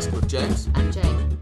podcast 0.00 0.12
with 0.12 0.28
James 0.28 0.68
and 0.74 0.92
Jane. 0.92 1.38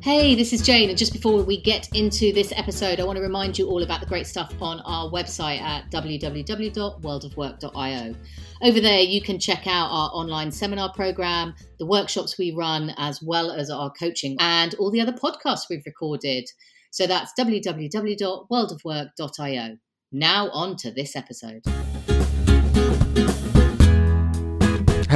Hey, 0.00 0.34
this 0.34 0.54
is 0.54 0.62
Jane, 0.62 0.88
and 0.88 0.98
just 0.98 1.12
before 1.12 1.42
we 1.42 1.60
get 1.60 1.94
into 1.94 2.32
this 2.32 2.50
episode, 2.56 2.98
I 2.98 3.04
want 3.04 3.16
to 3.16 3.22
remind 3.22 3.58
you 3.58 3.68
all 3.68 3.82
about 3.82 4.00
the 4.00 4.06
great 4.06 4.26
stuff 4.26 4.54
on 4.60 4.80
our 4.80 5.10
website 5.10 5.60
at 5.60 5.90
www.worldofwork.io. 5.90 8.14
Over 8.62 8.80
there, 8.80 9.00
you 9.00 9.20
can 9.20 9.38
check 9.38 9.66
out 9.66 9.90
our 9.90 10.08
online 10.12 10.50
seminar 10.50 10.90
program, 10.94 11.54
the 11.78 11.84
workshops 11.86 12.38
we 12.38 12.52
run, 12.52 12.94
as 12.96 13.20
well 13.22 13.50
as 13.52 13.68
our 13.70 13.90
coaching 13.90 14.38
and 14.40 14.74
all 14.76 14.90
the 14.90 15.02
other 15.02 15.12
podcasts 15.12 15.68
we've 15.68 15.84
recorded. 15.84 16.48
So 16.90 17.06
that's 17.06 17.34
www.worldofwork.io. 17.38 19.76
Now, 20.10 20.48
on 20.50 20.74
to 20.76 20.90
this 20.90 21.14
episode. 21.14 21.62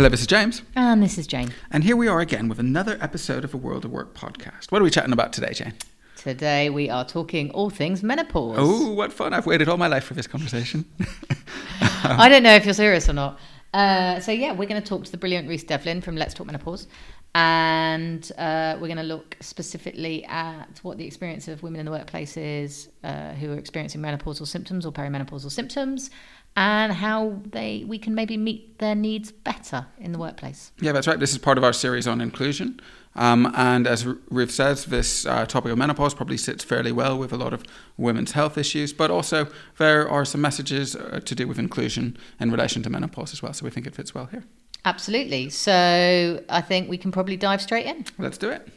Hello, 0.02 0.10
this 0.10 0.22
is 0.22 0.26
James. 0.26 0.62
And 0.74 1.00
this 1.00 1.16
is 1.16 1.28
Jane. 1.28 1.52
And 1.70 1.84
here 1.84 1.94
we 1.94 2.08
are 2.08 2.18
again 2.18 2.48
with 2.48 2.58
another 2.58 2.98
episode 3.00 3.44
of 3.44 3.54
a 3.54 3.56
World 3.56 3.84
of 3.84 3.92
Work 3.92 4.14
podcast. 4.14 4.72
What 4.72 4.80
are 4.80 4.84
we 4.84 4.90
chatting 4.90 5.12
about 5.12 5.32
today, 5.32 5.52
Jane? 5.52 5.74
Today 6.16 6.70
we 6.70 6.90
are 6.90 7.04
talking 7.04 7.52
all 7.52 7.70
things 7.70 8.02
menopause. 8.02 8.56
Oh, 8.58 8.90
what 8.94 9.12
fun. 9.12 9.32
I've 9.32 9.46
waited 9.46 9.68
all 9.68 9.76
my 9.76 9.86
life 9.86 10.02
for 10.02 10.14
this 10.14 10.26
conversation. 10.26 10.86
I 12.02 12.28
don't 12.28 12.42
know 12.42 12.52
if 12.52 12.64
you're 12.64 12.74
serious 12.74 13.08
or 13.08 13.12
not. 13.12 13.38
Uh, 13.72 14.18
so, 14.18 14.32
yeah, 14.32 14.50
we're 14.50 14.68
going 14.68 14.82
to 14.82 14.88
talk 14.88 15.04
to 15.04 15.12
the 15.12 15.16
brilliant 15.16 15.48
Ruth 15.48 15.68
Devlin 15.68 16.00
from 16.00 16.16
Let's 16.16 16.34
Talk 16.34 16.48
Menopause. 16.48 16.88
And 17.36 18.28
uh, 18.36 18.78
we're 18.80 18.88
going 18.88 18.96
to 18.96 19.04
look 19.04 19.36
specifically 19.38 20.24
at 20.24 20.80
what 20.82 20.98
the 20.98 21.06
experience 21.06 21.46
of 21.46 21.62
women 21.62 21.78
in 21.78 21.86
the 21.86 21.92
workplace 21.92 22.36
is 22.36 22.88
uh, 23.04 23.34
who 23.34 23.52
are 23.52 23.56
experiencing 23.56 24.00
menopausal 24.00 24.48
symptoms 24.48 24.84
or 24.84 24.92
perimenopausal 24.92 25.52
symptoms 25.52 26.10
and 26.56 26.92
how 26.92 27.40
they 27.50 27.84
we 27.86 27.98
can 27.98 28.14
maybe 28.14 28.36
meet 28.36 28.78
their 28.78 28.94
needs 28.94 29.32
better 29.32 29.86
in 29.98 30.12
the 30.12 30.18
workplace. 30.18 30.72
Yeah, 30.80 30.92
that's 30.92 31.06
right. 31.06 31.18
This 31.18 31.32
is 31.32 31.38
part 31.38 31.58
of 31.58 31.64
our 31.64 31.72
series 31.72 32.06
on 32.06 32.20
inclusion. 32.20 32.80
Um, 33.14 33.52
and 33.54 33.86
as 33.86 34.06
Ruth 34.06 34.50
says, 34.50 34.86
this 34.86 35.26
uh, 35.26 35.44
topic 35.44 35.70
of 35.70 35.78
menopause 35.78 36.14
probably 36.14 36.38
sits 36.38 36.64
fairly 36.64 36.92
well 36.92 37.18
with 37.18 37.32
a 37.32 37.36
lot 37.36 37.52
of 37.52 37.62
women's 37.98 38.32
health 38.32 38.56
issues, 38.56 38.92
but 38.92 39.10
also 39.10 39.48
there 39.76 40.08
are 40.08 40.24
some 40.24 40.40
messages 40.40 40.96
uh, 40.96 41.20
to 41.24 41.34
do 41.34 41.46
with 41.46 41.58
inclusion 41.58 42.16
in 42.40 42.50
relation 42.50 42.82
to 42.82 42.90
menopause 42.90 43.32
as 43.32 43.42
well. 43.42 43.52
So 43.52 43.64
we 43.64 43.70
think 43.70 43.86
it 43.86 43.94
fits 43.94 44.14
well 44.14 44.26
here. 44.26 44.44
Absolutely. 44.84 45.50
So 45.50 46.42
I 46.48 46.60
think 46.60 46.88
we 46.88 46.96
can 46.96 47.12
probably 47.12 47.36
dive 47.36 47.60
straight 47.60 47.86
in. 47.86 48.04
Let's 48.18 48.38
do 48.38 48.50
it. 48.50 48.68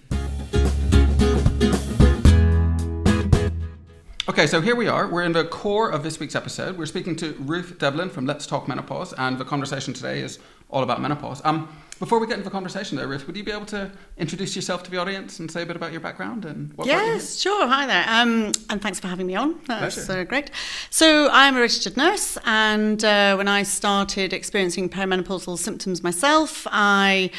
Okay, 4.27 4.47
so 4.47 4.59
here 4.59 4.75
we 4.75 4.87
are. 4.87 5.07
We're 5.07 5.21
in 5.21 5.33
the 5.33 5.45
core 5.45 5.91
of 5.91 6.01
this 6.01 6.19
week's 6.19 6.33
episode. 6.33 6.79
We're 6.79 6.87
speaking 6.87 7.15
to 7.17 7.33
Ruth 7.41 7.77
Devlin 7.77 8.09
from 8.09 8.25
Let's 8.25 8.47
Talk 8.47 8.67
Menopause, 8.67 9.13
and 9.13 9.37
the 9.37 9.45
conversation 9.45 9.93
today 9.93 10.21
is 10.21 10.39
all 10.71 10.81
about 10.81 10.99
menopause. 10.99 11.43
Um, 11.45 11.69
before 11.99 12.17
we 12.17 12.25
get 12.25 12.33
into 12.33 12.45
the 12.45 12.49
conversation, 12.49 12.97
though, 12.97 13.05
Ruth, 13.05 13.27
would 13.27 13.37
you 13.37 13.43
be 13.43 13.51
able 13.51 13.67
to 13.67 13.91
introduce 14.17 14.55
yourself 14.55 14.81
to 14.81 14.89
the 14.89 14.97
audience 14.97 15.37
and 15.37 15.51
say 15.51 15.61
a 15.61 15.65
bit 15.67 15.75
about 15.75 15.91
your 15.91 16.01
background 16.01 16.43
and 16.43 16.73
what? 16.73 16.87
Yes, 16.87 17.39
sure. 17.39 17.67
Hi 17.67 17.85
there, 17.85 18.03
um, 18.07 18.51
and 18.71 18.81
thanks 18.81 18.99
for 18.99 19.07
having 19.07 19.27
me 19.27 19.35
on. 19.35 19.59
That's 19.67 20.09
uh, 20.09 20.23
great. 20.23 20.49
So 20.89 21.29
I'm 21.31 21.55
a 21.55 21.59
registered 21.59 21.95
nurse, 21.95 22.39
and 22.45 23.05
uh, 23.05 23.35
when 23.35 23.47
I 23.47 23.61
started 23.61 24.33
experiencing 24.33 24.89
perimenopausal 24.89 25.59
symptoms 25.59 26.01
myself, 26.01 26.65
I 26.71 27.29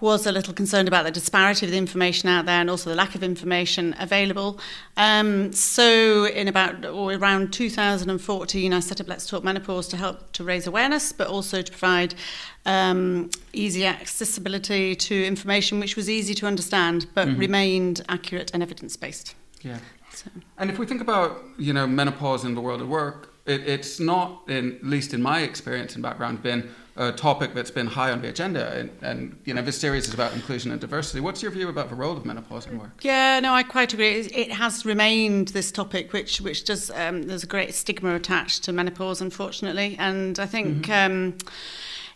was 0.00 0.26
a 0.26 0.32
little 0.32 0.54
concerned 0.54 0.88
about 0.88 1.04
the 1.04 1.10
disparity 1.10 1.66
of 1.66 1.72
the 1.72 1.78
information 1.78 2.28
out 2.28 2.46
there 2.46 2.60
and 2.60 2.70
also 2.70 2.90
the 2.90 2.96
lack 2.96 3.14
of 3.14 3.22
information 3.22 3.94
available. 3.98 4.58
Um, 4.96 5.52
so, 5.52 6.26
in 6.26 6.48
about 6.48 6.84
or 6.84 7.12
around 7.12 7.52
2014, 7.52 8.72
I 8.72 8.80
set 8.80 9.00
up 9.00 9.08
Let's 9.08 9.26
Talk 9.26 9.44
Menopause 9.44 9.88
to 9.88 9.96
help 9.96 10.32
to 10.32 10.44
raise 10.44 10.66
awareness, 10.66 11.12
but 11.12 11.26
also 11.26 11.62
to 11.62 11.70
provide 11.70 12.14
um, 12.66 13.30
easy 13.52 13.86
accessibility 13.86 14.94
to 14.94 15.24
information 15.24 15.80
which 15.80 15.96
was 15.96 16.10
easy 16.10 16.34
to 16.34 16.46
understand 16.46 17.06
but 17.14 17.26
mm-hmm. 17.26 17.40
remained 17.40 18.02
accurate 18.08 18.50
and 18.52 18.62
evidence 18.62 18.96
based. 18.96 19.34
Yeah. 19.62 19.78
So. 20.12 20.30
And 20.58 20.70
if 20.70 20.78
we 20.78 20.86
think 20.86 21.00
about 21.00 21.42
you 21.58 21.72
know 21.72 21.86
menopause 21.86 22.44
in 22.44 22.54
the 22.54 22.60
world 22.60 22.80
of 22.80 22.88
work, 22.88 23.29
it, 23.50 23.68
it's 23.68 23.98
not, 24.00 24.42
in, 24.48 24.76
at 24.76 24.84
least 24.84 25.12
in 25.12 25.20
my 25.20 25.40
experience 25.40 25.94
and 25.94 26.02
background, 26.02 26.42
been 26.42 26.70
a 26.96 27.12
topic 27.12 27.54
that's 27.54 27.70
been 27.70 27.86
high 27.86 28.10
on 28.10 28.20
the 28.20 28.28
agenda. 28.28 28.64
And, 28.78 28.90
and, 29.00 29.18
you 29.44 29.54
know, 29.54 29.62
this 29.62 29.78
series 29.78 30.06
is 30.08 30.14
about 30.14 30.32
inclusion 30.34 30.70
and 30.72 30.80
diversity. 30.80 31.20
What's 31.20 31.42
your 31.42 31.50
view 31.50 31.68
about 31.68 31.88
the 31.88 31.94
role 31.94 32.16
of 32.16 32.24
menopause 32.26 32.66
in 32.66 32.78
work? 32.78 32.90
Yeah, 33.02 33.40
no, 33.40 33.54
I 33.54 33.62
quite 33.62 33.92
agree. 33.94 34.12
It 34.44 34.52
has 34.52 34.84
remained 34.84 35.48
this 35.48 35.72
topic, 35.72 36.12
which 36.12 36.40
which 36.40 36.64
does 36.64 36.90
um, 36.90 37.24
there's 37.24 37.44
a 37.44 37.52
great 37.56 37.74
stigma 37.74 38.14
attached 38.14 38.64
to 38.64 38.72
menopause, 38.72 39.20
unfortunately, 39.20 39.96
and 39.98 40.38
I 40.38 40.46
think. 40.46 40.86
Mm-hmm. 40.86 41.12
Um, 41.12 41.38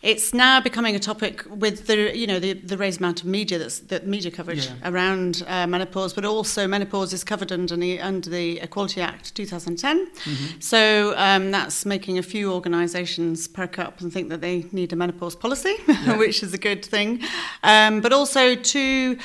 it's 0.05 0.35
now 0.35 0.61
becoming 0.61 0.95
a 0.95 0.99
topic 0.99 1.43
with 1.49 1.87
the 1.87 2.17
you 2.17 2.27
know 2.27 2.39
the, 2.39 2.53
the 2.53 2.77
raised 2.77 3.01
amount 3.01 3.23
of 3.23 3.27
media 3.27 3.59
that's 3.59 3.79
that 3.81 4.07
media 4.07 4.31
coverage 4.31 4.67
yeah. 4.67 4.75
around 4.85 5.43
uh, 5.49 5.67
menopause, 5.67 6.13
but 6.13 6.27
also 6.27 6.69
menopause 6.69 7.13
is 7.15 7.25
covered 7.25 7.51
under 7.51 7.75
the 7.75 7.99
under 8.01 8.29
the 8.29 8.61
Equality 8.61 9.01
Act 9.01 9.35
2010. 9.35 10.07
Mm-hmm. 10.07 10.61
So 10.61 11.15
um, 11.17 11.51
that's 11.51 11.87
making 11.87 12.19
a 12.19 12.23
few 12.23 12.53
organisations 12.53 13.49
perk 13.49 13.79
up 13.79 14.03
and 14.03 14.13
think 14.13 14.29
that 14.29 14.43
they 14.43 14.67
need 14.73 14.93
a 14.93 14.97
menopause 14.97 15.35
policy, 15.35 15.75
yeah. 15.89 16.19
which 16.19 16.43
is 16.43 16.53
a 16.53 16.59
good 16.59 16.85
thing. 16.85 17.23
Um, 17.63 18.03
but 18.03 18.13
also 18.13 18.55
to 18.55 19.19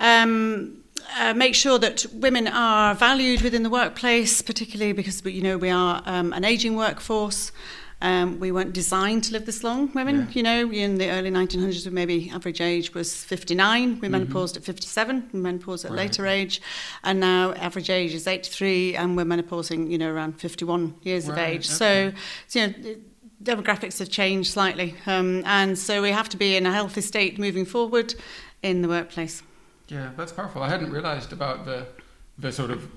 um, 0.00 0.82
uh, 1.18 1.32
make 1.32 1.54
sure 1.54 1.78
that 1.78 2.04
women 2.12 2.46
are 2.46 2.94
valued 2.94 3.40
within 3.40 3.62
the 3.62 3.70
workplace, 3.70 4.42
particularly 4.42 4.92
because 4.92 5.24
you 5.24 5.42
know 5.42 5.56
we 5.56 5.70
are 5.70 6.02
um, 6.04 6.34
an 6.34 6.44
aging 6.44 6.76
workforce. 6.76 7.52
Um, 8.02 8.40
we 8.40 8.50
weren't 8.50 8.72
designed 8.72 9.24
to 9.24 9.32
live 9.32 9.46
this 9.46 9.62
long, 9.62 9.92
women. 9.92 10.20
Yeah. 10.20 10.32
You 10.32 10.42
know, 10.42 10.72
in 10.72 10.96
the 10.96 11.10
early 11.10 11.30
1900s, 11.30 11.84
we 11.84 11.92
maybe 11.92 12.30
average 12.30 12.60
age 12.60 12.94
was 12.94 13.24
59. 13.24 14.00
We 14.00 14.08
mm-hmm. 14.08 14.14
menopaused 14.14 14.56
at 14.56 14.64
57. 14.64 15.30
We 15.32 15.40
menopaused 15.40 15.84
at 15.84 15.90
right. 15.90 15.98
later 15.98 16.26
age, 16.26 16.62
and 17.04 17.20
now 17.20 17.52
average 17.52 17.90
age 17.90 18.14
is 18.14 18.26
83, 18.26 18.96
and 18.96 19.16
we're 19.16 19.24
menopausing, 19.24 19.90
you 19.90 19.98
know, 19.98 20.10
around 20.10 20.40
51 20.40 20.94
years 21.02 21.28
right. 21.28 21.32
of 21.32 21.38
age. 21.38 21.66
Okay. 21.66 22.14
So, 22.52 22.58
you 22.58 22.66
know. 22.66 22.94
Demographics 23.42 23.98
have 24.00 24.10
changed 24.10 24.52
slightly, 24.52 24.94
um, 25.06 25.42
and 25.46 25.78
so 25.78 26.02
we 26.02 26.10
have 26.10 26.28
to 26.28 26.36
be 26.36 26.56
in 26.56 26.66
a 26.66 26.72
healthy 26.74 27.00
state 27.00 27.38
moving 27.38 27.64
forward 27.64 28.14
in 28.62 28.82
the 28.82 28.88
workplace. 28.88 29.42
Yeah, 29.88 30.10
that's 30.14 30.30
powerful. 30.30 30.62
I 30.62 30.68
hadn't 30.68 30.90
realised 30.90 31.32
about 31.32 31.64
the 31.64 31.86
the 32.38 32.52
sort 32.52 32.70
of 32.70 32.90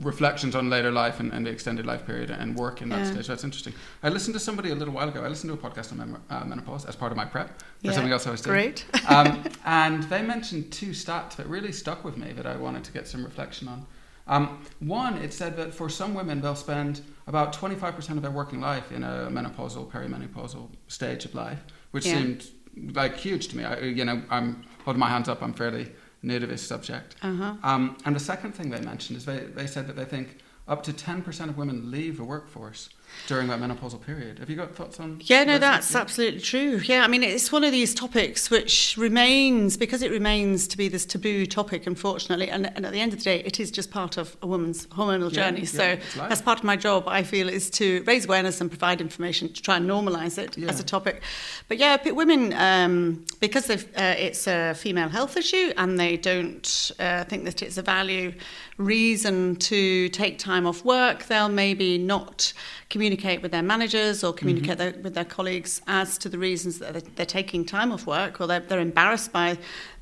reflections 0.00 0.54
on 0.54 0.70
later 0.70 0.90
life 0.90 1.20
and, 1.20 1.32
and, 1.32 1.46
the 1.46 1.50
extended 1.50 1.86
life 1.86 2.06
period 2.06 2.30
and 2.30 2.56
work 2.56 2.82
in 2.82 2.88
that 2.88 3.00
yeah. 3.00 3.12
stage. 3.12 3.26
That's 3.26 3.44
interesting. 3.44 3.74
I 4.02 4.08
listened 4.08 4.34
to 4.34 4.40
somebody 4.40 4.70
a 4.70 4.74
little 4.74 4.94
while 4.94 5.08
ago. 5.08 5.22
I 5.22 5.28
listened 5.28 5.52
to 5.52 5.66
a 5.66 5.70
podcast 5.70 5.92
on 5.92 6.20
uh, 6.30 6.44
menopause 6.44 6.84
as 6.86 6.96
part 6.96 7.12
of 7.12 7.16
my 7.16 7.24
prep 7.24 7.48
for 7.58 7.64
yeah. 7.82 7.92
something 7.92 8.12
else 8.12 8.26
I 8.26 8.30
was 8.30 8.40
doing. 8.40 8.54
Great. 8.54 8.84
um, 9.08 9.44
and 9.64 10.02
they 10.04 10.22
mentioned 10.22 10.72
two 10.72 10.90
stats 10.90 11.36
that 11.36 11.46
really 11.46 11.72
stuck 11.72 12.04
with 12.04 12.16
me 12.16 12.32
that 12.32 12.46
I 12.46 12.56
wanted 12.56 12.84
to 12.84 12.92
get 12.92 13.06
some 13.06 13.24
reflection 13.24 13.68
on. 13.68 13.86
Um, 14.26 14.62
one, 14.78 15.16
it 15.18 15.32
said 15.32 15.56
that 15.56 15.74
for 15.74 15.88
some 15.88 16.14
women, 16.14 16.40
they'll 16.40 16.54
spend 16.54 17.02
about 17.26 17.52
25% 17.52 18.10
of 18.10 18.22
their 18.22 18.30
working 18.30 18.60
life 18.60 18.92
in 18.92 19.02
a 19.02 19.28
menopausal, 19.30 19.90
perimenopausal 19.90 20.68
stage 20.88 21.24
of 21.24 21.34
life, 21.34 21.62
which 21.90 22.06
yeah. 22.06 22.14
seemed 22.14 22.46
like 22.92 23.16
huge 23.16 23.48
to 23.48 23.56
me. 23.56 23.64
I, 23.64 23.80
you 23.80 24.04
know, 24.04 24.22
I'm 24.30 24.64
holding 24.84 25.00
my 25.00 25.08
hands 25.08 25.28
up. 25.28 25.42
I'm 25.42 25.52
fairly 25.52 25.90
nativist 26.24 26.60
subject. 26.60 27.16
Uh-huh. 27.22 27.54
Um, 27.62 27.96
and 28.04 28.14
the 28.14 28.20
second 28.20 28.52
thing 28.52 28.70
they 28.70 28.80
mentioned 28.80 29.16
is 29.16 29.24
they, 29.24 29.38
they 29.38 29.66
said 29.66 29.86
that 29.88 29.96
they 29.96 30.04
think 30.04 30.38
up 30.68 30.82
to 30.84 30.92
10% 30.92 31.48
of 31.48 31.56
women 31.56 31.90
leave 31.90 32.16
the 32.16 32.24
workforce 32.24 32.90
during 33.26 33.48
that 33.48 33.60
menopausal 33.60 34.00
period. 34.00 34.38
Have 34.38 34.50
you 34.50 34.56
got 34.56 34.74
thoughts 34.74 34.98
on? 34.98 35.20
Yeah, 35.24 35.44
no, 35.44 35.58
that's 35.58 35.94
absolutely 35.94 36.40
true. 36.40 36.80
Yeah, 36.84 37.02
I 37.02 37.08
mean, 37.08 37.22
it's 37.22 37.52
one 37.52 37.64
of 37.64 37.72
these 37.72 37.94
topics 37.94 38.50
which 38.50 38.96
remains 38.96 39.76
because 39.76 40.02
it 40.02 40.10
remains 40.10 40.66
to 40.68 40.76
be 40.76 40.88
this 40.88 41.06
taboo 41.06 41.46
topic, 41.46 41.86
unfortunately. 41.86 42.50
And, 42.50 42.66
and 42.74 42.84
at 42.84 42.92
the 42.92 43.00
end 43.00 43.12
of 43.12 43.18
the 43.20 43.24
day, 43.24 43.40
it 43.40 43.60
is 43.60 43.70
just 43.70 43.90
part 43.90 44.16
of 44.16 44.36
a 44.42 44.46
woman's 44.46 44.86
hormonal 44.88 45.32
yeah, 45.32 45.50
journey. 45.50 45.64
so, 45.64 45.96
as 46.22 46.42
part 46.42 46.58
of 46.58 46.64
my 46.64 46.76
job, 46.76 47.04
I 47.06 47.22
feel 47.22 47.48
is 47.48 47.70
to 47.70 48.02
raise 48.06 48.24
awareness 48.24 48.60
and 48.60 48.70
provide 48.70 49.00
information 49.00 49.52
to 49.52 49.62
try 49.62 49.76
and 49.76 49.88
normalise 49.88 50.38
it 50.38 50.56
yeah. 50.58 50.68
as 50.68 50.80
a 50.80 50.84
topic. 50.84 51.22
But 51.68 51.78
yeah, 51.78 51.96
women 52.10 52.52
um, 52.54 53.24
because 53.40 53.70
uh, 53.70 53.76
it's 53.96 54.46
a 54.46 54.74
female 54.74 55.08
health 55.08 55.36
issue 55.36 55.72
and 55.76 55.98
they 55.98 56.16
don't 56.16 56.90
uh, 56.98 57.24
think 57.24 57.44
that 57.44 57.62
it's 57.62 57.78
a 57.78 57.82
value 57.82 58.32
reason 58.80 59.56
to 59.56 60.08
take 60.08 60.38
time 60.38 60.66
off 60.66 60.84
work, 60.84 61.24
they'll 61.26 61.48
maybe 61.48 61.98
not 61.98 62.52
communicate 62.90 63.40
with 63.40 63.52
their 63.52 63.62
managers 63.62 64.22
or 64.22 64.32
communicate 64.32 64.78
mm-hmm. 64.78 64.92
their, 64.92 65.02
with 65.02 65.14
their 65.14 65.24
colleagues 65.24 65.80
as 65.86 66.18
to 66.18 66.28
the 66.28 66.38
reasons 66.38 66.78
that 66.80 66.92
they're, 66.92 67.02
they're 67.14 67.26
taking 67.26 67.64
time 67.64 67.92
off 67.92 68.06
work 68.06 68.40
or 68.40 68.46
they're, 68.46 68.60
they're 68.60 68.80
embarrassed 68.80 69.32
by 69.32 69.56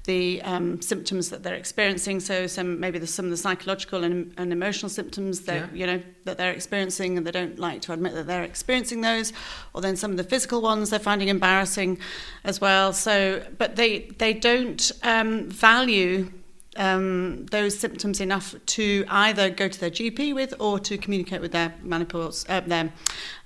the 0.08 0.40
um, 0.42 0.80
symptoms 0.80 1.28
that 1.28 1.42
they're 1.42 1.54
experiencing. 1.54 2.18
So 2.18 2.46
some 2.46 2.80
maybe 2.80 2.98
there's 2.98 3.12
some 3.12 3.26
of 3.26 3.30
the 3.30 3.36
psychological 3.36 4.04
and, 4.04 4.32
and 4.38 4.52
emotional 4.52 4.88
symptoms 4.88 5.42
that 5.42 5.74
yeah. 5.74 5.78
you 5.78 5.86
know 5.86 6.02
that 6.24 6.38
they're 6.38 6.52
experiencing, 6.52 7.18
and 7.18 7.26
they 7.26 7.30
don't 7.30 7.58
like 7.58 7.82
to 7.82 7.92
admit 7.92 8.14
that 8.14 8.26
they're 8.26 8.42
experiencing 8.42 9.02
those. 9.02 9.34
Or 9.74 9.82
then 9.82 9.96
some 9.96 10.10
of 10.10 10.16
the 10.16 10.24
physical 10.24 10.62
ones 10.62 10.88
they're 10.88 10.98
finding 10.98 11.28
embarrassing 11.28 11.98
as 12.42 12.58
well. 12.58 12.94
So, 12.94 13.44
but 13.58 13.76
they 13.76 14.08
they 14.16 14.32
don't 14.32 14.90
um, 15.02 15.50
value 15.50 16.32
um, 16.78 17.46
those 17.46 17.78
symptoms 17.78 18.20
enough 18.20 18.54
to 18.64 19.04
either 19.08 19.50
go 19.50 19.68
to 19.68 19.78
their 19.78 19.90
GP 19.90 20.34
with 20.34 20.54
or 20.58 20.78
to 20.78 20.96
communicate 20.96 21.40
with 21.40 21.52
their 21.52 21.74
menopause, 21.82 22.46
uh, 22.48 22.60
their 22.60 22.92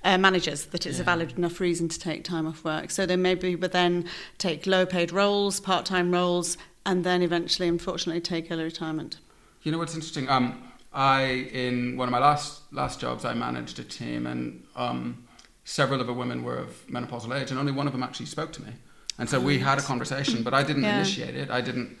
uh, 0.03 0.17
managers 0.17 0.65
that 0.67 0.85
it's 0.85 0.97
yeah. 0.97 1.01
a 1.01 1.05
valid 1.05 1.37
enough 1.37 1.59
reason 1.59 1.89
to 1.89 1.99
take 1.99 2.23
time 2.23 2.47
off 2.47 2.63
work. 2.63 2.91
So 2.91 3.05
they 3.05 3.15
maybe 3.15 3.55
would 3.55 3.71
then 3.71 4.05
take 4.37 4.67
low 4.67 4.85
paid 4.85 5.11
roles, 5.11 5.59
part 5.59 5.85
time 5.85 6.11
roles, 6.11 6.57
and 6.85 7.03
then 7.03 7.21
eventually, 7.21 7.67
unfortunately, 7.67 8.21
take 8.21 8.51
early 8.51 8.63
retirement. 8.63 9.17
You 9.63 9.71
know 9.71 9.79
what's 9.79 9.95
interesting? 9.95 10.29
Um, 10.29 10.71
I 10.93 11.23
in 11.23 11.97
one 11.97 12.07
of 12.07 12.11
my 12.11 12.19
last 12.19 12.61
last 12.71 12.99
jobs, 12.99 13.25
I 13.25 13.33
managed 13.33 13.79
a 13.79 13.83
team, 13.83 14.27
and 14.27 14.63
um, 14.75 15.25
several 15.63 16.01
of 16.01 16.07
the 16.07 16.13
women 16.13 16.43
were 16.43 16.57
of 16.57 16.85
menopausal 16.87 17.39
age, 17.39 17.49
and 17.49 17.59
only 17.59 17.71
one 17.71 17.87
of 17.87 17.93
them 17.93 18.03
actually 18.03 18.27
spoke 18.27 18.51
to 18.53 18.61
me. 18.61 18.73
And 19.17 19.29
so 19.29 19.39
we 19.39 19.59
had 19.59 19.77
a 19.77 19.81
conversation, 19.81 20.43
but 20.43 20.53
I 20.53 20.63
didn't 20.63 20.83
yeah. 20.83 20.95
initiate 20.95 21.35
it. 21.35 21.49
I 21.51 21.61
didn't, 21.61 21.97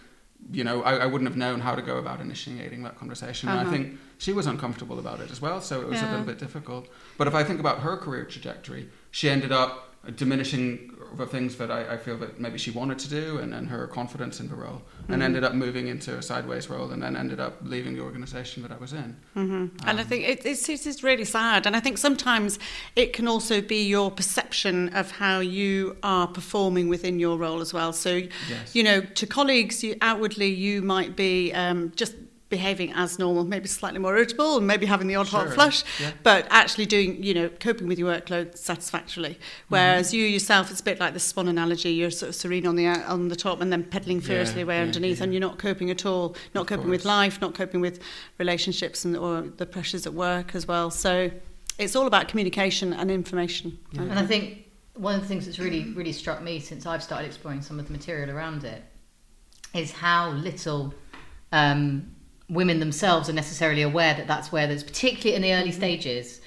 you 0.51 0.63
know, 0.63 0.83
I, 0.83 0.97
I, 0.97 1.05
wouldn't 1.05 1.29
have 1.29 1.37
known 1.37 1.59
how 1.59 1.75
to 1.75 1.81
go 1.81 1.97
about 1.97 2.19
initiating 2.19 2.83
that 2.83 2.97
conversation. 2.97 3.49
Uh-huh. 3.49 3.59
And 3.59 3.67
I 3.67 3.71
think 3.71 3.97
she 4.17 4.33
was 4.33 4.47
uncomfortable 4.47 4.99
about 4.99 5.19
it 5.19 5.31
as 5.31 5.41
well, 5.41 5.61
so 5.61 5.81
it 5.81 5.87
was 5.87 6.01
yeah. 6.01 6.09
a 6.09 6.11
little 6.11 6.25
bit 6.25 6.37
difficult. 6.37 6.87
But 7.17 7.27
if 7.27 7.35
I 7.35 7.43
think 7.43 7.59
about 7.59 7.79
her 7.79 7.97
career 7.97 8.25
trajectory, 8.25 8.89
she 9.11 9.29
ended 9.29 9.51
up 9.51 9.93
diminishing 10.15 10.92
the 11.17 11.25
things 11.25 11.55
that 11.57 11.71
I, 11.71 11.93
I, 11.93 11.97
feel 11.97 12.17
that 12.17 12.39
maybe 12.39 12.57
she 12.57 12.71
wanted 12.71 12.99
to 12.99 13.09
do 13.09 13.37
and, 13.37 13.53
and 13.53 13.69
her 13.69 13.87
confidence 13.87 14.39
in 14.39 14.49
the 14.49 14.55
role 14.55 14.81
mm-hmm. 15.01 15.13
and 15.13 15.23
ended 15.23 15.43
up 15.43 15.53
moving 15.53 15.87
into 15.87 16.17
a 16.17 16.21
sideways 16.21 16.69
role 16.69 16.91
and 16.91 17.01
then 17.01 17.15
ended 17.15 17.39
up 17.39 17.57
leaving 17.63 17.93
the 17.95 18.01
organization 18.01 18.63
that 18.63 18.71
I 18.71 18.77
was 18.77 18.93
in. 18.93 19.15
Mm-hmm. 19.35 19.53
Um, 19.53 19.71
and 19.85 19.99
I 19.99 20.03
think 20.03 20.27
it, 20.27 20.45
it's, 20.45 20.67
it's 20.69 21.03
really 21.03 21.25
sad. 21.25 21.65
And 21.65 21.75
I 21.75 21.79
think 21.79 21.97
sometimes 21.97 22.59
it 22.95 23.13
can 23.13 23.27
also 23.27 23.61
be 23.61 23.87
your 23.87 24.11
perception 24.11 24.89
of 24.95 25.11
how 25.11 25.39
you 25.39 25.97
are 26.03 26.27
performing 26.27 26.89
within 26.89 27.19
your 27.19 27.37
role 27.37 27.61
as 27.61 27.73
well. 27.73 27.93
So, 27.93 28.21
yes. 28.49 28.75
you 28.75 28.83
know, 28.83 29.01
to 29.01 29.27
colleagues, 29.27 29.83
you, 29.83 29.95
outwardly 30.01 30.47
you 30.47 30.81
might 30.81 31.15
be 31.15 31.53
um, 31.53 31.91
just 31.95 32.15
behaving 32.53 32.93
as 32.93 33.17
normal, 33.17 33.43
maybe 33.43 33.67
slightly 33.67 33.97
more 33.97 34.15
irritable, 34.15 34.57
and 34.57 34.67
maybe 34.67 34.85
having 34.85 35.07
the 35.07 35.15
odd 35.15 35.27
sure. 35.27 35.39
hot 35.39 35.53
flush, 35.55 35.83
yeah. 35.99 36.11
but 36.21 36.45
actually 36.51 36.85
doing, 36.85 37.23
you 37.23 37.33
know, 37.33 37.49
coping 37.49 37.87
with 37.87 37.97
your 37.97 38.13
workload 38.13 38.55
satisfactorily. 38.55 39.39
Whereas 39.69 40.09
mm-hmm. 40.09 40.17
you 40.17 40.25
yourself, 40.25 40.69
it's 40.69 40.81
a 40.81 40.83
bit 40.83 40.99
like 40.99 41.13
the 41.13 41.19
swan 41.19 41.47
analogy. 41.47 41.89
You're 41.89 42.11
sort 42.11 42.29
of 42.29 42.35
serene 42.35 42.67
on 42.67 42.75
the 42.75 42.87
on 42.87 43.29
the 43.29 43.35
top, 43.35 43.59
and 43.59 43.71
then 43.73 43.83
pedaling 43.83 44.21
furiously 44.21 44.57
yeah, 44.57 44.65
away 44.65 44.75
yeah, 44.77 44.83
underneath, 44.83 45.19
and 45.19 45.33
you're 45.33 45.41
not 45.49 45.57
coping 45.57 45.89
at 45.89 46.05
all. 46.05 46.35
Not 46.53 46.61
of 46.61 46.67
coping 46.67 46.85
course. 46.85 46.97
with 46.99 47.05
life, 47.05 47.41
not 47.41 47.55
coping 47.55 47.81
with 47.81 47.99
relationships, 48.37 49.03
and 49.03 49.17
or 49.17 49.41
the 49.41 49.65
pressures 49.65 50.05
at 50.05 50.13
work 50.13 50.53
as 50.53 50.67
well. 50.67 50.91
So 50.91 51.31
it's 51.79 51.95
all 51.95 52.05
about 52.05 52.27
communication 52.27 52.93
and 52.93 53.09
information. 53.09 53.79
And 53.97 54.13
I 54.13 54.27
think 54.27 54.67
one 54.93 55.15
of 55.15 55.21
the 55.21 55.27
things 55.27 55.47
that's 55.47 55.57
really 55.57 55.91
really 55.93 56.13
struck 56.13 56.43
me 56.43 56.59
since 56.59 56.85
I've 56.85 57.01
started 57.01 57.25
exploring 57.25 57.63
some 57.63 57.79
of 57.79 57.87
the 57.87 57.91
material 57.91 58.29
around 58.29 58.63
it 58.63 58.83
is 59.73 59.91
how 59.91 60.29
little 60.29 60.93
um, 61.51 62.12
women 62.49 62.79
themselves 62.79 63.29
are 63.29 63.33
necessarily 63.33 63.81
aware 63.81 64.13
that 64.13 64.27
that's 64.27 64.51
where 64.51 64.67
there's 64.67 64.83
particularly 64.83 65.35
in 65.35 65.41
the 65.41 65.53
early 65.53 65.69
mm-hmm. 65.69 65.77
stages 65.77 66.41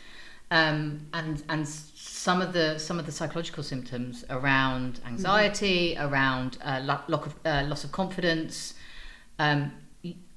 um, 0.50 1.06
and 1.12 1.42
and 1.48 1.66
some 1.66 2.40
of 2.40 2.52
the 2.52 2.78
some 2.78 2.98
of 2.98 3.06
the 3.06 3.12
psychological 3.12 3.62
symptoms 3.62 4.24
around 4.30 5.00
anxiety 5.06 5.94
mm-hmm. 5.94 6.12
around 6.12 6.58
uh, 6.62 6.80
loss, 6.82 7.26
of, 7.26 7.34
uh, 7.44 7.64
loss 7.66 7.84
of 7.84 7.92
confidence 7.92 8.74
um, 9.38 9.72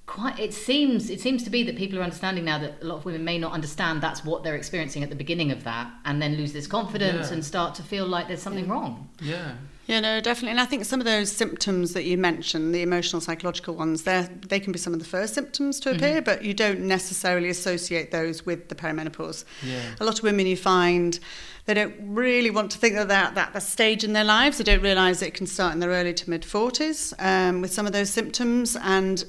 quite 0.05 0.39
it 0.39 0.53
seems 0.53 1.09
it 1.09 1.21
seems 1.21 1.43
to 1.43 1.51
be 1.51 1.61
that 1.61 1.75
people 1.75 1.99
are 1.99 2.01
understanding 2.01 2.43
now 2.43 2.57
that 2.57 2.81
a 2.81 2.85
lot 2.85 2.95
of 2.95 3.05
women 3.05 3.23
may 3.23 3.37
not 3.37 3.51
understand 3.51 4.01
that's 4.01 4.25
what 4.25 4.43
they're 4.43 4.55
experiencing 4.55 5.03
at 5.03 5.09
the 5.09 5.15
beginning 5.15 5.51
of 5.51 5.63
that 5.63 5.91
and 6.05 6.19
then 6.19 6.35
lose 6.35 6.51
this 6.51 6.65
confidence 6.65 7.27
yeah. 7.27 7.33
and 7.33 7.45
start 7.45 7.75
to 7.75 7.83
feel 7.83 8.07
like 8.07 8.27
there's 8.27 8.41
something 8.41 8.65
yeah. 8.65 8.71
wrong 8.71 9.09
yeah 9.21 9.51
yeah, 9.89 10.01
no, 10.01 10.21
definitely. 10.21 10.51
And 10.51 10.59
I 10.61 10.65
think 10.65 10.85
some 10.85 10.99
of 10.99 11.05
those 11.05 11.31
symptoms 11.31 11.93
that 11.93 12.03
you 12.03 12.15
mentioned, 12.15 12.75
the 12.75 12.83
emotional, 12.83 13.21
psychological 13.21 13.73
ones, 13.73 14.03
they 14.03 14.59
can 14.59 14.71
be 14.71 14.77
some 14.77 14.93
of 14.93 14.99
the 14.99 15.05
first 15.05 15.33
symptoms 15.33 15.79
to 15.79 15.89
appear, 15.89 16.17
mm-hmm. 16.17 16.25
but 16.25 16.43
you 16.43 16.53
don't 16.53 16.81
necessarily 16.81 17.49
associate 17.49 18.11
those 18.11 18.45
with 18.45 18.69
the 18.69 18.75
perimenopause. 18.75 19.45
Yeah. 19.63 19.81
A 19.99 20.05
lot 20.05 20.19
of 20.19 20.23
women 20.23 20.45
you 20.45 20.57
find 20.57 21.19
they 21.65 21.73
don't 21.73 21.95
really 21.99 22.51
want 22.51 22.69
to 22.71 22.77
think 22.77 22.93
that 22.95 23.07
they're 23.07 23.17
at 23.17 23.33
that 23.33 23.63
stage 23.63 24.03
in 24.03 24.13
their 24.13 24.23
lives. 24.23 24.59
They 24.59 24.63
don't 24.63 24.83
realise 24.83 25.23
it 25.23 25.33
can 25.33 25.47
start 25.47 25.73
in 25.73 25.79
their 25.79 25.89
early 25.89 26.13
to 26.13 26.29
mid 26.29 26.43
40s 26.43 27.13
um, 27.17 27.61
with 27.61 27.73
some 27.73 27.87
of 27.87 27.91
those 27.91 28.11
symptoms. 28.11 28.75
And 28.75 29.23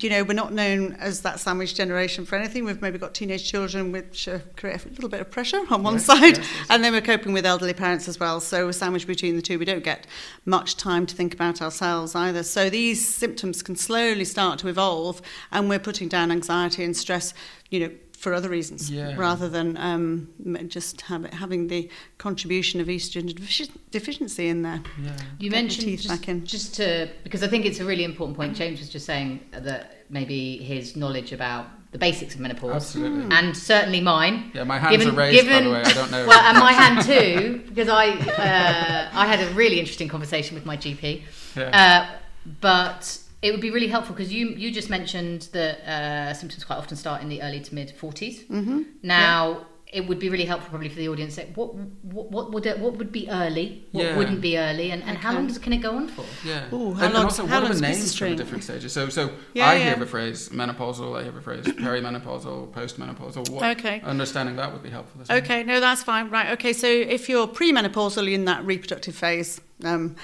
you 0.00 0.10
know, 0.10 0.22
we're 0.22 0.34
not 0.34 0.52
known 0.52 0.92
as 0.94 1.22
that 1.22 1.40
sandwich 1.40 1.74
generation 1.74 2.26
for 2.26 2.36
anything. 2.36 2.64
We've 2.66 2.82
maybe 2.82 2.98
got 2.98 3.14
teenage 3.14 3.50
children 3.50 3.90
which 3.90 4.28
uh, 4.28 4.40
create 4.54 4.84
a 4.84 4.88
little 4.90 5.08
bit 5.08 5.20
of 5.20 5.30
pressure 5.30 5.62
on 5.70 5.82
one 5.82 5.94
yes, 5.94 6.04
side, 6.04 6.36
yes, 6.36 6.38
yes. 6.38 6.66
and 6.68 6.84
then 6.84 6.92
we're 6.92 7.00
coping 7.00 7.32
with 7.32 7.46
elderly 7.46 7.72
parents 7.72 8.06
as 8.06 8.20
well. 8.20 8.40
So 8.40 8.66
we're 8.66 8.72
sandwiched 8.72 9.06
between 9.06 9.36
the 9.36 9.42
two. 9.42 9.58
We 9.58 9.64
don't 9.64 9.82
get 9.82 10.06
much 10.44 10.76
time 10.76 11.06
to 11.06 11.14
think 11.14 11.32
about 11.32 11.62
ourselves 11.62 12.14
either. 12.14 12.42
So 12.42 12.68
these 12.68 13.08
symptoms 13.08 13.62
can 13.62 13.76
slowly 13.76 14.26
start 14.26 14.58
to 14.60 14.68
evolve, 14.68 15.22
and 15.50 15.70
we're 15.70 15.78
putting 15.78 16.08
down 16.08 16.30
anxiety 16.30 16.84
and 16.84 16.94
stress, 16.94 17.32
you 17.70 17.80
know, 17.80 17.90
for 18.18 18.34
other 18.34 18.48
reasons 18.48 18.90
yeah. 18.90 19.14
rather 19.16 19.48
than 19.48 19.76
um, 19.76 20.28
just 20.66 21.02
have 21.02 21.24
it, 21.24 21.32
having 21.32 21.68
the 21.68 21.88
contribution 22.18 22.80
of 22.80 22.88
estrogen 22.88 23.70
deficiency 23.92 24.48
in 24.48 24.62
there. 24.62 24.82
Yeah. 25.00 25.16
You 25.38 25.52
mentioned 25.52 25.96
just, 25.98 26.24
just, 26.44 26.74
to 26.74 27.08
because 27.22 27.44
I 27.44 27.46
think 27.46 27.64
it's 27.64 27.78
a 27.78 27.84
really 27.84 28.02
important 28.02 28.36
point. 28.36 28.56
James 28.56 28.80
was 28.80 28.88
just 28.88 29.06
saying 29.06 29.40
that 29.52 30.04
maybe 30.10 30.56
his 30.56 30.96
knowledge 30.96 31.32
about 31.32 31.66
the 31.92 31.98
basics 31.98 32.34
of 32.34 32.40
menopause, 32.40 32.74
Absolutely. 32.74 33.34
and 33.34 33.56
certainly 33.56 34.00
mine. 34.00 34.50
Yeah, 34.52 34.64
my 34.64 34.78
hands 34.78 34.96
given, 34.96 35.14
are 35.14 35.18
raised. 35.18 35.40
Given, 35.40 35.64
by 35.64 35.68
the 35.68 35.70
way, 35.70 35.82
I 35.82 35.92
don't 35.92 36.10
know. 36.10 36.26
Well, 36.28 36.40
and 36.40 36.58
my 36.58 36.72
hand 36.72 37.06
too, 37.06 37.62
because 37.68 37.88
I 37.88 38.08
uh, 38.08 39.10
I 39.12 39.26
had 39.26 39.48
a 39.48 39.54
really 39.54 39.78
interesting 39.78 40.08
conversation 40.08 40.56
with 40.56 40.66
my 40.66 40.76
GP. 40.76 41.22
Yeah. 41.56 42.08
Uh, 42.10 42.18
but 42.60 43.20
it 43.40 43.52
would 43.52 43.60
be 43.60 43.70
really 43.70 43.86
helpful 43.86 44.14
because 44.14 44.32
you 44.32 44.48
you 44.48 44.70
just 44.70 44.90
mentioned 44.90 45.48
that 45.52 45.80
uh, 45.88 46.34
symptoms 46.34 46.64
quite 46.64 46.76
often 46.76 46.96
start 46.96 47.22
in 47.22 47.28
the 47.28 47.42
early 47.42 47.60
to 47.60 47.74
mid 47.74 47.94
40s. 47.96 48.46
Mm-hmm. 48.46 48.82
Now. 49.02 49.50
Yeah. 49.50 49.64
It 49.90 50.06
would 50.06 50.18
be 50.18 50.28
really 50.28 50.44
helpful, 50.44 50.68
probably, 50.68 50.90
for 50.90 50.96
the 50.96 51.08
audience. 51.08 51.36
That 51.36 51.56
what 51.56 51.74
what 51.74 52.30
what 52.30 52.52
would 52.52 52.66
it, 52.66 52.78
what 52.78 52.98
would 52.98 53.10
be 53.10 53.26
early? 53.30 53.86
What 53.92 54.04
yeah. 54.04 54.16
wouldn't 54.18 54.42
be 54.42 54.58
early? 54.58 54.90
And, 54.90 55.02
and 55.02 55.16
okay. 55.16 55.26
how 55.26 55.32
long 55.32 55.46
does, 55.46 55.56
can 55.56 55.72
it 55.72 55.78
go 55.78 55.96
on 55.96 56.08
for? 56.08 56.26
Yeah. 56.44 56.66
Ooh, 56.74 56.92
how 56.92 57.06
and, 57.06 57.14
long? 57.14 57.22
And 57.22 57.24
also, 57.24 57.46
what 57.46 57.62
are 57.62 57.72
the 57.72 57.80
names 57.80 58.14
for 58.14 58.28
the 58.28 58.36
different 58.36 58.64
stages? 58.64 58.92
So, 58.92 59.08
so 59.08 59.30
yeah, 59.54 59.66
I 59.66 59.78
hear 59.78 59.96
the 59.96 60.04
phrase 60.04 60.50
menopausal. 60.50 61.18
I 61.18 61.22
hear 61.22 61.32
the 61.32 61.40
phrase 61.40 61.64
perimenopausal, 61.64 62.70
postmenopausal. 62.72 63.48
What, 63.48 63.78
okay. 63.78 64.02
Understanding 64.02 64.56
that 64.56 64.74
would 64.74 64.82
be 64.82 64.90
helpful. 64.90 65.22
Okay. 65.34 65.62
No, 65.62 65.80
that's 65.80 66.02
fine. 66.02 66.28
Right. 66.28 66.50
Okay. 66.50 66.74
So, 66.74 66.86
if 66.86 67.30
you're 67.30 67.48
premenopausal 67.48 68.30
in 68.30 68.44
that 68.44 68.66
reproductive 68.66 69.14
phase. 69.14 69.58
Um, 69.84 70.16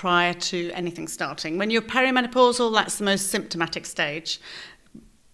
prior 0.00 0.32
to 0.32 0.70
anything 0.70 1.06
starting. 1.06 1.58
When 1.58 1.68
you're 1.68 1.82
perimenopausal, 1.82 2.72
that's 2.72 2.96
the 2.96 3.04
most 3.04 3.28
symptomatic 3.28 3.84
stage 3.84 4.40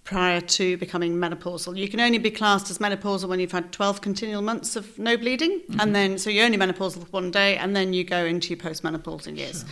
prior 0.02 0.40
to 0.40 0.76
becoming 0.78 1.14
menopausal. 1.14 1.76
You 1.76 1.88
can 1.88 2.00
only 2.00 2.18
be 2.18 2.32
classed 2.32 2.68
as 2.68 2.78
menopausal 2.78 3.28
when 3.28 3.38
you've 3.38 3.52
had 3.52 3.70
12 3.70 4.00
continual 4.00 4.42
months 4.42 4.74
of 4.74 4.98
no 4.98 5.16
bleeding, 5.16 5.60
mm-hmm. 5.60 5.78
and 5.78 5.94
then 5.94 6.18
so 6.18 6.30
you're 6.30 6.44
only 6.44 6.58
menopausal 6.58 7.04
for 7.04 7.10
one 7.10 7.30
day, 7.30 7.56
and 7.56 7.76
then 7.76 7.92
you 7.92 8.02
go 8.02 8.24
into 8.24 8.48
your 8.48 8.56
postmenopausal 8.56 9.36
years. 9.36 9.60
Sure. 9.60 9.68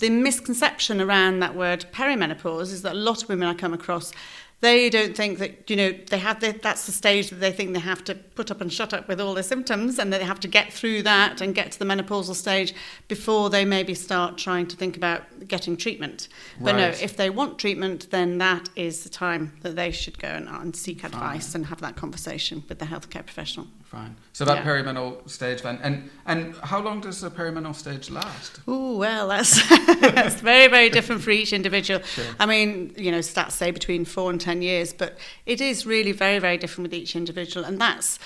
The 0.00 0.10
misconception 0.10 1.00
around 1.00 1.38
that 1.40 1.56
word 1.56 1.86
perimenopause 1.90 2.70
is 2.70 2.82
that 2.82 2.92
a 2.92 2.98
lot 2.98 3.22
of 3.22 3.30
women 3.30 3.48
I 3.48 3.54
come 3.54 3.72
across 3.72 4.12
they 4.60 4.88
don't 4.88 5.16
think 5.16 5.38
that 5.38 5.68
you 5.68 5.76
know 5.76 5.92
they 6.10 6.18
have 6.18 6.40
the, 6.40 6.52
that's 6.62 6.86
the 6.86 6.92
stage 6.92 7.30
that 7.30 7.36
they 7.36 7.52
think 7.52 7.74
they 7.74 7.80
have 7.80 8.02
to 8.04 8.14
put 8.14 8.50
up 8.50 8.60
and 8.60 8.72
shut 8.72 8.94
up 8.94 9.08
with 9.08 9.20
all 9.20 9.34
their 9.34 9.42
symptoms 9.42 9.98
and 9.98 10.12
they 10.12 10.24
have 10.24 10.40
to 10.40 10.48
get 10.48 10.72
through 10.72 11.02
that 11.02 11.40
and 11.40 11.54
get 11.54 11.72
to 11.72 11.78
the 11.78 11.84
menopausal 11.84 12.34
stage 12.34 12.74
before 13.08 13.50
they 13.50 13.64
maybe 13.64 13.94
start 13.94 14.38
trying 14.38 14.66
to 14.66 14.76
think 14.76 14.96
about 14.96 15.22
getting 15.46 15.76
treatment. 15.76 16.28
Right. 16.58 16.72
but 16.72 16.76
no 16.76 16.88
if 17.04 17.16
they 17.16 17.30
want 17.30 17.58
treatment 17.58 18.10
then 18.10 18.38
that 18.38 18.68
is 18.76 19.04
the 19.04 19.10
time 19.10 19.52
that 19.62 19.76
they 19.76 19.90
should 19.90 20.18
go 20.18 20.28
and, 20.28 20.48
and 20.48 20.74
seek 20.74 21.04
advice 21.04 21.54
and 21.54 21.66
have 21.66 21.80
that 21.80 21.96
conversation 21.96 22.64
with 22.68 22.78
the 22.78 22.86
healthcare 22.86 23.24
professional 23.24 23.66
Fine. 23.94 24.16
So 24.32 24.44
that 24.44 24.56
yeah. 24.56 24.64
perimenal 24.64 25.28
stage 25.30 25.62
then, 25.62 25.78
and 25.80 26.10
and 26.26 26.56
how 26.56 26.80
long 26.80 27.00
does 27.00 27.20
the 27.20 27.30
perimenal 27.30 27.72
stage 27.72 28.10
last? 28.10 28.58
Oh 28.66 28.96
well, 28.98 29.28
that's 29.28 29.68
that's 30.00 30.40
very 30.40 30.66
very 30.66 30.90
different 30.90 31.22
for 31.22 31.30
each 31.30 31.52
individual. 31.52 32.02
Sure. 32.02 32.24
I 32.40 32.46
mean, 32.46 32.92
you 32.96 33.12
know, 33.12 33.20
stats 33.20 33.52
say 33.52 33.70
between 33.70 34.04
four 34.04 34.32
and 34.32 34.40
ten 34.40 34.62
years, 34.62 34.92
but 34.92 35.16
it 35.46 35.60
is 35.60 35.86
really 35.86 36.10
very 36.10 36.40
very 36.40 36.56
different 36.56 36.90
with 36.90 36.94
each 36.94 37.14
individual, 37.14 37.64
and 37.64 37.80
that's 37.80 38.18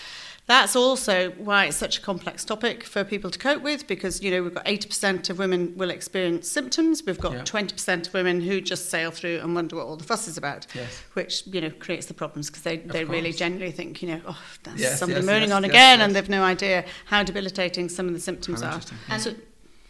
that's 0.49 0.75
also 0.75 1.31
why 1.33 1.67
it's 1.67 1.77
such 1.77 1.99
a 1.99 2.01
complex 2.01 2.43
topic 2.43 2.83
for 2.83 3.05
people 3.05 3.31
to 3.31 3.39
cope 3.39 3.63
with 3.63 3.87
because 3.87 4.23
you 4.23 4.31
know 4.31 4.43
we've 4.43 4.55
got 4.55 4.65
80% 4.65 5.29
of 5.29 5.39
women 5.39 5.75
will 5.77 5.91
experience 5.91 6.51
symptoms. 6.51 7.03
We've 7.05 7.21
got 7.21 7.33
yeah. 7.33 7.43
20% 7.43 8.07
of 8.09 8.15
women 8.15 8.41
who 8.41 8.63
just 8.63 8.89
sail 8.89 9.11
through 9.11 9.41
and 9.41 9.55
wonder 9.55 9.77
what 9.77 9.87
all 9.87 9.97
the 9.97 10.05
fuss 10.05 10.27
is 10.27 10.39
about 10.39 10.67
yes. 10.75 11.03
which 11.13 11.47
you 11.47 11.61
know 11.61 11.71
creates 11.71 12.07
the 12.07 12.15
problems 12.15 12.49
because 12.49 12.63
they, 12.63 12.79
they 12.79 13.05
really 13.05 13.33
genuinely 13.33 13.73
think 13.73 14.01
you 14.01 14.09
know 14.09 14.21
oh 14.27 14.43
that's 14.63 14.81
yes, 14.81 14.99
somebody 14.99 15.21
yes, 15.21 15.27
moaning 15.27 15.53
on 15.53 15.65
again 15.65 16.01
and 16.01 16.17
they've 16.17 16.31
no 16.31 16.43
idea 16.43 16.85
how 17.05 17.23
debilitating 17.23 17.91
some 17.91 18.09
of 18.09 18.15
the 18.15 18.21
symptoms 18.21 18.63
how 18.63 18.77
are. 18.77 18.81
and, 19.11 19.23
so, 19.23 19.35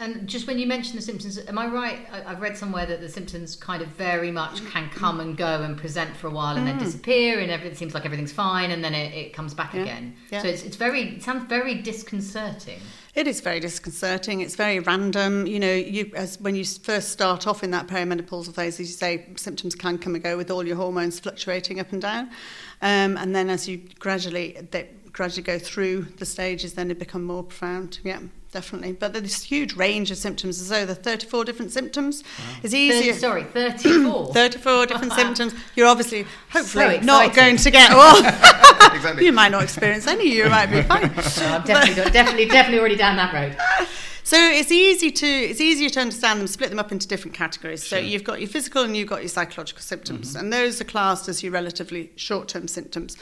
And 0.01 0.29
just 0.29 0.47
when 0.47 0.61
you 0.61 0.67
mention 0.67 0.95
the 0.95 1.03
symptoms, 1.03 1.39
am 1.39 1.59
I 1.59 1.67
right? 1.67 1.99
I, 2.13 2.31
I've 2.31 2.41
read 2.41 2.57
somewhere 2.57 2.87
that 2.87 3.01
the 3.01 3.09
symptoms 3.09 3.57
kind 3.57 3.83
of 3.83 3.89
very 3.89 4.31
much 4.31 4.65
can 4.67 4.89
come 4.91 5.19
and 5.19 5.37
go 5.37 5.63
and 5.63 5.77
present 5.77 6.17
for 6.17 6.29
a 6.29 6.31
while 6.31 6.57
and 6.57 6.65
then 6.67 6.79
disappear, 6.79 7.41
and 7.41 7.51
everything 7.51 7.77
seems 7.77 7.95
like 7.95 8.05
everything's 8.05 8.33
fine, 8.33 8.71
and 8.71 8.83
then 8.85 8.95
it, 8.95 9.13
it 9.13 9.33
comes 9.33 9.55
back 9.55 9.75
Yeah. 9.75 9.83
again. 9.83 10.15
Yeah. 10.31 10.43
So 10.43 10.49
it's, 10.49 10.63
it's 10.63 10.77
very, 10.77 11.17
it 11.17 11.23
sounds 11.25 11.49
very 11.49 11.75
disconcerting. 11.75 12.79
It 13.17 13.27
is 13.27 13.41
very 13.41 13.59
disconcerting. 13.59 14.41
It's 14.41 14.55
very 14.55 14.79
random. 14.79 15.49
You 15.49 15.59
know, 15.59 15.75
you 15.75 16.13
as 16.15 16.39
when 16.41 16.55
you 16.55 16.65
first 16.65 17.09
start 17.09 17.49
off 17.49 17.65
in 17.65 17.73
that 17.73 17.89
perimenopausal 17.89 18.55
phase, 18.55 18.79
as 18.79 18.89
you 18.89 18.95
say, 18.95 19.27
symptoms 19.35 19.75
can 19.75 19.99
come 19.99 20.15
and 20.15 20.23
go 20.23 20.37
with 20.37 20.53
all 20.53 20.65
your 20.65 20.77
hormones 20.77 21.19
fluctuating 21.19 21.81
up 21.81 21.91
and 21.91 22.01
down, 22.01 22.31
um, 22.81 23.17
and 23.17 23.35
then 23.35 23.51
as 23.51 23.69
you 23.69 23.83
gradually 23.99 24.57
they 24.71 24.91
gradually 25.19 25.43
go 25.43 25.59
through 25.59 26.03
the 26.19 26.25
stages, 26.25 26.75
then 26.75 26.93
it 26.93 26.99
become 26.99 27.25
more 27.25 27.43
profound. 27.43 27.99
Yeah, 28.05 28.21
definitely. 28.53 28.93
But 28.93 29.13
there's 29.13 29.25
this 29.25 29.43
huge 29.43 29.75
range 29.75 30.13
of 30.13 30.17
symptoms. 30.17 30.61
as 30.61 30.69
So 30.69 30.87
the 30.87 30.95
34 30.95 31.45
different 31.45 31.73
symptoms. 31.73 32.23
It's 32.63 32.73
easier. 32.73 33.13
30, 33.15 33.19
sorry, 33.19 33.43
34. 33.43 34.27
34 34.33 34.87
different 34.87 35.13
symptoms. 35.23 35.55
You're 35.75 35.89
obviously, 35.89 36.25
hopefully, 36.51 37.01
So 37.01 37.05
not 37.05 37.35
going 37.35 37.57
to 37.57 37.71
get 37.71 37.91
well. 37.91 38.19
exactly. 38.95 39.25
you 39.27 39.33
might 39.33 39.51
not 39.51 39.65
experience 39.65 40.07
any. 40.07 40.33
You 40.33 40.49
might 40.49 40.67
be 40.67 40.83
fine. 40.83 41.03
No, 41.03 41.09
I'm 41.09 41.65
definitely, 41.65 42.13
definitely, 42.13 42.47
definitely 42.47 42.79
already 42.79 42.97
down 42.97 43.17
that 43.17 43.35
road. 43.35 43.57
So 44.29 44.37
it's 44.37 44.71
easy 44.71 45.11
to 45.11 45.27
it's 45.27 45.59
easier 45.59 45.89
to 45.89 46.01
understand 46.01 46.39
them, 46.39 46.47
split 46.49 46.69
them 46.69 46.79
up 46.79 46.93
into 46.93 47.09
different 47.09 47.35
categories. 47.35 47.83
So 47.83 47.97
you've 47.97 48.25
got 48.25 48.41
your 48.41 48.49
physical 48.51 48.83
and 48.83 48.95
you've 48.95 49.09
got 49.09 49.23
your 49.23 49.31
psychological 49.31 49.81
symptoms, 49.81 50.37
and 50.37 50.53
those 50.53 50.83
are 50.83 50.85
classed 50.85 51.31
as 51.31 51.43
your 51.43 51.51
relatively 51.51 52.13
short-term 52.17 52.69
symptoms. 52.69 53.17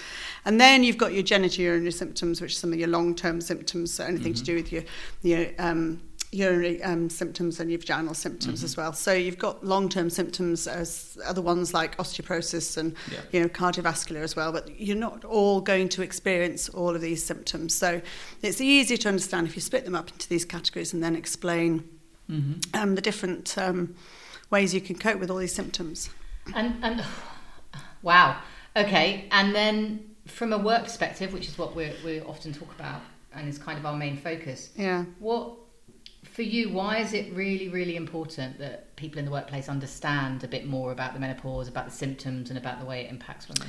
And 0.45 0.61
then 0.61 0.83
you've 0.83 0.99
got 0.99 1.13
your 1.13 1.23
genitourinary 1.23 1.95
symptoms, 1.95 2.41
which 2.41 2.55
are 2.55 2.59
some 2.59 2.73
of 2.73 2.81
your 2.81 2.89
long-term 2.89 3.41
symptoms, 3.41 3.95
so 3.95 4.03
anything 4.03 4.35
to 4.35 4.43
do 4.43 4.57
with 4.57 4.73
your 4.73 4.83
your 5.23 5.47
um, 5.61 6.01
urinary 6.33 6.83
um, 6.83 7.09
symptoms 7.09 7.61
and 7.61 7.71
your 7.71 7.79
vaginal 7.79 8.15
symptoms 8.15 8.65
as 8.65 8.77
well. 8.77 8.93
So 8.93 9.13
you've 9.13 9.39
got 9.39 9.65
long-term 9.65 10.11
symptoms 10.11 10.67
as 10.67 11.17
other 11.25 11.41
ones 11.41 11.73
like 11.73 11.97
osteoporosis 11.99 12.77
and 12.77 12.95
Yeah. 13.11 13.21
you 13.33 13.41
know 13.41 13.49
cardiovascular 13.49 14.23
as 14.23 14.35
well. 14.37 14.53
But 14.53 14.81
you're 14.81 14.97
not 14.97 15.25
all 15.25 15.61
going 15.61 15.89
to 15.91 16.03
experience 16.03 16.69
all 16.69 16.95
of 16.95 17.01
these 17.01 17.25
symptoms. 17.25 17.75
So 17.75 18.01
it's 18.43 18.61
easier 18.61 18.97
to 18.99 19.09
understand 19.09 19.47
if 19.47 19.55
you 19.57 19.63
split 19.63 19.85
them 19.85 19.95
up 19.95 20.11
into 20.11 20.29
these 20.29 20.45
categories 20.45 20.93
and 20.93 21.03
then 21.03 21.17
explain 21.17 21.89
Mm-hmm. 22.29 22.75
um, 22.83 22.97
the 22.97 23.01
different 23.01 23.57
um, 23.57 23.95
ways 24.51 24.75
you 24.75 24.81
can 24.81 24.99
cope 24.99 25.21
with 25.21 25.31
all 25.31 25.37
these 25.37 25.55
symptoms. 25.55 26.11
And, 26.57 26.75
and 26.83 27.01
wow. 28.03 28.39
Okay. 28.75 29.27
And 29.31 29.55
then 29.55 30.11
from 30.27 30.53
a 30.53 30.59
work 30.59 30.83
perspective, 30.83 31.33
which 31.33 31.47
is 31.47 31.57
what 31.57 31.77
we 31.77 31.93
we 32.05 32.21
often 32.23 32.53
talk 32.53 32.73
about 32.75 33.01
and 33.33 33.49
is 33.49 33.59
kind 33.59 33.79
of 33.79 33.87
our 33.87 33.97
main 33.97 34.17
focus, 34.17 34.71
Yeah. 34.77 35.05
what 35.21 35.55
for 36.37 36.43
you, 36.43 36.69
why 36.69 36.99
is 36.99 37.15
it 37.15 37.33
really, 37.33 37.71
really 37.71 37.97
important 37.97 38.59
that 38.59 38.95
people 38.97 39.19
in 39.19 39.25
the 39.25 39.31
workplace 39.31 39.71
understand 39.71 40.45
a 40.45 40.49
bit 40.49 40.67
more 40.67 40.93
about 40.93 41.15
the 41.15 41.19
menopause, 41.19 41.67
about 41.67 41.87
the 41.87 41.91
symptoms, 41.91 42.51
and 42.51 42.59
about 42.59 42.79
the 42.79 42.85
way 42.85 43.07
it 43.07 43.11
impacts 43.11 43.49
women? 43.49 43.67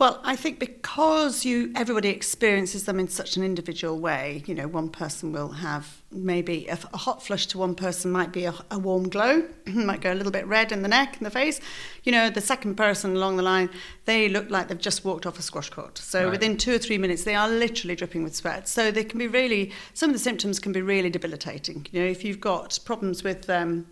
Well, 0.00 0.18
I 0.24 0.34
think 0.34 0.58
because 0.58 1.44
you 1.44 1.72
everybody 1.76 2.08
experiences 2.08 2.84
them 2.84 2.98
in 2.98 3.06
such 3.08 3.36
an 3.36 3.42
individual 3.42 4.00
way, 4.00 4.42
you 4.46 4.54
know, 4.54 4.66
one 4.66 4.88
person 4.88 5.30
will 5.30 5.50
have 5.50 6.00
maybe 6.10 6.68
a, 6.68 6.78
a 6.94 6.96
hot 6.96 7.22
flush 7.22 7.44
to 7.48 7.58
one 7.58 7.74
person 7.74 8.10
might 8.10 8.32
be 8.32 8.46
a, 8.46 8.54
a 8.70 8.78
warm 8.78 9.10
glow, 9.10 9.46
might 9.66 10.00
go 10.00 10.10
a 10.10 10.14
little 10.14 10.32
bit 10.32 10.46
red 10.46 10.72
in 10.72 10.80
the 10.80 10.88
neck 10.88 11.18
and 11.18 11.26
the 11.26 11.30
face. 11.30 11.60
You 12.02 12.12
know, 12.12 12.30
the 12.30 12.40
second 12.40 12.76
person 12.76 13.14
along 13.14 13.36
the 13.36 13.42
line, 13.42 13.68
they 14.06 14.30
look 14.30 14.48
like 14.48 14.68
they've 14.68 14.78
just 14.78 15.04
walked 15.04 15.26
off 15.26 15.38
a 15.38 15.42
squash 15.42 15.68
court. 15.68 15.98
So 15.98 16.22
Right. 16.22 16.30
within 16.30 16.56
two 16.56 16.76
or 16.76 16.78
three 16.78 16.96
minutes, 16.96 17.24
they 17.24 17.34
are 17.34 17.50
literally 17.50 17.94
dripping 17.94 18.24
with 18.24 18.34
sweat. 18.34 18.70
So 18.70 18.90
they 18.90 19.04
can 19.04 19.18
be 19.18 19.26
really, 19.26 19.70
some 19.92 20.08
of 20.08 20.14
the 20.14 20.18
symptoms 20.18 20.58
can 20.58 20.72
be 20.72 20.80
really 20.80 21.10
debilitating. 21.10 21.86
You 21.92 22.00
know, 22.00 22.06
if 22.06 22.24
you've 22.24 22.40
got 22.40 22.78
problems 22.86 23.22
with 23.22 23.50
um, 23.50 23.86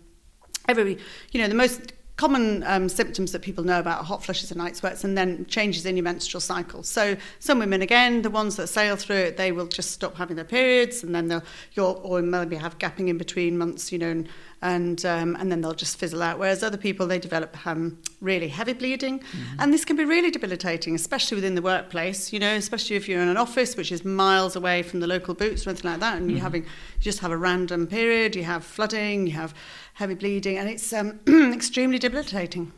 every, 0.67 0.97
you 1.33 1.39
know, 1.39 1.47
the 1.47 1.53
most 1.53 1.93
common 2.19 2.63
um, 2.63 2.89
symptoms 2.89 3.31
that 3.31 3.41
people 3.41 3.63
know 3.63 3.79
about 3.79 4.01
are 4.01 4.03
hot 4.03 4.21
flushes 4.21 4.51
and 4.51 4.57
night 4.57 4.75
sweats 4.75 5.05
and 5.05 5.17
then 5.17 5.45
changes 5.45 5.85
in 5.85 5.95
your 5.95 6.03
menstrual 6.03 6.41
cycle. 6.41 6.83
So 6.83 7.15
some 7.39 7.59
women, 7.59 7.81
again, 7.81 8.23
the 8.23 8.29
ones 8.29 8.57
that 8.57 8.67
sail 8.67 8.97
through 8.97 9.15
it, 9.15 9.37
they 9.37 9.53
will 9.53 9.67
just 9.67 9.91
stop 9.91 10.17
having 10.17 10.35
their 10.35 10.43
periods 10.43 11.01
and 11.01 11.15
then 11.15 11.29
they'll, 11.29 11.43
you'll, 11.75 12.01
or 12.03 12.21
maybe 12.21 12.57
have 12.57 12.77
gapping 12.77 13.07
in 13.07 13.17
between 13.17 13.57
months, 13.57 13.93
you 13.93 13.97
know, 13.97 14.09
and, 14.09 14.27
and, 14.61 15.05
um, 15.05 15.37
and 15.39 15.49
then 15.49 15.61
they'll 15.61 15.73
just 15.73 15.97
fizzle 15.97 16.21
out. 16.21 16.37
Whereas 16.37 16.61
other 16.61 16.75
people, 16.75 17.07
they 17.07 17.19
develop 17.19 17.65
um, 17.65 17.97
really 18.19 18.49
heavy 18.49 18.73
bleeding. 18.73 19.23
And 19.57 19.73
this 19.73 19.85
can 19.85 19.95
be 19.95 20.03
really 20.03 20.29
debilitating, 20.29 20.95
especially 20.95 21.35
within 21.35 21.55
the 21.55 21.61
workplace, 21.61 22.33
you 22.33 22.39
know, 22.39 22.53
especially 22.53 22.97
if 22.97 23.07
you're 23.07 23.21
in 23.21 23.29
an 23.29 23.37
office 23.37 23.77
which 23.77 23.93
is 23.93 24.03
miles 24.03 24.57
away 24.57 24.83
from 24.83 24.99
the 24.99 25.07
local 25.07 25.33
Boots 25.35 25.65
or 25.65 25.69
anything 25.69 25.89
like 25.89 26.01
that, 26.01 26.17
and 26.17 26.29
you're 26.29 26.41
having, 26.41 26.63
you 26.63 26.99
just 26.99 27.19
have 27.19 27.31
a 27.31 27.37
random 27.37 27.87
period, 27.87 28.35
you 28.35 28.43
have 28.43 28.65
flooding, 28.65 29.25
you 29.25 29.33
have 29.33 29.53
heavy 29.99 30.15
bleeding, 30.15 30.57
and 30.57 30.69
it's 30.69 30.93
um, 30.93 31.19
extremely 31.53 31.99
debilitating. 31.99 32.71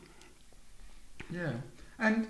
Yeah. 1.30 1.54
And 2.00 2.28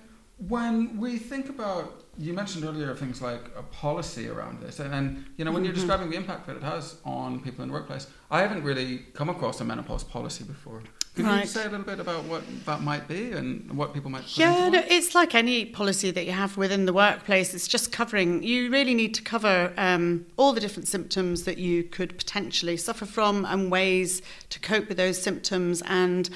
when 0.50 0.98
we 0.98 1.18
think 1.18 1.48
about, 1.48 2.04
you 2.18 2.34
mentioned 2.34 2.66
earlier 2.66 2.94
things 2.94 3.22
like 3.22 3.44
a 3.56 3.64
policy 3.64 4.28
around 4.28 4.60
this, 4.62 4.82
and, 4.82 4.94
and 4.94 5.26
you 5.38 5.46
know, 5.46 5.54
when 5.54 5.64
you're 5.64 5.74
describing 5.74 6.10
the 6.10 6.18
impact 6.18 6.46
that 6.48 6.58
it 6.58 6.64
has 6.64 6.98
on 7.06 7.40
people 7.40 7.64
in 7.64 7.70
the 7.70 7.74
workplace, 7.74 8.08
I 8.30 8.42
haven't 8.42 8.64
really 8.64 8.98
come 9.14 9.30
across 9.30 9.62
a 9.62 9.64
menopause 9.64 10.04
policy 10.04 10.44
before. 10.44 10.84
Can 11.16 11.40
you 11.40 11.46
say 11.46 11.66
a 11.66 11.70
little 11.70 11.86
bit 11.86 12.00
about 12.00 12.24
what 12.24 12.44
that 12.66 12.82
might 12.82 13.06
be 13.06 13.34
and 13.34 13.70
what 13.74 13.94
people 13.94 14.10
might 14.10 14.38
Yeah, 14.38 14.70
no, 14.70 14.82
it's 14.88 15.14
like 15.14 15.36
any 15.36 15.66
policy 15.66 16.10
that 16.10 16.26
you 16.26 16.32
have 16.32 16.56
within 16.56 16.86
the 16.86 16.94
workplace. 16.94 17.54
It's 17.54 17.68
just 17.68 17.92
covering. 17.92 18.44
You 18.44 18.72
really 18.72 18.94
need 18.94 19.14
to 19.16 19.22
cover 19.22 19.74
um, 19.76 20.26
all 20.38 20.54
the 20.54 20.62
different 20.62 20.88
symptoms 20.88 21.44
that 21.44 21.58
you 21.58 21.84
could 21.84 22.18
potentially 22.18 22.78
suffer 22.78 23.06
from 23.06 23.44
and 23.44 23.70
ways 23.70 24.22
to 24.50 24.60
cope 24.60 24.88
with 24.88 24.96
those 24.96 25.22
symptoms 25.22 25.84
and 25.86 26.30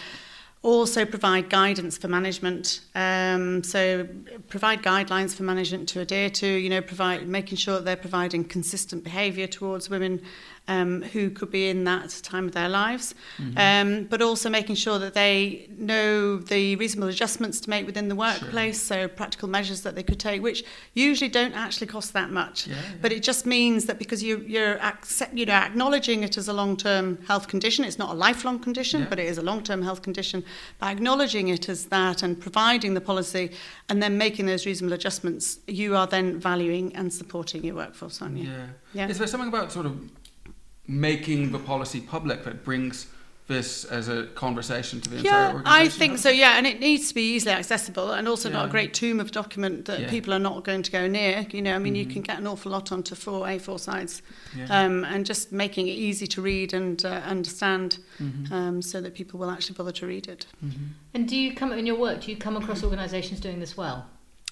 also 0.62 1.06
provide 1.06 1.50
guidance 1.50 1.98
for 1.98 2.08
management. 2.10 2.82
Um, 2.96 3.64
so 3.64 4.08
provide 4.50 4.82
guidelines 4.82 5.36
for 5.36 5.44
management 5.44 5.88
to 5.90 6.02
adhere 6.02 6.30
to. 6.32 6.48
You 6.48 6.70
know, 6.70 6.82
provide 6.82 7.28
making 7.30 7.58
sure 7.60 7.76
that 7.76 7.86
they're 7.86 7.96
providing 7.96 8.44
consistent 8.44 9.04
behaviour 9.04 9.48
towards 9.48 9.90
women 9.90 10.22
um, 10.68 11.02
who 11.02 11.30
could 11.30 11.52
be 11.52 11.70
in 11.70 11.84
that 11.84 12.10
time 12.24 12.46
of 12.46 12.54
their 12.54 12.70
lives, 12.70 13.14
um, 13.58 14.06
but 14.06 14.22
also 14.22 14.50
making 14.50 14.76
sure 14.76 14.98
that 15.00 15.14
they 15.14 15.68
know 15.78 16.38
the 16.38 16.76
reasonable 16.78 17.08
adjustments 17.10 17.60
to 17.62 17.70
make 17.70 17.86
within 17.86 18.08
the 18.08 18.16
workplace. 18.16 18.82
So 18.82 19.08
practical 19.08 19.48
measures 19.48 19.82
that 19.82 19.96
they 19.96 20.04
could 20.04 20.20
take, 20.20 20.42
which 20.42 20.64
usually 20.94 21.30
don't 21.30 21.54
actually 21.54 21.88
cost 21.88 22.14
that 22.14 22.32
much. 22.32 22.68
Yeah, 22.68 22.76
yeah. 22.76 22.82
But 23.02 23.12
it 23.12 23.22
just 23.24 23.46
means 23.46 23.86
that 23.86 24.00
because 24.00 24.24
you, 24.24 24.44
you're 24.48 24.78
accept, 24.80 25.34
you 25.38 25.46
know 25.46 25.54
acknowledging 25.54 26.24
it 26.24 26.38
as 26.38 26.48
a 26.48 26.54
long-term 26.54 27.20
health 27.28 27.48
condition, 27.48 27.86
it's 27.86 28.00
not 28.00 28.10
a 28.12 28.18
lifelong 28.18 28.60
condition, 28.60 29.02
Yeah. 29.02 29.10
but 29.10 29.20
it 29.20 29.28
is 29.28 29.38
a 29.38 29.42
long-term 29.44 29.82
health 29.84 30.02
condition. 30.02 30.44
By 30.80 30.92
acknowledging 30.92 31.50
it 31.50 31.70
as 31.70 31.86
that 31.86 32.24
and 32.24 32.40
providing 32.40 32.94
the 32.94 33.02
policy 33.02 33.52
and 33.90 34.02
then 34.02 34.18
making 34.18 34.46
those 34.48 34.66
reasonable 34.66 34.94
adjustments, 34.94 35.60
you 35.68 35.96
are 35.96 36.08
then 36.08 36.40
valuing 36.40 36.96
and 36.96 37.14
supporting 37.14 37.64
your 37.64 37.76
workforce, 37.76 38.22
aren't 38.22 38.38
you? 38.38 38.50
Yeah. 38.50 38.68
Yeah. 38.94 39.08
Is 39.10 39.18
there 39.18 39.28
something 39.28 39.50
about 39.50 39.72
sort 39.72 39.86
of 39.86 39.98
making 40.88 41.52
the 41.52 41.60
policy 41.60 42.00
public 42.02 42.44
that 42.44 42.64
brings 42.64 43.08
this 43.48 43.86
as 43.86 44.08
a 44.10 44.26
conversation 44.34 45.00
to 45.00 45.08
the 45.08 45.18
entire 45.18 45.32
Yeah, 45.50 45.54
organisation? 45.54 45.86
I 45.86 45.88
think 45.90 46.18
so. 46.18 46.30
Yeah, 46.30 46.58
and 46.58 46.66
it 46.66 46.80
needs 46.80 47.10
to 47.10 47.14
be 47.14 47.36
easily 47.36 47.54
accessible, 47.54 48.12
and 48.12 48.28
also 48.28 48.50
not 48.50 48.66
a 48.66 48.70
great 48.70 48.92
tomb 48.96 49.20
of 49.20 49.30
document 49.32 49.86
that 49.86 50.00
Yeah. 50.00 50.10
people 50.10 50.34
are 50.34 50.40
not 50.40 50.64
going 50.64 50.82
to 50.82 50.92
go 50.92 51.08
near. 51.08 51.46
You 51.52 51.62
know, 51.62 51.76
I 51.76 51.78
mean, 51.78 51.94
you 51.94 52.08
can 52.08 52.24
get 52.24 52.40
an 52.40 52.48
awful 52.48 52.72
lot 52.72 52.92
onto 52.92 53.14
four 53.14 53.46
A4 53.46 53.80
sides, 53.80 54.24
Yeah. 54.58 54.66
um, 54.86 55.04
and 55.06 55.28
just 55.28 55.52
making 55.52 55.88
it 55.88 55.92
easy 55.92 56.26
to 56.26 56.42
read 56.42 56.74
and 56.74 57.06
uh, 57.06 57.10
understand, 57.24 58.00
um, 58.52 58.82
so 58.82 59.00
that 59.00 59.14
people 59.14 59.40
will 59.40 59.52
actually 59.52 59.76
bother 59.76 59.92
to 59.92 60.08
read 60.08 60.28
it. 60.28 60.48
And 61.14 61.28
do 61.30 61.36
you 61.36 61.54
come 61.54 61.72
in 61.72 61.86
your 61.86 61.98
work? 62.00 62.22
Do 62.22 62.32
you 62.32 62.38
come 62.38 62.58
across 62.58 62.84
organisations 62.84 63.40
doing 63.40 63.60
this 63.60 63.78
well? 63.78 64.08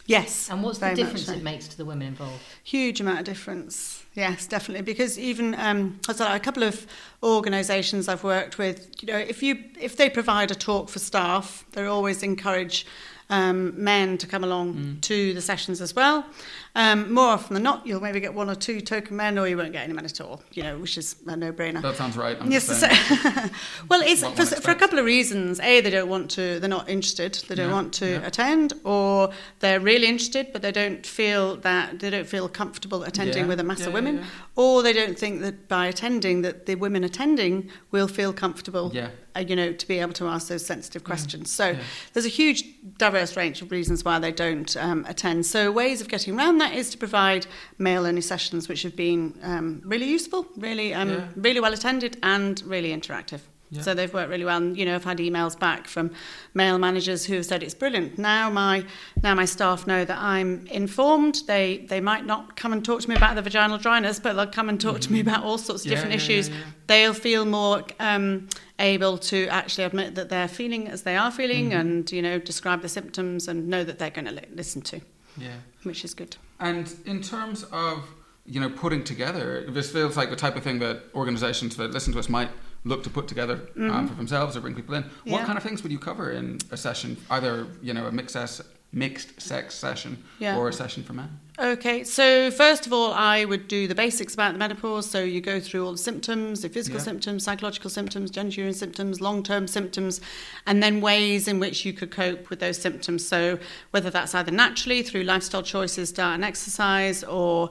Yes. 0.06 0.50
And 0.50 0.62
what's 0.62 0.80
the 0.80 0.94
difference 0.94 1.26
so. 1.26 1.34
it 1.34 1.44
makes 1.44 1.68
to 1.70 1.78
the 1.78 1.86
women 1.86 2.08
involved? 2.08 2.42
Huge 2.64 3.00
amount 3.00 3.20
of 3.20 3.26
difference. 3.26 4.04
Yes, 4.16 4.46
definitely. 4.46 4.84
Because 4.84 5.18
even 5.18 5.56
um, 5.56 6.00
I 6.10 6.14
said, 6.14 6.36
a 6.36 6.40
couple 6.40 6.64
of 6.64 6.86
organisations 7.22 8.08
I've 8.10 8.24
worked 8.24 8.58
with, 8.58 8.90
you 9.02 9.14
know, 9.14 9.18
if 9.18 9.42
you 9.42 9.64
if 9.80 9.96
they 9.96 10.10
provide 10.10 10.52
a 10.52 10.56
talk 10.56 10.90
for 10.90 11.00
staff, 11.00 11.66
they 11.72 11.86
always 11.86 12.22
encourage 12.22 12.86
um, 13.30 13.82
men 13.82 14.18
to 14.18 14.28
come 14.28 14.44
along 14.44 14.98
to 15.02 15.34
the 15.34 15.42
sessions 15.42 15.82
as 15.82 15.96
well. 15.96 16.26
Um, 16.75 17.13
more 17.13 17.27
often 17.27 17.53
than 17.53 17.62
not, 17.62 17.86
you'll 17.86 18.01
maybe 18.01 18.20
get 18.20 18.34
one 18.34 18.50
or 18.50 18.56
two 18.56 18.82
token 18.82 19.15
men, 19.15 19.38
or 19.38 19.48
you 19.48 19.56
won't 19.56 19.74
get 19.74 19.84
any 19.84 19.94
men 19.94 20.06
at 20.06 20.20
all. 20.20 20.42
You 20.53 20.63
know, 20.63 20.80
which 20.80 20.98
is 20.98 21.15
a 21.27 21.36
no-brainer. 21.36 21.84
That 21.84 21.96
sounds 21.98 22.18
right. 22.18 22.36
I'm 22.42 22.51
Yes, 22.51 22.65
so- 22.65 22.88
well, 23.89 24.01
it's 24.03 24.24
for, 24.24 24.46
for 24.60 24.72
a 24.72 24.75
couple 24.75 24.98
of 24.98 25.06
reasons. 25.06 25.60
A, 25.60 25.82
they 25.82 25.92
don't 25.92 26.10
want 26.10 26.32
to, 26.32 26.60
they're 26.60 26.68
not 26.70 26.89
interested, 26.89 27.36
they 27.48 27.53
don't 27.53 27.68
Yeah, 27.70 27.74
want 27.74 27.94
to 27.96 28.08
yeah. 28.13 28.25
attend, 28.25 28.74
or 28.84 29.30
they're 29.60 29.80
really 29.80 30.08
interested, 30.08 30.48
but 30.51 30.63
they 30.63 30.72
don't 30.72 31.06
feel 31.06 31.58
that 31.58 32.00
they 32.00 32.10
don't 32.10 32.27
feel 32.27 32.50
comfortable 32.50 33.03
attending 33.03 33.44
Yeah, 33.44 33.48
with 33.50 33.60
a 33.60 33.63
mass 33.63 33.86
of 33.86 33.94
women, 33.94 34.24
or 34.56 34.82
they 34.82 34.94
don't 34.94 35.18
think 35.18 35.42
that 35.42 35.68
by 35.68 35.86
attending 35.86 36.42
that 36.42 36.65
the 36.65 36.74
women 36.74 37.03
attending 37.03 37.70
will 37.92 38.08
feel 38.08 38.34
comfortable. 38.34 38.89
Yeah. 38.94 39.10
Uh, 39.36 39.39
you 39.39 39.56
know, 39.56 39.74
to 39.74 39.88
be 39.88 39.98
able 39.98 40.13
to 40.13 40.27
ask 40.27 40.48
those 40.48 40.63
sensitive 40.63 41.03
questions. 41.03 41.50
So 41.51 41.75
there's 42.13 42.27
a 42.27 42.30
huge 42.30 42.65
diverse 43.00 43.36
range 43.36 43.63
of 43.63 43.72
reasons 43.72 44.06
why 44.06 44.20
they 44.20 44.32
don't 44.32 44.77
um, 44.77 45.03
attend. 45.08 45.48
So 45.48 45.72
ways 45.72 46.01
of 46.01 46.08
getting 46.08 46.38
around 46.38 46.60
that 46.60 46.62
is 46.72 46.89
to 46.91 46.98
provide 46.98 47.46
male 47.77 48.05
only 48.05 48.22
sessions, 48.22 48.70
which 48.70 48.84
have 48.84 48.96
been 48.96 49.38
um, 49.43 49.82
really 49.84 50.08
useful, 50.10 50.48
really, 50.55 50.93
um, 50.93 51.10
Yeah. 51.10 51.27
really 51.36 51.60
well 51.60 51.74
attended, 51.74 52.17
and 52.24 52.62
really 52.65 52.89
interactive. 52.91 53.41
Yeah. 53.72 53.82
So 53.82 53.96
they've 53.96 54.13
worked 54.13 54.29
really 54.29 54.46
well. 54.46 54.58
And, 54.58 54.77
you 54.77 54.86
know, 54.86 54.93
I've 54.93 55.03
had 55.03 55.17
emails 55.17 55.58
back 55.58 55.88
from 55.88 56.12
male 56.53 56.77
managers 56.77 57.25
who 57.25 57.34
have 57.38 57.46
said 57.48 57.63
it's 57.63 57.74
brilliant. 57.74 58.20
Now 58.20 58.48
my 58.51 58.86
now 59.24 59.34
my 59.34 59.46
staff 59.46 59.88
know 59.88 60.05
that 60.05 60.20
I'm 60.20 60.67
informed. 60.67 61.41
They 61.48 61.84
they 61.89 62.00
might 62.00 62.24
not 62.27 62.55
come 62.55 62.72
and 62.72 62.86
talk 62.86 63.01
to 63.01 63.10
me 63.10 63.15
about 63.15 63.34
the 63.36 63.41
vaginal 63.41 63.79
dryness, 63.79 64.20
but 64.20 64.34
they'll 64.34 64.46
come 64.46 64.70
and 64.70 64.79
talk 64.79 65.00
to 65.01 65.12
me 65.12 65.20
about 65.22 65.43
all 65.43 65.58
sorts 65.58 65.86
of 65.86 65.91
Mm-hmm. 65.91 65.91
Yeah, 65.91 65.96
different 65.96 66.12
yeah, 66.29 66.38
issues. 66.38 66.51
They'll 66.86 67.15
feel 67.15 67.46
more 67.46 67.84
um, 68.00 68.48
able 68.77 69.17
to 69.17 69.48
actually 69.48 69.86
admit 69.86 70.13
that 70.15 70.29
they're 70.29 70.48
feeling 70.48 70.88
as 70.88 71.01
they 71.01 71.17
are 71.17 71.32
feeling, 71.32 71.72
Mm-hmm. 71.72 71.79
and 71.79 72.12
you 72.12 72.22
know, 72.22 72.38
describe 72.38 72.84
the 72.84 72.89
symptoms 72.89 73.48
and 73.48 73.67
know 73.70 73.84
that 73.84 73.98
they're 73.98 74.12
going 74.12 74.25
to 74.25 74.34
li- 74.34 74.53
listen 74.53 74.84
to, 74.84 75.01
Yeah. 75.36 75.55
which 75.82 76.05
is 76.05 76.13
good. 76.13 76.38
And 76.63 76.96
in 77.05 77.22
terms 77.22 77.63
of 77.72 77.98
you 78.46 78.60
know 78.60 78.70
putting 78.70 79.03
together, 79.03 79.65
this 79.70 79.91
feels 79.91 80.15
like 80.17 80.29
the 80.29 80.36
type 80.46 80.55
of 80.55 80.63
thing 80.63 80.79
that 80.79 81.03
organisations 81.13 81.75
that 81.75 81.91
listen 81.91 82.13
to 82.13 82.20
us 82.20 82.29
might 82.29 82.50
look 82.86 83.03
to 83.03 83.10
put 83.10 83.27
together 83.27 83.62
um, 83.77 84.08
for 84.08 84.15
themselves 84.15 84.58
or 84.58 84.62
bring 84.62 84.75
people 84.75 84.96
in. 84.96 85.03
What 85.03 85.13
Mm-hmm. 85.24 85.46
Kind 85.46 85.58
of 85.58 85.63
things 85.63 85.84
would 85.84 85.91
you 85.91 86.00
cover 86.00 86.32
in 86.32 86.60
a 86.72 86.77
session? 86.77 87.17
Either 87.29 87.67
you 87.82 87.93
know 87.93 88.05
a 88.08 88.12
mix 88.12 88.34
sex, 88.34 88.62
mixed 88.94 89.42
sex 89.42 89.74
session 89.76 90.24
Yeah. 90.40 90.56
or 90.58 90.70
a 90.70 90.74
session 90.74 91.04
for 91.04 91.14
men. 91.14 91.40
Okay, 91.60 92.04
so 92.04 92.50
first 92.50 92.88
of 92.88 92.94
all, 92.94 93.14
I 93.14 93.46
would 93.46 93.68
do 93.68 93.88
the 93.88 93.94
basics 93.94 94.34
about 94.34 94.54
the 94.54 94.58
menopause. 94.60 95.08
So 95.10 95.24
you 95.24 95.40
go 95.40 95.60
through 95.60 95.86
all 95.86 95.92
the 95.92 95.98
symptoms, 96.00 96.62
the 96.62 96.70
physical 96.70 97.00
Yeah. 97.00 97.04
symptoms, 97.06 97.44
psychological 97.44 97.92
symptoms, 97.92 98.32
genitourinary 98.32 98.74
symptoms, 98.74 99.22
long-term 99.22 99.68
symptoms, 99.68 100.20
and 100.66 100.82
then 100.82 101.00
ways 101.00 101.48
in 101.48 101.60
which 101.60 101.86
you 101.86 101.94
could 101.94 102.10
cope 102.10 102.50
with 102.50 102.60
those 102.60 102.80
symptoms. 102.80 103.28
So 103.28 103.60
whether 103.92 104.10
that's 104.10 104.34
either 104.34 104.52
naturally 104.52 105.04
through 105.04 105.24
lifestyle 105.24 105.62
choices, 105.64 106.12
diet 106.12 106.36
and 106.36 106.46
exercise, 106.46 107.24
or 107.24 107.70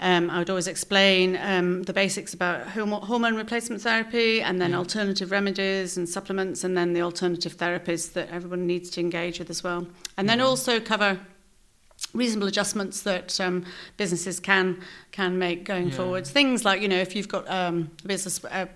um, 0.00 0.30
I 0.30 0.38
would 0.38 0.50
always 0.50 0.66
explain 0.66 1.36
um, 1.36 1.82
the 1.84 1.92
basics 1.92 2.32
about 2.34 2.66
hormone 2.68 3.36
replacement 3.36 3.82
therapy 3.82 4.40
and 4.42 4.60
then 4.60 4.70
Yeah. 4.70 4.78
alternative 4.78 5.30
remedies 5.30 5.96
and 5.96 6.08
supplements 6.08 6.64
and 6.64 6.76
then 6.76 6.92
the 6.94 7.02
alternative 7.02 7.56
therapies 7.56 8.12
that 8.14 8.28
everyone 8.30 8.66
needs 8.66 8.90
to 8.90 9.00
engage 9.00 9.38
with 9.38 9.50
as 9.50 9.62
well. 9.62 9.86
And 10.16 10.28
then 10.28 10.40
also 10.40 10.80
cover 10.80 11.18
reasonable 12.14 12.48
adjustments 12.48 13.02
that 13.02 13.38
um, 13.40 13.64
businesses 13.96 14.40
can 14.40 14.80
can 15.12 15.38
make 15.38 15.64
going 15.64 15.88
Yeah. 15.90 15.96
forwards. 15.96 16.30
Things 16.30 16.64
like 16.64 16.80
you 16.82 16.88
know 16.88 16.96
if 16.96 17.14
you've 17.14 17.28
got 17.28 17.48
um, 17.50 17.90
a 18.04 18.08
business 18.08 18.42
uh, 18.44 18.66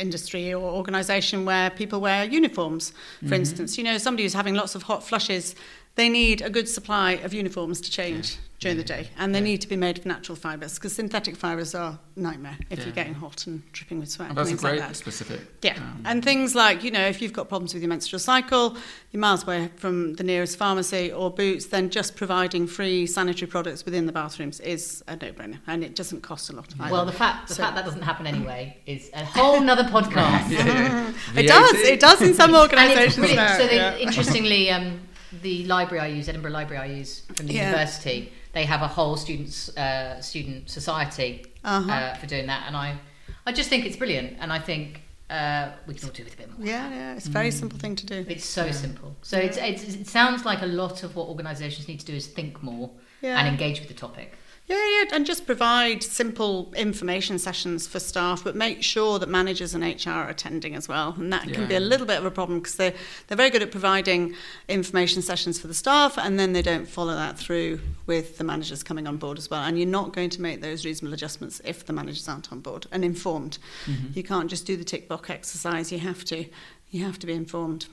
industry 0.00 0.52
or 0.52 0.62
organisation 0.74 1.44
where 1.44 1.70
people 1.70 2.00
wear 2.00 2.24
uniforms, 2.24 2.90
for 2.90 2.96
Mm-hmm. 3.26 3.34
instance, 3.34 3.78
you 3.78 3.84
know 3.84 3.96
somebody 3.98 4.24
who's 4.24 4.34
having 4.34 4.54
lots 4.54 4.74
of 4.74 4.82
hot 4.82 5.02
flushes, 5.04 5.54
they 5.96 6.08
need 6.08 6.40
a 6.42 6.50
good 6.50 6.68
supply 6.68 7.12
of 7.12 7.32
uniforms 7.32 7.80
to 7.82 7.90
change 7.90 8.32
Yeah. 8.32 8.38
during 8.60 8.76
Yeah. 8.78 8.82
the 8.82 8.88
day, 8.88 9.10
and 9.18 9.34
they 9.34 9.38
Yeah. 9.40 9.44
need 9.44 9.60
to 9.60 9.68
be 9.68 9.76
made 9.76 9.98
of 9.98 10.06
natural 10.06 10.34
fibres 10.36 10.74
because 10.74 10.94
synthetic 10.94 11.36
fibres 11.36 11.74
are 11.74 11.98
a 12.16 12.20
nightmare 12.20 12.56
if 12.70 12.78
Yeah. 12.78 12.84
you're 12.86 12.94
getting 12.94 13.14
hot 13.14 13.46
and 13.46 13.62
dripping 13.72 14.00
with 14.00 14.08
sweat. 14.10 14.30
And 14.30 14.38
and 14.38 14.38
that's 14.38 14.48
a 14.48 14.50
things 14.52 14.64
like 14.64 14.72
great 14.72 14.80
that. 14.88 14.96
specific. 14.96 15.40
Yeah, 15.62 15.76
um, 15.76 16.00
and 16.04 16.24
things 16.24 16.54
like, 16.56 16.82
you 16.82 16.90
know, 16.90 17.06
if 17.06 17.20
you've 17.22 17.32
got 17.32 17.48
problems 17.48 17.74
with 17.74 17.82
your 17.82 17.90
menstrual 17.90 18.18
cycle, 18.18 18.76
you're 19.12 19.20
miles 19.20 19.42
away 19.44 19.70
from 19.76 20.14
the 20.14 20.24
nearest 20.24 20.56
pharmacy 20.56 21.12
or 21.12 21.30
Boots, 21.30 21.66
then 21.66 21.90
just 21.90 22.16
providing 22.16 22.66
free 22.66 23.06
sanitary 23.06 23.48
products 23.48 23.84
within 23.84 24.06
the 24.06 24.12
bathrooms 24.12 24.58
is 24.60 25.04
a 25.06 25.14
no-brainer, 25.16 25.58
and 25.68 25.84
it 25.84 25.94
doesn't 25.94 26.22
cost 26.22 26.48
a 26.50 26.54
lot. 26.54 26.66
Either. 26.80 26.92
Well, 26.92 27.04
the 27.06 27.12
fact 27.12 27.48
the 27.48 27.54
So- 27.54 27.62
fact 27.62 27.76
that 27.76 27.84
doesn't 27.84 28.02
happen 28.02 28.26
anyway 28.26 28.78
is 28.86 29.10
a 29.14 29.24
whole 29.24 29.60
nother 29.60 29.84
podcast. 29.96 30.50
Yeah. 30.50 31.12
it 31.36 31.46
does, 31.54 31.72
it 31.74 32.00
does 32.00 32.20
in 32.22 32.34
some 32.34 32.52
And 32.52 32.56
it's 32.56 32.62
organisations 32.72 33.16
brilliant. 33.16 33.36
now. 33.48 33.58
So, 33.58 33.66
they, 33.68 33.76
yeah. 33.76 33.96
interestingly, 33.98 34.70
um, 34.70 35.00
the 35.42 35.64
library 35.66 36.00
I 36.00 36.08
use, 36.08 36.28
Edinburgh 36.28 36.52
Library 36.52 36.82
I 36.82 36.86
use 37.00 37.22
from 37.34 37.46
the 37.46 37.54
Yeah. 37.54 37.70
university, 37.70 38.32
they 38.52 38.64
have 38.64 38.82
a 38.82 38.88
whole 38.88 39.16
students 39.16 39.68
uh, 39.76 40.20
student 40.20 40.70
society 40.70 41.44
Uh-huh. 41.64 41.90
uh, 41.90 42.14
for 42.16 42.26
doing 42.26 42.46
that, 42.46 42.64
and 42.66 42.76
I 42.76 42.98
I 43.46 43.52
just 43.52 43.68
think 43.68 43.84
it's 43.86 43.96
brilliant, 43.96 44.36
and 44.40 44.52
I 44.52 44.58
think 44.58 45.02
uh, 45.30 45.70
we 45.86 45.94
can 45.94 46.08
all 46.08 46.14
do 46.14 46.24
with 46.24 46.34
a 46.34 46.36
bit 46.36 46.48
more. 46.58 46.66
yeah, 46.66 46.88
yeah, 46.90 47.16
it's 47.16 47.26
a 47.26 47.30
very 47.30 47.50
simple 47.50 47.78
thing 47.78 47.96
to 47.96 48.06
do. 48.06 48.24
It's 48.28 48.44
so 48.44 48.70
simple. 48.70 49.16
So 49.22 49.38
it's, 49.38 49.56
it's, 49.56 49.82
it 49.94 50.06
sounds 50.06 50.44
like 50.44 50.60
a 50.62 50.66
lot 50.66 51.02
of 51.02 51.16
what 51.16 51.28
organisations 51.28 51.88
need 51.88 51.98
to 52.00 52.06
do 52.06 52.12
is 52.14 52.26
think 52.26 52.62
more 52.62 52.90
Yeah. 53.22 53.38
and 53.38 53.48
engage 53.48 53.80
with 53.80 53.88
the 53.88 53.94
topic. 53.94 54.36
Yeah, 54.66 54.76
yeah, 54.76 55.04
and 55.14 55.26
just 55.26 55.44
provide 55.44 56.02
simple 56.02 56.72
information 56.74 57.38
sessions 57.38 57.86
for 57.86 58.00
staff, 58.00 58.42
but 58.42 58.56
make 58.56 58.82
sure 58.82 59.18
that 59.18 59.28
managers 59.28 59.74
and 59.74 59.84
HR 59.84 60.08
are 60.10 60.28
attending 60.30 60.74
as 60.74 60.88
well. 60.88 61.14
And 61.18 61.30
that 61.34 61.52
can 61.52 61.68
be 61.68 61.74
a 61.74 61.80
little 61.80 62.06
bit 62.06 62.16
of 62.18 62.24
a 62.24 62.30
problem 62.30 62.60
because 62.60 62.76
they're, 62.76 62.94
they're 63.26 63.36
very 63.36 63.50
good 63.50 63.60
at 63.62 63.70
providing 63.70 64.34
information 64.68 65.20
sessions 65.20 65.58
for 65.58 65.66
the 65.66 65.74
staff, 65.74 66.16
and 66.16 66.40
then 66.40 66.54
they 66.54 66.62
don't 66.62 66.88
follow 66.88 67.14
that 67.14 67.38
through 67.38 67.78
with 68.06 68.38
the 68.38 68.44
managers 68.44 68.82
coming 68.82 69.06
on 69.06 69.18
board 69.18 69.36
as 69.36 69.50
well. 69.50 69.62
And 69.62 69.76
you're 69.78 69.86
not 69.86 70.14
going 70.14 70.30
to 70.30 70.40
make 70.40 70.62
those 70.62 70.86
reasonable 70.86 71.12
adjustments 71.12 71.60
if 71.66 71.84
the 71.84 71.92
managers 71.92 72.26
aren't 72.26 72.50
on 72.50 72.60
board 72.60 72.86
and 72.90 73.04
informed. 73.04 73.58
Mhm. 73.84 74.16
You 74.16 74.22
can't 74.22 74.48
just 74.48 74.64
do 74.64 74.78
the 74.78 74.84
tick 74.84 75.08
box 75.08 75.28
exercise. 75.28 75.92
You 75.92 75.98
have 75.98 76.24
to, 76.24 76.46
you 76.90 77.04
have 77.04 77.18
to 77.18 77.26
be 77.26 77.34
informed. 77.34 77.84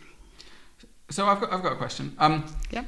So 1.10 1.26
I've 1.26 1.42
got 1.42 1.52
I've 1.52 1.64
got 1.64 1.74
a 1.74 1.76
question. 1.76 2.16
Um, 2.18 2.46
Yep. 2.72 2.86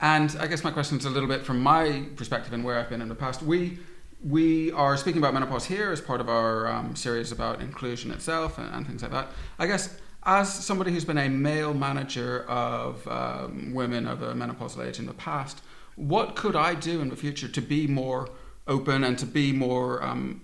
And 0.00 0.36
I 0.38 0.46
guess 0.46 0.64
my 0.64 0.70
question 0.70 0.98
is 0.98 1.04
a 1.04 1.10
little 1.10 1.28
bit 1.28 1.44
from 1.44 1.60
my 1.60 2.06
perspective 2.16 2.52
and 2.52 2.64
where 2.64 2.78
I've 2.78 2.88
been 2.88 3.02
in 3.02 3.08
the 3.08 3.14
past. 3.14 3.42
We 3.42 3.78
we 4.24 4.72
are 4.72 4.96
speaking 4.96 5.20
about 5.20 5.34
menopause 5.34 5.66
here 5.66 5.92
as 5.92 6.00
part 6.00 6.18
of 6.20 6.30
our 6.30 6.66
um, 6.66 6.96
series 6.96 7.30
about 7.30 7.60
inclusion 7.60 8.10
itself 8.10 8.56
and, 8.56 8.74
and 8.74 8.86
things 8.86 9.02
like 9.02 9.10
that. 9.10 9.28
I 9.58 9.66
guess 9.66 9.98
as 10.24 10.52
somebody 10.52 10.92
who's 10.92 11.04
been 11.04 11.18
a 11.18 11.28
male 11.28 11.74
manager 11.74 12.44
of 12.48 13.06
um, 13.06 13.74
women 13.74 14.06
of 14.06 14.22
a 14.22 14.32
menopausal 14.32 14.86
age 14.86 14.98
in 14.98 15.06
the 15.06 15.12
past, 15.12 15.60
what 15.96 16.36
could 16.36 16.56
I 16.56 16.74
do 16.74 17.02
in 17.02 17.10
the 17.10 17.16
future 17.16 17.48
to 17.48 17.60
be 17.60 17.86
more 17.86 18.30
open 18.66 19.04
and 19.04 19.18
to 19.18 19.26
be 19.26 19.52
more, 19.52 20.02
um, 20.02 20.40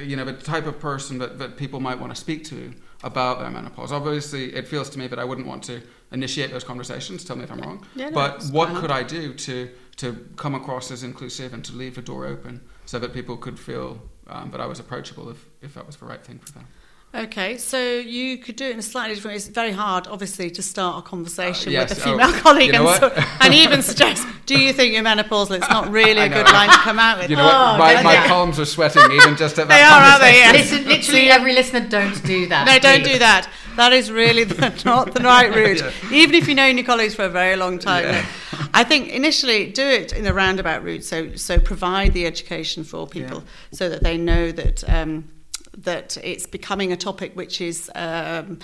you 0.00 0.14
know, 0.14 0.24
the 0.24 0.34
type 0.34 0.66
of 0.66 0.78
person 0.78 1.18
that, 1.18 1.40
that 1.40 1.56
people 1.56 1.80
might 1.80 1.98
want 1.98 2.14
to 2.14 2.20
speak 2.20 2.44
to 2.44 2.72
about 3.02 3.40
their 3.40 3.50
menopause? 3.50 3.92
Obviously, 3.92 4.54
it 4.54 4.68
feels 4.68 4.88
to 4.90 4.98
me 4.98 5.06
that 5.08 5.18
I 5.18 5.24
wouldn't 5.24 5.46
want 5.46 5.62
to 5.64 5.82
initiate 6.12 6.50
those 6.50 6.64
conversations. 6.64 7.24
Tell 7.24 7.36
me 7.36 7.44
if 7.44 7.50
I'm 7.50 7.60
wrong. 7.60 7.86
Yeah, 7.94 8.10
no, 8.10 8.14
but 8.14 8.44
what 8.44 8.74
could 8.76 8.90
I 8.90 9.02
do 9.02 9.34
to 9.34 9.70
to 9.96 10.26
come 10.36 10.54
across 10.54 10.90
as 10.90 11.02
inclusive 11.02 11.52
and 11.52 11.64
to 11.64 11.72
leave 11.74 11.94
the 11.94 12.02
door 12.02 12.24
open 12.26 12.60
so 12.86 12.98
that 12.98 13.12
people 13.12 13.36
could 13.36 13.58
feel 13.58 14.00
um, 14.26 14.50
that 14.50 14.60
I 14.60 14.66
was 14.66 14.80
approachable 14.80 15.28
if, 15.28 15.44
if 15.60 15.74
that 15.74 15.86
was 15.86 15.96
the 15.96 16.06
right 16.06 16.24
thing 16.24 16.38
for 16.38 16.52
them? 16.52 16.66
Okay, 17.14 17.58
so 17.58 17.78
you 17.98 18.38
could 18.38 18.56
do 18.56 18.64
it 18.64 18.70
in 18.70 18.78
a 18.78 18.82
slightly 18.82 19.14
different 19.14 19.32
way. 19.32 19.36
It's 19.36 19.48
very 19.48 19.72
hard, 19.72 20.06
obviously, 20.06 20.50
to 20.52 20.62
start 20.62 21.04
a 21.04 21.06
conversation 21.06 21.68
Uh, 21.68 21.72
yes, 21.72 21.90
with 21.90 21.98
a 21.98 22.00
oh, 22.00 22.04
female 22.04 22.32
colleague 22.40 22.68
you 22.68 22.72
know 22.72 22.88
and, 22.88 23.00
so, 23.00 23.24
and 23.42 23.52
even 23.52 23.82
suggest, 23.82 24.26
do 24.46 24.58
you 24.58 24.72
think 24.72 24.94
you're 24.94 25.02
menopausal? 25.02 25.58
It's 25.58 25.68
not 25.68 25.90
really 26.00 26.22
a 26.22 26.28
good 26.30 26.46
line 26.46 26.70
to 26.70 26.76
come 26.76 26.98
out 26.98 27.18
with. 27.18 27.28
You 27.28 27.36
know 27.36 27.44
what? 27.44 27.54
Oh, 27.54 27.76
My, 27.76 27.92
don't 27.92 28.04
my 28.04 28.16
palms 28.28 28.58
are 28.58 28.64
sweating 28.64 29.02
even 29.12 29.36
just 29.36 29.58
at 29.58 29.68
that 29.68 29.76
They 29.76 29.82
are, 29.82 30.00
aren't 30.00 30.22
they? 30.22 30.42
conversation. 30.42 30.54
Yes. 30.54 30.70
Listen, 30.72 30.88
literally 30.88 31.30
every 31.30 31.52
listener, 31.52 31.86
don't 31.86 32.24
do 32.24 32.46
that. 32.46 32.66
No, 32.66 32.78
don't 32.78 33.04
do 33.04 33.18
that. 33.18 33.46
That 33.76 33.92
is 33.92 34.10
really 34.10 34.44
the, 34.44 34.82
not 34.86 35.12
the 35.12 35.22
right 35.22 35.54
route. 35.54 35.80
Yeah. 35.80 36.12
Even 36.12 36.34
if 36.34 36.48
you 36.48 36.54
know 36.54 36.64
your 36.64 36.84
colleagues 36.84 37.14
for 37.14 37.24
a 37.24 37.28
very 37.28 37.56
long 37.56 37.78
time. 37.78 38.04
Yeah. 38.04 38.22
No. 38.22 38.66
I 38.72 38.84
think 38.84 39.10
initially 39.10 39.70
do 39.70 39.86
it 39.86 40.14
in 40.14 40.26
a 40.26 40.32
roundabout 40.32 40.82
route. 40.82 41.04
So, 41.04 41.36
so 41.36 41.58
provide 41.58 42.14
the 42.14 42.24
education 42.24 42.84
for 42.84 43.06
people 43.06 43.44
so 43.70 43.90
that 43.90 44.02
they 44.02 44.16
know 44.16 44.50
that 44.52 44.88
um, 44.88 45.28
that 45.76 46.16
it's 46.22 46.46
becoming 46.46 46.92
a 46.92 46.96
topic 46.96 47.34
which 47.34 47.60
is. 47.60 47.90
Um, 47.94 48.58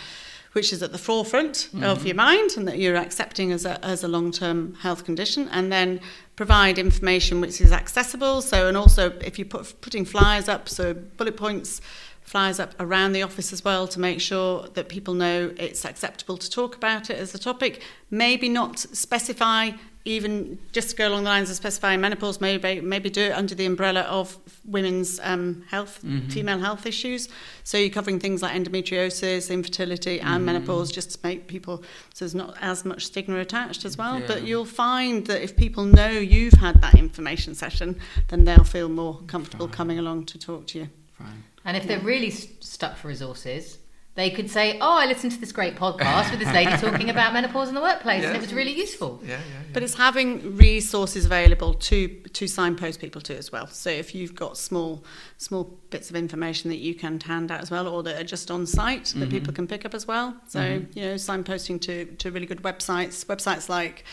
which 0.53 0.73
is 0.73 0.83
at 0.83 0.93
the 0.93 0.99
forefront 0.99 1.69
of 1.83 2.07
your 2.07 2.17
mind 2.17 2.53
and 2.57 2.67
that 2.67 2.79
you're 2.79 2.97
accepting 2.97 3.53
as 3.53 3.65
a, 3.65 3.85
as 3.85 4.03
a 4.03 4.09
long-term 4.09 4.75
health 4.77 5.05
condition 5.05 5.49
and 5.53 5.71
then 5.71 6.01
provide 6.37 6.79
information 6.79 7.41
which 7.41 7.61
is 7.61 7.71
accessible 7.71 8.41
so 8.41 8.67
and 8.67 8.77
also 8.77 9.11
if 9.21 9.39
you 9.39 9.45
put 9.45 9.81
putting 9.81 10.05
flyers 10.05 10.49
up 10.49 10.69
so 10.69 10.95
bullet 10.95 11.37
points 11.37 11.81
flyers 12.23 12.59
up 12.59 12.75
around 12.81 13.13
the 13.13 13.23
office 13.23 13.53
as 13.53 13.65
well 13.65 13.87
to 13.87 14.01
make 14.01 14.21
sure 14.21 14.67
that 14.75 14.89
people 14.89 15.15
know 15.15 15.53
it's 15.59 15.85
acceptable 15.85 16.37
to 16.37 16.51
talk 16.51 16.75
about 16.75 17.11
it 17.11 17.19
as 17.19 17.35
a 17.35 17.39
topic 17.39 17.83
maybe 18.11 18.49
not 18.49 18.79
specify 18.79 19.71
even 20.09 20.59
just 20.73 20.91
to 20.91 20.97
go 20.97 21.07
along 21.09 21.25
the 21.25 21.29
lines 21.31 21.51
of 21.51 21.57
specifying 21.57 22.01
menopause 22.01 22.41
maybe 22.41 22.81
maybe 22.81 23.11
do 23.11 23.21
it 23.21 23.33
under 23.33 23.55
the 23.55 23.67
umbrella 23.67 24.01
of 24.03 24.39
women's 24.65 25.21
um, 25.23 25.63
health 25.69 26.01
Mhm. 26.03 26.33
female 26.33 26.59
health 26.59 26.87
issues 26.87 27.29
so 27.63 27.77
you're 27.77 27.91
covering 27.91 28.19
things 28.19 28.41
like 28.43 28.55
endometriosis 28.55 29.51
infertility 29.51 30.19
and 30.21 30.41
Mhm. 30.43 30.45
menopause 30.47 30.91
just 30.91 31.11
to 31.13 31.19
make 31.23 31.47
people 31.47 31.83
so 32.15 32.25
there's 32.25 32.35
not 32.35 32.57
as 32.61 32.85
much 32.85 33.05
stigma 33.07 33.39
attached 33.39 33.85
as 33.85 33.99
well 33.99 34.19
Yeah. 34.19 34.27
but 34.27 34.45
you'll 34.47 34.65
find 34.65 35.27
that 35.27 35.43
if 35.43 35.57
people 35.57 35.85
know 35.85 36.09
you've 36.11 36.55
had 36.55 36.81
that 36.81 36.95
information 36.95 37.55
session 37.55 37.97
then 38.29 38.45
they'll 38.45 38.65
feel 38.65 38.89
more 38.89 39.21
comfortable 39.27 39.67
Fine. 39.69 39.77
coming 39.77 39.99
along 39.99 40.25
to 40.27 40.39
talk 40.39 40.67
to 40.69 40.79
you 40.79 40.89
Fine. 41.19 41.43
And 41.65 41.77
if 41.77 41.87
they're 41.87 41.99
really 42.15 42.31
st- 42.31 42.65
stuck 42.65 42.97
for 42.97 43.09
resources, 43.09 43.79
they 44.19 44.31
could 44.31 44.51
say, 44.51 44.79
"Oh, 44.81 44.99
I 45.03 45.07
listened 45.07 45.33
to 45.33 45.41
this 45.41 45.53
great 45.53 45.77
podcast 45.77 46.31
with 46.33 46.41
this 46.41 46.53
lady 46.53 46.73
talking 46.87 47.09
about 47.09 47.33
menopause 47.33 47.69
in 47.69 47.75
the 47.77 47.81
workplace, 47.81 48.25
and 48.25 48.35
it 48.37 48.41
was 48.43 48.53
really 48.53 48.73
useful." 48.77 49.21
Yeah, 49.23 49.29
yeah, 49.29 49.37
yeah. 49.37 49.63
But 49.73 49.83
it's 49.85 49.95
having 49.95 50.57
resources 50.57 51.25
available 51.25 51.73
to 51.75 52.09
to 52.39 52.49
signpost 52.49 53.01
people 53.01 53.21
to 53.23 53.37
as 53.37 53.53
well. 53.53 53.69
So 53.69 53.91
if 53.91 54.15
you've 54.17 54.35
got 54.35 54.59
small 54.59 55.05
small 55.37 55.65
bits 55.91 56.11
of 56.11 56.17
information 56.17 56.69
that 56.71 56.79
you 56.79 56.95
can 56.95 57.21
hand 57.21 57.53
out 57.53 57.61
as 57.63 57.71
well, 57.71 57.87
or 57.87 58.03
that 58.03 58.21
are 58.21 58.25
just 58.37 58.51
on 58.51 58.67
site 58.67 59.07
that 59.17 59.29
Mhm. 59.29 59.31
people 59.31 59.53
can 59.53 59.67
pick 59.69 59.85
up 59.87 59.95
as 59.95 60.07
well. 60.07 60.37
So 60.49 60.59
Mhm. 60.61 60.97
you 60.97 61.03
know, 61.05 61.15
signposting 61.15 61.81
to 61.83 62.05
to 62.23 62.31
really 62.33 62.47
good 62.47 62.63
websites, 62.63 63.25
websites 63.27 63.69
like. 63.69 64.05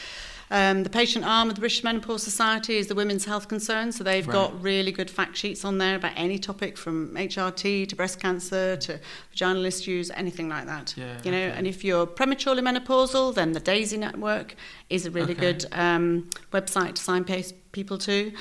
Um, 0.51 0.83
the 0.83 0.89
patient 0.91 1.25
arm 1.25 1.49
of 1.49 1.55
the 1.55 1.59
British 1.59 1.83
Menopause 1.83 2.21
Society 2.21 2.77
is 2.77 2.85
the 2.87 2.93
Women's 2.95 3.25
Health 3.25 3.47
Concern, 3.47 3.91
so 3.91 4.03
they've 4.03 4.27
Right. 4.27 4.33
got 4.33 4.61
really 4.61 4.91
good 4.91 5.09
fact 5.09 5.35
sheets 5.37 5.65
on 5.65 5.79
there 5.79 5.95
about 5.95 6.11
any 6.15 6.37
topic 6.37 6.77
from 6.77 7.15
HRT 7.17 7.85
to 7.87 7.95
breast 7.95 8.19
cancer 8.19 8.75
to 8.77 8.99
vaginal 9.31 9.65
issues, 9.65 10.11
anything 10.11 10.47
like 10.47 10.67
that. 10.67 10.93
Yeah, 10.95 11.17
you 11.23 11.31
know, 11.31 11.37
okay. 11.47 11.57
and 11.57 11.65
if 11.65 11.83
you're 11.83 12.05
prematurely 12.05 12.61
menopausal, 12.61 13.33
then 13.33 13.53
the 13.53 13.59
Daisy 13.59 13.97
Network 13.97 14.55
is 14.89 15.05
a 15.07 15.11
really 15.11 15.31
Okay. 15.33 15.41
good 15.53 15.65
um, 15.71 16.29
website 16.53 16.93
to 16.95 17.01
signpost 17.01 17.55
people 17.71 17.97
to. 17.99 18.31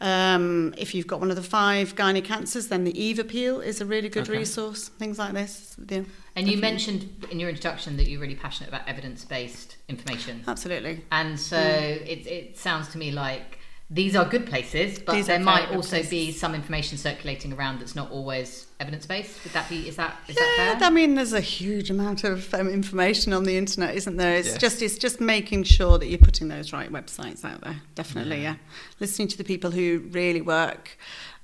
Um, 0.00 0.74
if 0.78 0.94
you've 0.94 1.06
got 1.06 1.20
one 1.20 1.30
of 1.30 1.36
the 1.36 1.42
five 1.42 1.94
gynae 1.94 2.24
cancers, 2.24 2.68
then 2.68 2.84
the 2.84 2.98
Eve 2.98 3.18
Appeal 3.18 3.60
is 3.60 3.80
a 3.80 3.86
really 3.86 4.08
good 4.08 4.22
Okay. 4.28 4.38
resource. 4.38 4.88
Things 4.88 5.18
like 5.18 5.34
this. 5.34 5.76
Yeah, 5.88 6.02
And 6.36 6.48
you 6.48 6.56
mentioned 6.56 7.26
in 7.30 7.38
your 7.38 7.50
introduction 7.50 7.96
that 7.98 8.08
you're 8.08 8.20
really 8.20 8.34
passionate 8.34 8.68
about 8.68 8.88
evidence 8.88 9.24
based 9.24 9.76
information. 9.88 10.42
absolutely. 10.48 11.04
And 11.12 11.38
so 11.38 11.58
it, 11.58 12.26
it 12.26 12.58
sounds 12.58 12.88
to 12.88 12.98
me 12.98 13.10
like 13.12 13.58
these 13.92 14.14
are 14.14 14.24
good 14.24 14.46
places, 14.46 15.00
but 15.00 15.14
These 15.14 15.26
there 15.26 15.40
might 15.40 15.66
good 15.68 15.76
also 15.76 16.02
be 16.04 16.30
some 16.30 16.54
information 16.54 16.96
circulating 16.96 17.52
around 17.52 17.80
that's 17.80 17.96
not 17.96 18.10
always 18.12 18.68
evidence 18.78 19.04
based. 19.04 19.42
Would 19.42 19.52
that 19.52 19.68
be? 19.68 19.88
Is 19.88 19.96
that 19.96 20.16
is 20.28 20.36
Yeah, 20.36 20.42
that 20.56 20.78
fair? 20.78 20.86
I 20.86 20.90
mean, 20.90 21.16
there's 21.16 21.32
a 21.32 21.40
huge 21.40 21.90
amount 21.90 22.22
of 22.22 22.54
um, 22.54 22.68
information 22.68 23.32
on 23.32 23.42
the 23.44 23.56
internet, 23.56 23.96
isn't 23.96 24.16
there? 24.16 24.36
It's 24.36 24.48
Yes. 24.50 24.58
just 24.58 24.82
it's 24.82 24.96
just 24.96 25.20
making 25.20 25.64
sure 25.64 25.98
that 25.98 26.06
you're 26.06 26.18
putting 26.18 26.46
those 26.48 26.72
right 26.72 26.90
websites 26.92 27.44
out 27.44 27.62
there. 27.62 27.80
Definitely, 27.96 28.42
yeah. 28.42 28.56
Listening 29.00 29.26
to 29.28 29.36
the 29.36 29.44
people 29.44 29.72
who 29.72 30.04
really 30.12 30.40
work 30.40 30.96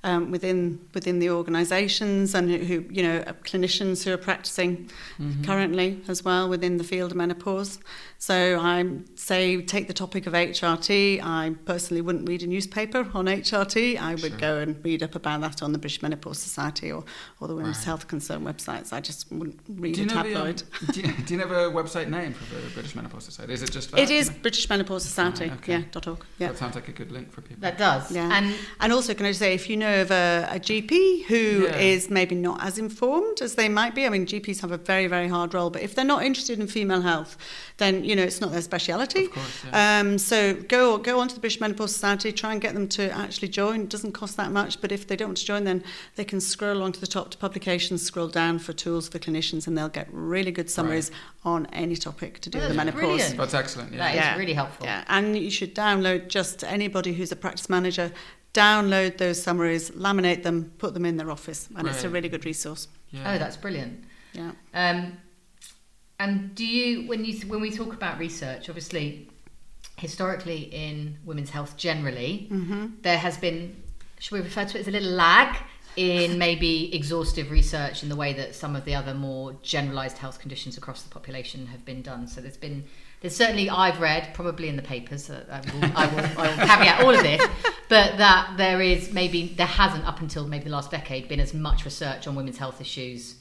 um, 0.05 0.31
within 0.31 0.79
within 0.93 1.19
the 1.19 1.29
organisations 1.29 2.33
and 2.33 2.49
who, 2.49 2.57
who 2.59 2.85
you 2.89 3.03
know 3.03 3.17
are 3.27 3.33
clinicians 3.43 4.03
who 4.05 4.13
are 4.13 4.17
practicing 4.17 4.89
Mm-hmm. 5.19 5.43
currently 5.43 6.01
as 6.07 6.23
well 6.23 6.47
within 6.47 6.77
the 6.77 6.83
field 6.83 7.11
of 7.11 7.17
menopause. 7.17 7.79
So 8.19 8.59
I 8.61 8.85
say 9.27 9.61
take 9.61 9.87
the 9.87 9.93
topic 9.93 10.25
of 10.25 10.31
HRT. 10.33 11.21
I 11.21 11.53
personally 11.65 12.01
wouldn't 12.01 12.27
read 12.29 12.43
a 12.43 12.47
newspaper 12.47 13.05
on 13.13 13.25
HRT. 13.25 13.97
I 13.99 14.11
would 14.15 14.21
Sure. 14.21 14.37
go 14.39 14.57
and 14.59 14.83
read 14.85 15.03
up 15.03 15.15
about 15.15 15.41
that 15.41 15.61
on 15.61 15.73
the 15.73 15.77
British 15.77 16.01
Menopause 16.01 16.39
Society 16.39 16.91
or, 16.91 17.03
or 17.41 17.47
the 17.49 17.55
Women's 17.55 17.77
Right. 17.79 17.85
Health 17.87 18.07
Concern 18.07 18.43
websites. 18.45 18.93
I 18.93 19.01
just 19.01 19.29
wouldn't 19.31 19.59
read 19.67 19.95
Do 19.95 20.01
a 20.01 20.05
you, 20.05 20.09
know 20.09 20.23
the, 20.23 20.29
um, 20.29 20.33
tabloid. 20.33 20.63
do, 20.93 21.01
you, 21.01 21.13
do 21.25 21.33
you 21.33 21.39
know 21.41 21.45
a 21.45 21.71
website 21.71 22.07
name 22.07 22.33
for 22.33 22.55
the 22.55 22.69
British 22.69 22.95
Menopause 22.95 23.25
Society? 23.25 23.51
Is 23.53 23.63
it 23.63 23.71
just 23.71 23.91
that? 23.91 23.99
It 23.99 24.09
is 24.09 24.27
you 24.29 24.33
know? 24.35 24.39
British 24.43 24.69
Menopause 24.69 25.03
Society, 25.03 25.49
Right, 25.49 25.57
okay. 25.59 25.71
yeah, 25.73 25.81
dot 25.91 26.07
.org. 26.07 26.23
Yeah. 26.39 26.47
That 26.47 26.57
sounds 26.57 26.75
like 26.75 26.87
a 26.87 26.93
good 26.93 27.11
link 27.11 27.29
for 27.33 27.41
people. 27.41 27.61
that 27.61 27.77
does. 27.77 28.09
Yeah. 28.11 28.29
And 28.37 28.55
And 28.79 28.93
also, 28.93 29.13
can 29.13 29.25
I 29.25 29.33
say, 29.33 29.53
if 29.53 29.69
you 29.69 29.75
know 29.75 30.01
of 30.03 30.11
a, 30.11 30.47
a 30.51 30.59
GP 30.59 31.25
who 31.25 31.65
is 31.65 32.05
Yeah. 32.07 32.13
maybe 32.13 32.35
not 32.35 32.63
as 32.63 32.77
informed 32.77 33.41
as 33.41 33.55
they 33.55 33.67
might 33.67 33.93
be, 33.93 34.05
I 34.05 34.09
mean, 34.09 34.25
GPs 34.25 34.61
have 34.61 34.71
a 34.71 34.77
very, 34.77 35.07
very 35.07 35.27
hard 35.27 35.53
role, 35.53 35.69
but 35.69 35.81
if 35.81 35.95
they're 35.95 36.05
not 36.15 36.23
interested 36.23 36.59
in 36.59 36.67
female 36.67 37.01
health, 37.01 37.35
then, 37.77 38.05
you 38.05 38.15
know, 38.15 38.23
it's 38.23 38.39
not 38.39 38.51
their 38.53 38.61
speciality. 38.61 39.16
Of 39.25 39.31
course, 39.31 39.63
yeah. 39.65 39.99
Um, 39.99 40.17
so 40.17 40.53
go 40.53 40.97
go 40.97 41.19
on 41.19 41.27
to 41.27 41.35
the 41.35 41.41
British 41.41 41.59
Menopause 41.59 41.93
Society, 41.93 42.31
try 42.31 42.51
and 42.53 42.61
get 42.61 42.73
them 42.73 42.87
to 42.89 43.09
actually 43.11 43.47
join. 43.49 43.81
It 43.81 43.89
doesn't 43.89 44.11
cost 44.13 44.37
that 44.37 44.51
much, 44.51 44.79
but 44.81 44.91
if 44.91 45.07
they 45.07 45.15
don't 45.15 45.29
want 45.29 45.37
to 45.37 45.45
join, 45.45 45.63
then 45.63 45.83
they 46.15 46.23
can 46.25 46.39
scroll 46.39 46.75
along 46.77 46.93
to 46.93 46.99
the 46.99 47.07
top 47.07 47.29
to 47.31 47.37
publications, 47.37 48.01
scroll 48.03 48.27
down 48.27 48.59
for 48.59 48.73
tools 48.73 49.07
for 49.09 49.19
clinicians, 49.19 49.67
and 49.67 49.77
they'll 49.77 49.89
get 49.89 50.07
really 50.11 50.51
good 50.51 50.69
summaries 50.69 51.11
on 51.43 51.65
any 51.67 51.95
topic 51.95 52.39
to 52.41 52.49
do 52.49 52.59
with 52.59 52.67
the 52.69 52.73
menopause. 52.73 52.99
brilliant. 53.01 53.37
That's 53.37 53.53
excellent. 53.53 53.91
Yeah. 53.91 53.97
That 53.99 54.09
is 54.11 54.15
Yeah. 54.17 54.37
really 54.37 54.53
helpful. 54.53 54.85
Yeah, 54.85 55.03
and 55.07 55.37
you 55.37 55.49
should 55.51 55.73
download 55.75 56.27
just 56.27 56.63
anybody 56.63 57.13
who's 57.13 57.31
a 57.31 57.35
practice 57.35 57.69
manager. 57.69 58.11
Download 58.53 59.17
those 59.17 59.41
summaries, 59.41 59.91
laminate 59.91 60.41
them, 60.43 60.71
put 60.79 60.93
them 60.95 61.05
in 61.05 61.17
their 61.17 61.29
office, 61.29 61.67
and 61.75 61.87
it's 61.87 62.03
a 62.03 62.09
really 62.09 62.29
good 62.29 62.43
resource. 62.45 62.87
yeah. 63.11 63.33
Oh, 63.33 63.37
that's 63.37 63.55
brilliant. 63.57 64.03
Yeah. 64.33 64.51
Um, 64.73 65.17
and 66.19 66.55
do 66.55 66.65
you, 66.65 67.07
when 67.07 67.25
you 67.25 67.39
when 67.47 67.61
we 67.61 67.71
talk 67.71 67.93
about 67.93 68.17
research, 68.19 68.69
obviously, 68.69 69.29
historically 69.97 70.61
in 70.71 71.17
women's 71.25 71.49
health 71.49 71.77
generally, 71.77 72.47
Mm-hmm. 72.51 72.87
there 73.01 73.17
has 73.17 73.37
been, 73.37 73.75
should 74.19 74.33
we 74.33 74.41
refer 74.41 74.65
to 74.65 74.77
it 74.77 74.81
as 74.81 74.87
a 74.87 74.91
little 74.91 75.11
lag 75.11 75.57
in 75.95 76.37
maybe 76.37 76.93
exhaustive 76.95 77.49
research 77.49 78.03
in 78.03 78.09
the 78.09 78.15
way 78.15 78.31
that 78.33 78.53
some 78.53 78.75
of 78.75 78.85
the 78.85 78.93
other 78.93 79.15
more 79.15 79.55
generalised 79.63 80.17
health 80.19 80.39
conditions 80.39 80.77
across 80.77 81.01
the 81.01 81.09
population 81.09 81.65
have 81.65 81.83
been 81.85 82.03
done. 82.03 82.27
So 82.27 82.39
there's 82.39 82.55
been, 82.55 82.83
there's 83.21 83.35
certainly 83.35 83.67
I've 83.67 83.99
read, 83.99 84.31
probably 84.35 84.69
in 84.69 84.75
the 84.75 84.83
papers, 84.83 85.27
uh, 85.31 85.43
I, 85.49 85.59
will, 85.59 85.91
I, 85.95 86.05
will, 86.07 86.39
I 86.39 86.47
will 86.49 86.67
caveat 86.67 87.01
all 87.03 87.15
of 87.15 87.23
this, 87.23 87.43
but 87.89 88.17
that 88.19 88.53
there 88.57 88.79
is 88.79 89.11
maybe, 89.11 89.55
there 89.57 89.65
hasn't 89.65 90.05
up 90.05 90.21
until 90.21 90.47
maybe 90.47 90.65
the 90.65 90.69
last 90.69 90.91
decade 90.91 91.27
been 91.27 91.39
as 91.39 91.55
much 91.55 91.83
research 91.83 92.27
on 92.27 92.35
women's 92.35 92.59
health 92.59 92.79
issues 92.79 93.35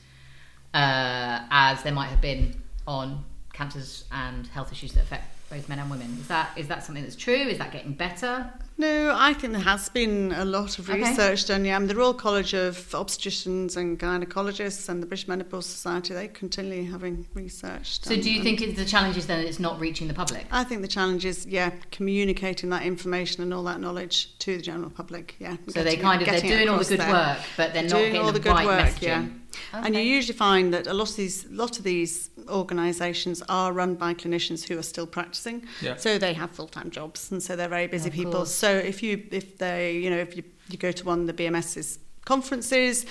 uh, 0.72 1.40
as 1.50 1.82
there 1.82 1.92
might 1.92 2.08
have 2.08 2.22
been 2.22 2.54
on 2.86 3.24
cancers 3.52 4.04
and 4.12 4.46
health 4.48 4.72
issues 4.72 4.92
that 4.92 5.02
affect 5.04 5.24
both 5.48 5.68
men 5.68 5.78
and 5.78 5.88
women. 5.90 6.16
Is 6.20 6.26
that 6.28 6.50
is 6.56 6.66
that 6.68 6.84
something 6.84 7.04
that's 7.04 7.16
true? 7.16 7.34
Is 7.34 7.58
that 7.58 7.72
getting 7.72 7.92
better? 7.92 8.50
No, 8.78 9.14
I 9.18 9.32
think 9.32 9.54
there 9.54 9.62
has 9.62 9.88
been 9.88 10.32
a 10.32 10.44
lot 10.44 10.78
of 10.78 10.90
Okay. 10.90 11.00
research 11.00 11.46
done. 11.46 11.64
Yeah, 11.64 11.76
I 11.76 11.78
mean, 11.78 11.88
the 11.88 11.94
Royal 11.94 12.12
College 12.12 12.52
of 12.52 12.76
Obstetricians 12.90 13.74
and 13.78 13.98
Gynecologists 13.98 14.90
and 14.90 15.02
the 15.02 15.06
British 15.06 15.26
Menopause 15.28 15.64
Society, 15.64 16.12
they 16.12 16.28
continually 16.28 16.84
having 16.84 17.26
research. 17.32 18.02
So 18.02 18.14
do 18.20 18.30
you 18.30 18.42
think 18.42 18.60
it's 18.60 18.76
the 18.76 18.84
challenge 18.84 19.16
is 19.16 19.26
then 19.28 19.40
that 19.40 19.48
it's 19.48 19.58
not 19.60 19.80
reaching 19.80 20.08
the 20.08 20.14
public? 20.14 20.44
I 20.52 20.62
think 20.64 20.82
the 20.82 20.88
challenge 20.88 21.24
is, 21.24 21.46
yeah, 21.46 21.70
communicating 21.90 22.68
that 22.70 22.82
information 22.82 23.42
and 23.42 23.54
all 23.54 23.62
that 23.64 23.80
knowledge 23.80 24.36
to 24.40 24.56
the 24.58 24.62
general 24.62 24.90
public. 24.90 25.36
Yeah. 25.38 25.56
So 25.68 25.82
they 25.82 25.94
it- 25.94 26.00
kind 26.02 26.20
of 26.20 26.28
they're 26.28 26.40
doing 26.42 26.68
all 26.68 26.78
the 26.78 26.84
good 26.84 27.00
there. 27.00 27.10
work, 27.12 27.38
but 27.56 27.72
they're 27.72 27.82
not 27.84 27.92
getting 27.92 28.20
all 28.20 28.26
the, 28.26 28.32
the 28.32 28.40
good 28.40 28.50
right 28.52 28.66
work, 28.66 28.86
messaging. 28.88 29.02
yeah. 29.02 29.26
And 29.72 29.94
you 29.94 30.00
usually 30.00 30.36
find 30.36 30.72
that 30.74 30.86
a 30.86 30.94
lot 30.94 31.10
of 31.10 31.16
these, 31.16 31.46
lot 31.50 31.78
of 31.78 31.84
these 31.84 32.30
organisations 32.48 33.42
are 33.48 33.72
run 33.72 33.94
by 33.94 34.14
clinicians 34.14 34.66
who 34.66 34.78
are 34.78 34.82
still 34.82 35.06
practicing. 35.06 35.64
Yeah. 35.80 35.96
So 35.96 36.18
they 36.18 36.32
have 36.34 36.50
full 36.50 36.68
time 36.68 36.90
jobs, 36.90 37.30
and 37.30 37.42
so 37.42 37.56
they're 37.56 37.68
very 37.68 37.86
busy 37.86 38.08
Of 38.08 38.14
people. 38.14 38.32
course. 38.32 38.52
So 38.52 38.70
if 38.70 39.02
you, 39.02 39.26
if 39.30 39.58
they, 39.58 39.92
you 39.96 40.10
know, 40.10 40.18
if 40.18 40.36
you, 40.36 40.42
you 40.70 40.78
go 40.78 40.92
to 40.92 41.04
one 41.04 41.20
of 41.20 41.26
the 41.26 41.32
BMS's 41.34 41.98
conferences. 42.24 43.06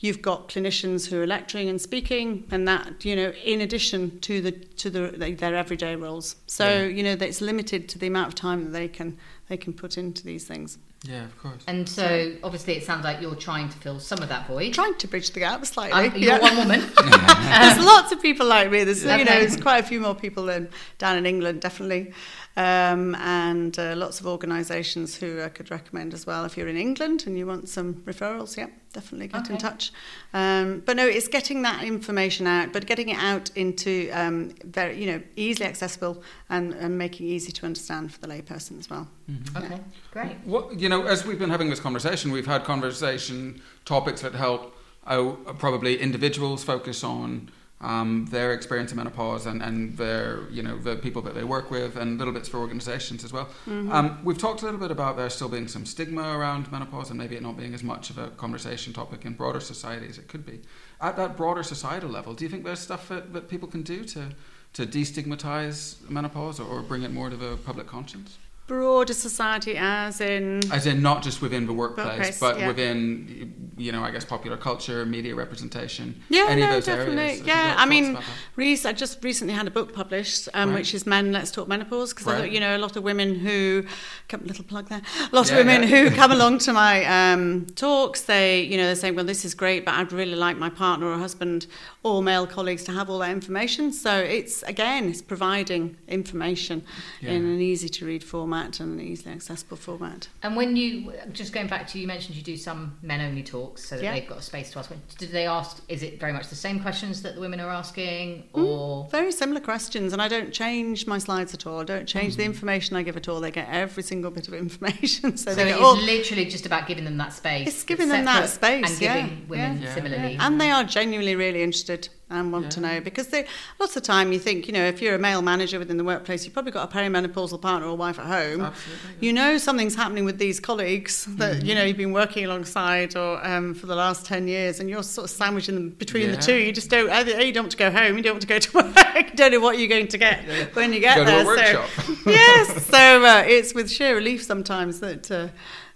You've 0.00 0.20
got 0.20 0.48
clinicians 0.48 1.08
who 1.08 1.22
are 1.22 1.26
lecturing 1.28 1.68
and 1.68 1.80
speaking, 1.80 2.44
and 2.50 2.66
that 2.66 3.04
you 3.04 3.14
know, 3.14 3.30
in 3.44 3.60
addition 3.60 4.18
to 4.20 4.40
the 4.40 4.50
to 4.50 4.90
the 4.90 5.34
their 5.38 5.54
everyday 5.54 5.94
roles. 5.94 6.34
So 6.48 6.66
Yeah. 6.66 6.84
you 6.86 7.02
know, 7.04 7.14
that 7.14 7.28
it's 7.28 7.40
limited 7.40 7.88
to 7.90 7.98
the 8.00 8.08
amount 8.08 8.26
of 8.26 8.34
time 8.34 8.64
that 8.64 8.70
they 8.70 8.88
can 8.88 9.16
they 9.48 9.56
can 9.56 9.72
put 9.72 9.96
into 9.96 10.24
these 10.24 10.44
things. 10.44 10.78
Yeah, 11.04 11.24
of 11.24 11.36
course. 11.38 11.64
And 11.66 11.88
so 11.88 12.32
obviously 12.44 12.74
it 12.74 12.84
sounds 12.84 13.04
like 13.04 13.20
you're 13.20 13.34
trying 13.34 13.68
to 13.68 13.76
fill 13.78 13.98
some 13.98 14.22
of 14.22 14.28
that 14.28 14.46
void. 14.46 14.72
Trying 14.72 14.94
to 14.94 15.08
bridge 15.08 15.32
the 15.32 15.40
gap 15.40 15.66
slightly. 15.66 16.08
Um, 16.08 16.12
you're 16.16 16.34
yeah. 16.34 16.38
one 16.38 16.56
woman. 16.56 16.80
There's 16.96 17.84
lots 17.84 18.12
of 18.12 18.22
people 18.22 18.46
like 18.46 18.70
me. 18.70 18.84
There's, 18.84 19.02
you 19.02 19.08
know, 19.08 19.24
there's 19.24 19.56
quite 19.56 19.78
a 19.78 19.86
few 19.86 20.00
more 20.00 20.14
people 20.14 20.44
than 20.44 20.68
down 20.98 21.16
in 21.16 21.26
England, 21.26 21.60
definitely, 21.60 22.12
um, 22.56 23.14
and 23.16 23.78
uh, 23.78 23.94
lots 23.96 24.20
of 24.20 24.26
organisations 24.26 25.16
who 25.16 25.40
I 25.42 25.48
could 25.48 25.70
recommend 25.70 26.12
as 26.14 26.26
well. 26.26 26.44
If 26.44 26.56
you're 26.56 26.68
in 26.68 26.76
England 26.76 27.24
and 27.26 27.38
you 27.38 27.46
want 27.46 27.68
some 27.68 27.94
referrals, 28.04 28.56
yeah, 28.56 28.66
definitely 28.92 29.28
get 29.28 29.48
in 29.48 29.58
touch. 29.58 29.92
Um, 30.34 30.82
but 30.84 30.96
no, 30.96 31.06
it's 31.06 31.28
getting 31.28 31.62
that 31.62 31.82
information 31.84 32.46
out, 32.46 32.72
but 32.72 32.86
getting 32.86 33.08
it 33.08 33.18
out 33.18 33.50
into 33.56 34.10
um, 34.12 34.54
very, 34.64 35.00
you 35.00 35.06
know, 35.06 35.22
easily 35.36 35.68
accessible 35.68 36.22
and, 36.50 36.74
and 36.74 36.98
making 36.98 37.26
it 37.26 37.30
easy 37.30 37.52
to 37.52 37.66
understand 37.66 38.12
for 38.12 38.20
the 38.20 38.28
layperson 38.28 38.78
as 38.78 38.90
well. 38.90 39.08
Okay, 39.56 39.80
great. 40.10 40.36
What 40.44 40.78
you 40.78 40.88
know, 40.88 41.04
as 41.04 41.24
we've 41.24 41.38
been 41.38 41.50
having 41.50 41.70
this 41.70 41.80
conversation, 41.80 42.32
we've 42.32 42.46
had 42.46 42.64
conversation 42.64 43.62
topics 43.84 44.20
that 44.20 44.34
help 44.34 44.76
uh, 45.06 45.32
probably 45.58 45.98
individuals 45.98 46.62
focus 46.62 47.02
on 47.02 47.50
um, 47.82 48.26
their 48.30 48.52
experience 48.52 48.92
of 48.92 48.96
menopause 48.96 49.46
and, 49.46 49.62
and 49.62 49.96
their 49.96 50.48
you 50.50 50.62
know 50.62 50.78
the 50.78 50.96
people 50.96 51.22
that 51.22 51.34
they 51.34 51.44
work 51.44 51.70
with, 51.70 51.96
and 51.96 52.18
little 52.18 52.32
bits 52.32 52.48
for 52.48 52.58
organisations 52.58 53.24
as 53.24 53.32
well. 53.32 53.48
Um, 53.92 54.18
we've 54.24 54.38
talked 54.38 54.62
a 54.62 54.64
little 54.64 54.80
bit 54.80 54.90
about 54.90 55.16
there 55.16 55.28
still 55.30 55.48
being 55.48 55.68
some 55.68 55.84
stigma 55.84 56.36
around 56.38 56.70
menopause, 56.70 57.10
and 57.10 57.18
maybe 57.18 57.36
it 57.36 57.42
not 57.42 57.56
being 57.56 57.74
as 57.74 57.82
much 57.82 58.10
of 58.10 58.18
a 58.18 58.28
conversation 58.30 58.92
topic 58.92 59.24
in 59.24 59.34
broader 59.34 59.60
society 59.60 60.06
as 60.08 60.18
it 60.18 60.28
could 60.28 60.46
be. 60.46 60.60
At 61.00 61.16
that 61.16 61.36
broader 61.36 61.62
societal 61.62 62.10
level, 62.10 62.34
do 62.34 62.44
you 62.44 62.50
think 62.50 62.64
there's 62.64 62.80
stuff 62.80 63.08
that, 63.08 63.32
that 63.32 63.48
people 63.48 63.68
can 63.68 63.82
do 63.82 64.04
to 64.04 64.28
to 64.74 64.86
destigmatize 64.86 66.08
menopause 66.08 66.58
or, 66.58 66.64
or 66.64 66.80
bring 66.80 67.02
it 67.02 67.12
more 67.12 67.28
to 67.28 67.36
the 67.36 67.56
public 67.58 67.86
conscience? 67.86 68.38
Broader 68.68 69.12
society, 69.12 69.76
as 69.76 70.20
in 70.20 70.60
As 70.72 70.86
in, 70.86 71.02
not 71.02 71.22
just 71.22 71.42
within 71.42 71.66
the 71.66 71.72
workplace, 71.72 72.06
Workplace, 72.06 72.40
but 72.40 72.58
yeah. 72.58 72.68
within, 72.68 73.72
you 73.76 73.90
know, 73.90 74.02
I 74.04 74.10
guess 74.12 74.24
popular 74.24 74.56
culture, 74.56 75.04
media 75.04 75.34
representation. 75.34 76.22
Yeah, 76.28 76.46
any 76.48 76.60
no, 76.62 76.68
of 76.68 76.72
those 76.74 76.86
definitely. 76.86 77.22
areas. 77.22 77.42
Yeah, 77.42 77.74
I 77.76 77.86
mean? 77.86 78.16
Reese, 78.56 78.86
I 78.86 78.92
just 78.92 79.22
recently 79.24 79.52
had 79.52 79.66
a 79.66 79.70
book 79.70 79.92
published, 79.92 80.48
um, 80.54 80.70
Right. 80.70 80.78
which 80.78 80.94
is 80.94 81.06
Men 81.06 81.32
Let's 81.32 81.50
Talk 81.50 81.66
Menopause, 81.66 82.12
because 82.14 82.28
I 82.28 82.30
Right. 82.32 82.38
thought, 82.42 82.50
you 82.52 82.60
know, 82.60 82.76
a 82.76 82.78
lot 82.78 82.96
of 82.96 83.02
women 83.02 83.34
who, 83.40 83.84
come, 84.28 84.42
little 84.44 84.64
plug 84.64 84.88
there, 84.88 85.02
a 85.32 85.34
lot 85.36 85.48
Yeah, 85.50 85.58
of 85.58 85.66
women 85.66 85.82
yeah. 85.88 85.88
who 86.08 86.10
come 86.16 86.30
along 86.30 86.58
to 86.58 86.72
my 86.72 87.04
um, 87.32 87.66
talks, 87.74 88.22
they, 88.22 88.62
you 88.62 88.76
know, 88.76 88.84
they're 88.86 88.94
saying, 88.94 89.16
well, 89.16 89.24
this 89.24 89.44
is 89.44 89.54
great, 89.54 89.84
but 89.84 89.94
I'd 89.94 90.12
really 90.12 90.36
like 90.36 90.56
my 90.56 90.70
partner 90.70 91.06
or 91.08 91.18
husband 91.18 91.66
or 92.02 92.20
male 92.22 92.46
colleagues 92.46 92.82
to 92.84 92.92
have 92.92 93.08
all 93.08 93.20
that 93.20 93.30
information. 93.30 93.92
So 93.92 94.16
it's, 94.18 94.62
again, 94.64 95.08
it's 95.08 95.22
providing 95.22 95.96
information 96.08 96.84
Yeah. 97.20 97.30
in 97.32 97.44
an 97.44 97.60
easy 97.60 97.88
to 97.90 98.06
read 98.06 98.24
format 98.24 98.80
and 98.80 98.98
an 99.00 99.06
easily 99.06 99.34
accessible 99.34 99.76
format. 99.76 100.28
And 100.42 100.56
when 100.56 100.76
you 100.76 101.12
just 101.32 101.52
going 101.52 101.68
back 101.68 101.86
to 101.88 101.98
you 102.00 102.06
mentioned 102.08 102.34
you 102.36 102.42
do 102.42 102.56
some 102.56 102.96
men 103.02 103.20
only 103.20 103.42
talks. 103.42 103.52
talks 103.52 103.86
so 103.88 103.96
that 103.96 104.02
Yeah. 104.02 104.12
they've 104.14 104.26
got 104.28 104.38
a 104.38 104.42
space 104.42 104.70
to 104.70 104.78
ask. 104.78 104.90
Did 105.18 105.30
they 105.30 105.46
ask? 105.46 105.82
Is 105.88 106.02
it 106.02 106.18
very 106.18 106.32
much 106.32 106.48
the 106.48 106.54
same 106.56 106.80
questions 106.80 107.20
that 107.20 107.34
the 107.34 107.40
women 107.40 107.60
are 107.60 107.68
asking, 107.68 108.44
Mm. 108.54 108.64
or 108.64 109.08
Very 109.10 109.30
similar 109.30 109.60
questions, 109.60 110.12
and 110.14 110.22
I 110.22 110.28
don't 110.28 110.52
change 110.52 111.06
my 111.06 111.18
slides 111.18 111.52
at 111.52 111.66
all. 111.66 111.80
I 111.80 111.84
don't 111.84 112.06
change 112.06 112.36
the 112.36 112.44
information 112.44 112.96
I 112.96 113.02
give 113.02 113.16
at 113.18 113.28
all. 113.28 113.40
They 113.40 113.50
get 113.50 113.68
every 113.70 114.02
single 114.02 114.30
bit 114.30 114.48
of 114.48 114.54
information, 114.64 115.36
so, 115.36 115.50
so, 115.50 115.54
they 115.54 115.68
it's 115.68 115.78
get 115.78 115.84
all. 115.84 115.96
literally 115.96 116.46
just 116.46 116.64
about 116.64 116.86
giving 116.88 117.04
them 117.04 117.18
that 117.18 117.34
space? 117.34 117.68
It's 117.68 117.84
giving 117.84 118.08
them 118.08 118.24
that 118.24 118.48
space, 118.48 118.90
and 118.90 118.98
giving 118.98 119.28
yeah, 119.28 119.48
women 119.48 119.82
yeah. 119.82 119.94
similarly. 119.94 120.36
And 120.40 120.58
they 120.60 120.70
are 120.70 120.82
genuinely 120.84 121.36
really 121.36 121.62
interested 121.62 121.91
and 122.30 122.50
want 122.50 122.72
to 122.72 122.80
know 122.80 122.98
because 123.00 123.26
they, 123.28 123.44
lots 123.78 123.94
of 123.96 124.02
time 124.02 124.32
you 124.32 124.38
think, 124.38 124.66
you 124.66 124.72
know, 124.72 124.84
if 124.86 125.02
you're 125.02 125.14
a 125.14 125.18
male 125.18 125.42
manager 125.42 125.78
within 125.78 125.98
the 125.98 126.04
workplace, 126.04 126.44
you've 126.44 126.54
probably 126.54 126.72
got 126.72 126.90
a 126.90 126.96
perimenopausal 126.96 127.60
partner 127.60 127.86
or 127.88 127.94
wife 127.96 128.18
at 128.18 128.24
home. 128.24 128.62
Absolutely. 128.62 129.26
You 129.26 129.32
know 129.34 129.58
something's 129.58 129.94
happening 129.94 130.24
with 130.24 130.38
these 130.38 130.58
colleagues 130.58 131.26
that 131.36 131.56
Mm-hmm. 131.58 131.66
you 131.66 131.74
know 131.74 131.84
you've 131.84 131.96
been 131.98 132.12
working 132.12 132.44
alongside 132.46 133.16
or 133.16 133.44
um, 133.46 133.74
for 133.74 133.86
the 133.86 133.94
last 133.94 134.24
ten 134.24 134.48
years, 134.48 134.80
and 134.80 134.88
you're 134.88 135.02
sort 135.02 135.26
of 135.26 135.30
sandwiching 135.30 135.74
them 135.74 135.90
between 135.90 136.30
the 136.30 136.36
two. 136.38 136.56
You 136.56 136.72
just 136.72 136.88
don't. 136.88 137.10
Either 137.10 137.32
A, 137.38 137.44
you 137.44 137.52
don't 137.52 137.64
want 137.64 137.72
to 137.72 137.76
go 137.76 137.90
home, 137.90 138.16
you 138.16 138.22
don't 138.22 138.34
want 138.34 138.42
to 138.42 138.48
go 138.48 138.58
to 138.58 138.72
work. 138.76 139.30
you 139.30 139.36
don't 139.36 139.52
know 139.52 139.60
what 139.60 139.78
you're 139.78 139.88
going 139.88 140.08
to 140.08 140.18
get 140.18 140.44
Yeah. 140.46 140.64
when 140.72 140.92
you 140.94 141.00
get 141.00 141.16
Go 141.16 141.24
to 141.24 141.30
a 141.30 141.34
there. 141.34 141.46
workshop. 141.76 141.88
So 142.24 142.30
yes, 142.30 142.86
so 142.86 143.24
uh, 143.24 143.44
it's 143.46 143.74
with 143.74 143.90
sheer 143.90 144.14
relief 144.14 144.42
sometimes 144.42 145.00
that. 145.00 145.30
Uh, 145.30 145.48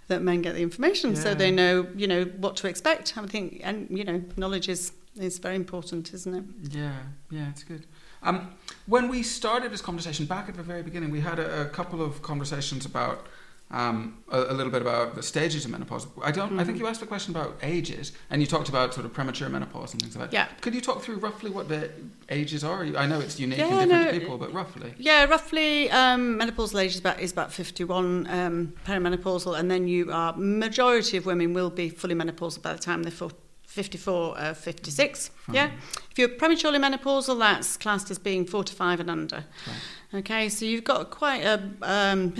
that 0.09 0.21
men 0.21 0.41
get 0.41 0.55
the 0.55 0.61
information, 0.61 1.17
so 1.17 1.33
they 1.35 1.51
know, 1.51 1.85
you 1.93 2.07
know, 2.07 2.23
what 2.37 2.55
to 2.55 2.67
expect. 2.69 3.17
I 3.17 3.25
think, 3.25 3.59
and 3.61 3.87
you 3.89 4.05
know, 4.05 4.23
knowledge 4.37 4.69
is 4.69 4.93
is 5.17 5.39
very 5.39 5.55
important, 5.55 6.13
isn't 6.13 6.33
it? 6.33 6.43
Yeah, 6.75 6.93
yeah, 7.29 7.49
it's 7.49 7.63
good. 7.63 7.85
Um, 8.23 8.53
when 8.87 9.09
we 9.09 9.23
started 9.23 9.71
this 9.71 9.81
conversation 9.81 10.25
back 10.25 10.49
at 10.49 10.55
the 10.55 10.63
very 10.63 10.83
beginning, 10.83 11.11
we 11.11 11.21
had 11.21 11.39
a, 11.39 11.61
a 11.61 11.65
couple 11.65 12.01
of 12.01 12.21
conversations 12.21 12.85
about 12.85 13.27
um, 13.69 14.19
a, 14.31 14.39
a 14.39 14.53
little 14.53 14.71
bit 14.71 14.81
about 14.81 15.15
the 15.15 15.21
stages 15.21 15.65
of 15.65 15.71
menopause. 15.71 16.07
I 16.23 16.31
don't. 16.31 16.57
I 16.57 16.63
think 16.63 16.79
you 16.79 16.87
asked 16.87 17.01
a 17.01 17.05
question 17.05 17.35
about 17.35 17.57
ages, 17.61 18.13
and 18.29 18.41
you 18.41 18.47
talked 18.47 18.69
about 18.69 18.93
sort 18.93 19.05
of 19.05 19.13
premature 19.13 19.49
menopause 19.49 19.91
and 19.91 20.01
things 20.01 20.15
like 20.15 20.31
that. 20.31 20.33
Yeah. 20.33 20.47
Could 20.61 20.73
you 20.73 20.79
talk 20.81 21.01
through 21.01 21.17
roughly 21.17 21.49
what 21.49 21.67
the 21.67 21.91
ages 22.29 22.63
are? 22.63 22.83
I 22.83 23.05
know 23.05 23.19
it's 23.19 23.39
unique 23.39 23.59
Yeah, 23.59 23.65
and 23.65 23.89
different 23.89 24.05
no, 24.05 24.11
to 24.11 24.19
people, 24.19 24.37
but 24.37 24.53
roughly. 24.53 24.93
Yeah, 24.97 25.25
roughly 25.25 25.89
um, 25.91 26.39
menopausal 26.39 26.81
age 26.81 26.93
is 26.93 26.99
about 26.99 27.19
is 27.19 27.31
about 27.33 27.51
51 27.51 28.27
um, 28.29 28.73
perimenopausal, 28.85 29.59
and 29.59 29.69
then 29.69 29.87
you 29.87 30.11
are 30.13 30.33
majority 30.37 31.17
of 31.17 31.25
women 31.25 31.53
will 31.53 31.69
be 31.69 31.89
fully 31.89 32.15
menopausal 32.15 32.61
by 32.61 32.71
the 32.71 32.79
time 32.79 33.03
they're 33.03 33.11
fo- 33.11 33.31
54, 33.77 34.39
uh, 34.39 34.53
56. 34.55 35.29
Yeah, 35.53 35.69
if 36.11 36.17
you're 36.17 36.29
prematurely 36.29 36.79
menopausal, 36.79 37.37
that's 37.37 37.77
classed 37.77 38.09
as 38.09 38.17
being 38.17 38.43
45 38.43 38.99
and 39.01 39.09
under. 39.11 39.35
Right. 39.67 40.19
Okay, 40.19 40.49
so 40.49 40.65
you've 40.65 40.83
got 40.83 41.11
quite 41.11 41.43
a. 41.43 41.61
Um, 41.83 42.33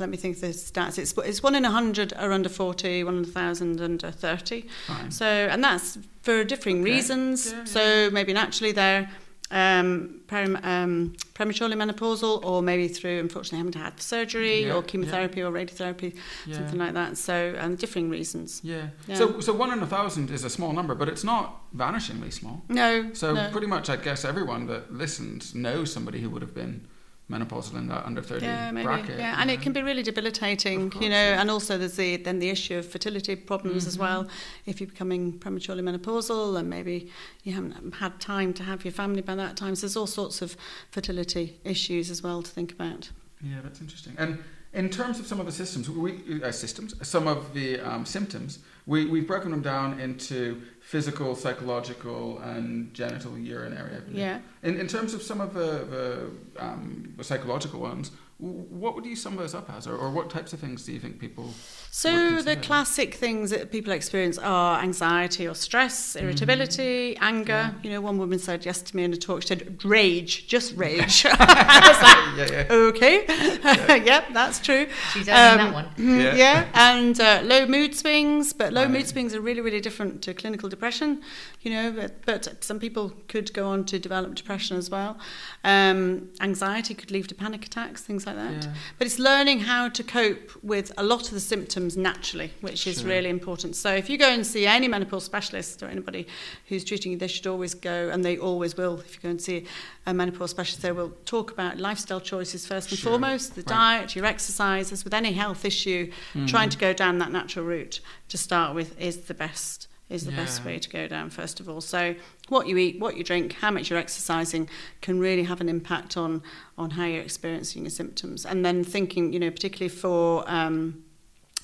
let 0.00 0.08
me 0.08 0.16
think 0.16 0.34
of 0.36 0.40
the 0.40 0.48
stats. 0.48 0.98
It's 0.98 1.12
it's 1.18 1.40
one 1.40 1.54
in 1.54 1.64
a 1.64 1.70
hundred 1.70 2.12
are 2.14 2.32
under 2.32 2.48
40, 2.48 3.04
one 3.04 3.18
in 3.18 3.22
a 3.22 3.26
thousand 3.26 3.80
under 3.80 4.10
30. 4.10 4.64
Fine. 4.88 5.10
So, 5.12 5.24
and 5.24 5.62
that's 5.62 5.98
for 6.22 6.42
differing 6.42 6.80
Okay. 6.82 6.90
reasons. 6.90 7.52
Yeah, 7.52 7.58
yeah. 7.58 7.64
So 7.64 8.10
maybe 8.10 8.32
naturally 8.32 8.72
they're 8.72 9.08
um, 9.50 10.20
perim- 10.26 10.64
um, 10.64 11.14
prematurely 11.34 11.76
menopausal, 11.76 12.44
or 12.44 12.62
maybe 12.62 12.88
through 12.88 13.20
unfortunately 13.20 13.58
having 13.58 13.72
to 13.72 13.78
have 13.78 14.00
surgery 14.00 14.64
Yeah, 14.64 14.72
or 14.72 14.76
yeah. 14.76 14.82
chemotherapy 14.86 15.42
or 15.42 15.52
radiotherapy, 15.52 16.16
Yeah. 16.46 16.56
something 16.56 16.78
like 16.78 16.94
that. 16.94 17.16
So, 17.16 17.54
and 17.58 17.78
differing 17.78 18.10
reasons. 18.10 18.60
Yeah. 18.64 18.88
Yeah. 19.06 19.16
So, 19.16 19.40
so 19.40 19.52
one 19.52 19.72
in 19.72 19.82
a 19.82 19.86
thousand 19.86 20.30
is 20.30 20.44
a 20.44 20.50
small 20.50 20.72
number, 20.72 20.94
but 20.94 21.08
it's 21.08 21.24
not 21.24 21.60
vanishingly 21.76 22.32
small. 22.32 22.62
No. 22.68 23.12
So 23.14 23.34
no. 23.34 23.50
pretty 23.50 23.66
much, 23.66 23.88
I 23.88 23.96
guess 23.96 24.24
everyone 24.24 24.66
that 24.66 24.92
listens 24.92 25.54
knows 25.54 25.92
somebody 25.92 26.20
who 26.20 26.30
would 26.30 26.42
have 26.42 26.54
been 26.54 26.86
menopausal 27.30 27.74
in 27.76 27.88
that 27.88 28.06
under 28.06 28.22
thirty 28.22 28.46
yeah, 28.46 28.70
maybe. 28.70 28.84
bracket. 28.84 29.18
yeah, 29.18 29.36
and 29.38 29.48
know. 29.48 29.54
it 29.54 29.60
can 29.60 29.72
be 29.72 29.82
really 29.82 30.02
debilitating, 30.02 30.90
course, 30.90 31.02
you 31.02 31.10
know. 31.10 31.16
yeah. 31.16 31.32
Mm-hmm. 31.32 31.40
And 31.40 31.50
also, 31.50 31.76
there's 31.76 31.96
the 31.96 32.16
then 32.16 32.38
the 32.38 32.50
issue 32.50 32.78
of 32.78 32.86
fertility 32.86 33.34
problems 33.34 33.86
as 33.86 33.98
well. 33.98 34.28
If 34.64 34.80
you're 34.80 34.88
becoming 34.88 35.38
prematurely 35.38 35.82
menopausal, 35.82 36.58
and 36.58 36.70
maybe 36.70 37.10
you 37.42 37.52
haven't 37.52 37.94
had 37.94 38.20
time 38.20 38.52
to 38.54 38.62
have 38.62 38.84
your 38.84 38.92
family 38.92 39.22
by 39.22 39.34
that 39.34 39.56
time, 39.56 39.74
so 39.74 39.86
there's 39.86 39.96
all 39.96 40.06
sorts 40.06 40.40
of 40.40 40.56
fertility 40.90 41.58
issues 41.64 42.10
as 42.10 42.22
well 42.22 42.42
to 42.42 42.50
think 42.50 42.72
about. 42.72 43.10
Yeah, 43.42 43.56
that's 43.62 43.80
interesting. 43.80 44.14
And 44.18 44.42
in 44.72 44.90
terms 44.90 45.18
of 45.18 45.26
some 45.26 45.40
of 45.40 45.46
the 45.46 45.52
systems, 45.52 45.90
we 45.90 46.42
uh, 46.42 46.52
systems, 46.52 46.94
some 47.06 47.26
of 47.26 47.54
the 47.54 47.80
um, 47.80 48.06
symptoms, 48.06 48.60
we 48.86 49.06
we've 49.06 49.26
broken 49.26 49.50
them 49.50 49.62
down 49.62 49.98
into 50.00 50.62
physical, 50.80 51.34
psychological, 51.34 52.38
and 52.38 52.94
genital 52.94 53.36
urinary. 53.36 54.00
Yeah. 54.12 54.38
In 54.62 54.80
in 54.80 54.86
terms 54.86 55.12
of 55.14 55.22
some 55.22 55.40
of 55.40 55.54
the 55.54 55.84
the, 55.94 56.30
um, 56.64 57.14
the 57.16 57.24
psychological 57.24 57.80
ones, 57.80 58.12
what 58.38 58.94
would 58.94 59.06
you 59.06 59.16
sum 59.16 59.36
those 59.36 59.54
up 59.54 59.70
as, 59.70 59.86
or, 59.86 59.96
or 59.96 60.10
what 60.10 60.28
types 60.28 60.52
of 60.52 60.60
things 60.60 60.84
do 60.84 60.92
you 60.92 61.00
think 61.00 61.18
people? 61.18 61.54
So 61.90 62.42
the 62.42 62.56
classic 62.56 63.14
things 63.14 63.48
that 63.48 63.72
people 63.72 63.92
experience 63.94 64.36
are 64.36 64.78
anxiety 64.80 65.48
or 65.48 65.54
stress, 65.54 66.14
irritability, 66.16 67.16
anger. 67.16 67.52
Yeah. 67.52 67.72
You 67.82 67.90
know, 67.92 68.00
one 68.02 68.18
woman 68.18 68.38
said 68.38 68.66
yes 68.66 68.82
to 68.82 68.94
me 68.96 69.04
in 69.04 69.12
a 69.14 69.16
talk, 69.16 69.40
she 69.40 69.48
said 69.48 69.82
rage, 69.82 70.46
just 70.48 70.76
rage. 70.76 71.24
I 71.30 71.88
was 71.88 72.02
like, 72.02 72.50
yeah, 72.50 72.66
yeah. 72.68 72.72
okay, 72.74 74.04
yep, 74.04 74.26
that's 74.34 74.58
true. 74.60 74.86
She's 75.14 75.28
owning 75.30 75.50
Um, 75.52 75.58
that 75.58 75.74
one. 75.74 75.86
Mm, 75.96 76.22
Yeah. 76.22 76.34
Yeah, 76.36 76.68
and 76.74 77.18
uh, 77.18 77.40
low 77.42 77.66
mood 77.66 77.94
swings, 77.94 78.52
but 78.52 78.72
low 78.74 78.82
Right. 78.82 78.90
mood 78.90 79.06
swings 79.06 79.34
are 79.34 79.40
really, 79.40 79.62
really 79.62 79.80
different 79.80 80.20
to 80.22 80.34
clinical 80.34 80.68
depression, 80.68 81.22
you 81.62 81.70
know, 81.70 81.90
but, 81.90 82.26
but 82.26 82.62
some 82.62 82.78
people 82.78 83.14
could 83.28 83.54
go 83.54 83.68
on 83.68 83.86
to 83.86 83.98
develop 83.98 84.34
depression 84.34 84.76
as 84.76 84.90
well. 84.90 85.18
Um, 85.64 86.28
anxiety 86.42 86.92
could 86.94 87.10
lead 87.10 87.28
to 87.30 87.34
panic 87.34 87.64
attacks, 87.64 88.02
things 88.02 88.25
like 88.26 88.36
that. 88.36 88.64
Yeah. 88.64 88.74
But 88.98 89.06
it's 89.06 89.18
learning 89.18 89.60
how 89.60 89.88
to 89.88 90.02
cope 90.02 90.50
with 90.62 90.92
a 90.96 91.02
lot 91.02 91.26
of 91.28 91.30
the 91.30 91.40
symptoms 91.40 91.96
naturally, 91.96 92.52
which 92.60 92.86
is 92.86 93.00
Sure. 93.00 93.08
really 93.08 93.28
important. 93.30 93.76
So 93.76 93.94
if 93.94 94.10
you 94.10 94.18
go 94.18 94.28
and 94.28 94.46
see 94.46 94.66
any 94.66 94.88
menopause 94.88 95.24
specialist 95.24 95.82
or 95.82 95.86
anybody 95.86 96.26
who's 96.68 96.84
treating 96.84 97.12
you, 97.12 97.18
they 97.18 97.28
should 97.28 97.46
always 97.46 97.74
go, 97.74 98.10
and 98.12 98.24
they 98.24 98.36
always 98.38 98.76
will, 98.76 98.98
if 99.00 99.14
you 99.14 99.20
go 99.22 99.28
and 99.30 99.40
see 99.40 99.64
a 100.06 100.12
menopause 100.14 100.50
specialist, 100.50 100.82
they 100.82 100.92
will 100.92 101.10
talk 101.24 101.50
about 101.52 101.78
lifestyle 101.78 102.20
choices 102.20 102.66
first 102.66 102.90
and 102.90 102.98
Sure. 102.98 103.12
foremost, 103.12 103.54
the 103.54 103.62
Right. 103.62 103.68
diet, 103.68 104.16
your 104.16 104.24
exercises, 104.26 105.04
with 105.04 105.14
any 105.14 105.32
health 105.32 105.64
issue, 105.64 106.10
Mm. 106.34 106.48
trying 106.48 106.68
to 106.70 106.78
go 106.78 106.92
down 106.92 107.18
that 107.18 107.32
natural 107.32 107.64
route 107.64 108.00
to 108.28 108.36
start 108.38 108.74
with 108.74 108.98
is 109.00 109.16
the 109.28 109.34
best 109.34 109.85
is 110.08 110.24
the 110.24 110.32
best 110.32 110.64
way 110.64 110.78
to 110.78 110.88
go 110.88 111.08
down 111.08 111.28
first 111.28 111.58
of 111.58 111.68
all 111.68 111.80
so 111.80 112.14
what 112.48 112.68
you 112.68 112.76
eat 112.76 113.00
what 113.00 113.16
you 113.16 113.24
drink 113.24 113.54
how 113.54 113.70
much 113.70 113.90
you're 113.90 113.98
exercising 113.98 114.68
can 115.00 115.18
really 115.18 115.42
have 115.42 115.60
an 115.60 115.68
impact 115.68 116.16
on 116.16 116.42
on 116.78 116.90
how 116.90 117.04
you're 117.04 117.22
experiencing 117.22 117.82
your 117.82 117.90
symptoms 117.90 118.46
and 118.46 118.64
then 118.64 118.84
thinking 118.84 119.32
you 119.32 119.40
know 119.40 119.50
particularly 119.50 119.88
for 119.88 120.44
um, 120.46 121.02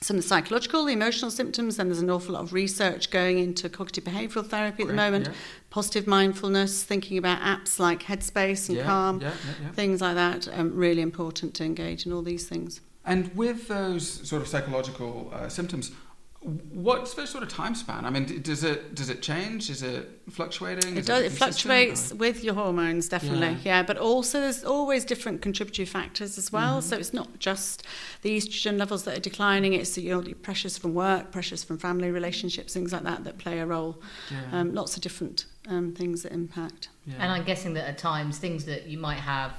some 0.02 0.16
of 0.16 0.22
the 0.22 0.28
psychological, 0.28 0.84
the 0.84 0.92
emotional 0.92 1.30
symptoms, 1.30 1.78
and 1.78 1.88
there's 1.88 2.02
an 2.02 2.10
awful 2.10 2.34
lot 2.34 2.42
of 2.42 2.52
research 2.52 3.10
going 3.10 3.38
into 3.38 3.68
cognitive 3.68 4.04
behavioural 4.04 4.44
therapy 4.46 4.82
at 4.82 4.88
the 4.88 4.94
moment. 4.94 5.28
yeah. 5.28 5.34
Positive 5.70 6.06
mindfulness, 6.06 6.82
thinking 6.82 7.18
about 7.18 7.40
apps 7.40 7.78
like 7.78 8.02
Headspace 8.02 8.68
and 8.68 8.78
Yeah, 8.78 8.84
Calm, 8.84 9.20
yeah, 9.20 9.28
yeah, 9.28 9.34
yeah. 9.66 9.72
things 9.72 10.00
like 10.00 10.16
that. 10.16 10.48
Um, 10.52 10.74
really 10.74 11.02
important 11.02 11.54
to 11.54 11.64
engage 11.64 12.04
in 12.04 12.12
all 12.12 12.22
these 12.22 12.48
things. 12.48 12.80
And 13.04 13.34
with 13.36 13.68
those 13.68 14.28
sort 14.28 14.42
of 14.42 14.48
psychological 14.48 15.30
uh, 15.32 15.48
symptoms, 15.48 15.92
what's 16.44 17.14
the 17.14 17.26
sort 17.26 17.42
of 17.44 17.48
time 17.48 17.74
span? 17.74 18.04
I 18.04 18.10
mean, 18.10 18.42
does 18.42 18.64
it 18.64 18.94
does 18.94 19.08
it 19.08 19.22
change? 19.22 19.70
Is 19.70 19.82
it 19.82 20.08
fluctuating? 20.30 20.96
It 20.96 21.00
Is 21.00 21.06
does. 21.06 21.20
It 21.22 21.28
consistent, 21.28 21.38
fluctuates 21.54 22.12
or- 22.12 22.16
with 22.16 22.42
your 22.44 22.54
hormones, 22.54 23.08
definitely. 23.08 23.48
Yeah. 23.62 23.78
Yeah. 23.78 23.82
but 23.84 23.96
also 23.96 24.40
there's 24.40 24.64
always 24.64 25.04
different 25.04 25.40
contributory 25.42 25.86
factors 25.86 26.36
as 26.38 26.50
well. 26.52 26.78
Mm-hmm. 26.80 26.88
So 26.88 26.96
it's 26.96 27.12
not 27.14 27.38
just 27.38 27.84
the 28.22 28.36
estrogen 28.36 28.76
levels 28.78 29.04
that 29.04 29.16
are 29.18 29.20
declining. 29.20 29.72
It's 29.72 29.96
you 29.96 30.10
know 30.10 30.20
the 30.20 30.34
pressures 30.34 30.76
from 30.78 30.94
work, 30.94 31.30
pressures 31.30 31.62
from 31.62 31.78
family 31.78 32.10
relationships, 32.10 32.74
things 32.74 32.92
like 32.92 33.04
that 33.04 33.24
that 33.24 33.38
play 33.38 33.60
a 33.60 33.66
role. 33.66 34.00
Yeah. 34.30 34.60
Um, 34.60 34.74
lots 34.74 34.96
of 34.96 35.02
different 35.02 35.46
um, 35.68 35.92
things 35.94 36.22
that 36.24 36.32
impact. 36.32 36.88
yeah. 37.06 37.14
And 37.20 37.30
I'm 37.30 37.44
guessing 37.44 37.74
that 37.74 37.88
at 37.88 37.98
times 37.98 38.38
things 38.38 38.64
that 38.64 38.86
you 38.86 38.98
might 38.98 39.18
have 39.20 39.52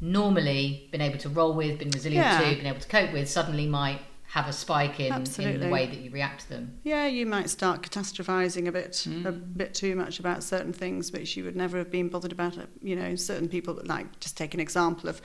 normally 0.00 0.88
been 0.90 1.00
able 1.00 1.18
to 1.18 1.28
roll 1.28 1.54
with, 1.54 1.78
been 1.78 1.90
resilient 1.90 2.24
Yeah. 2.26 2.50
to, 2.50 2.56
been 2.56 2.66
able 2.66 2.80
to 2.80 2.88
cope 2.88 3.12
with, 3.12 3.28
suddenly 3.28 3.66
might 3.66 4.00
have 4.32 4.48
a 4.48 4.52
spike 4.52 4.98
in, 4.98 5.12
in 5.40 5.60
the 5.60 5.68
way 5.68 5.84
that 5.84 5.98
you 5.98 6.10
react 6.10 6.40
to 6.40 6.48
them. 6.48 6.78
Yeah, 6.84 7.06
you 7.06 7.26
might 7.26 7.50
start 7.50 7.82
catastrophizing 7.82 8.66
a 8.66 8.72
bit, 8.72 8.92
Mm. 8.92 9.26
a 9.26 9.32
bit 9.32 9.74
too 9.74 9.94
much 9.94 10.18
about 10.18 10.42
certain 10.42 10.72
things 10.72 11.12
which 11.12 11.36
you 11.36 11.44
would 11.44 11.54
never 11.54 11.76
have 11.76 11.90
been 11.90 12.08
bothered 12.08 12.32
about. 12.32 12.56
uh, 12.56 12.62
You 12.80 12.96
know, 12.96 13.14
certain 13.14 13.46
people 13.46 13.78
like 13.84 14.20
just 14.20 14.34
take 14.38 14.54
an 14.54 14.60
example 14.60 15.10
of, 15.10 15.20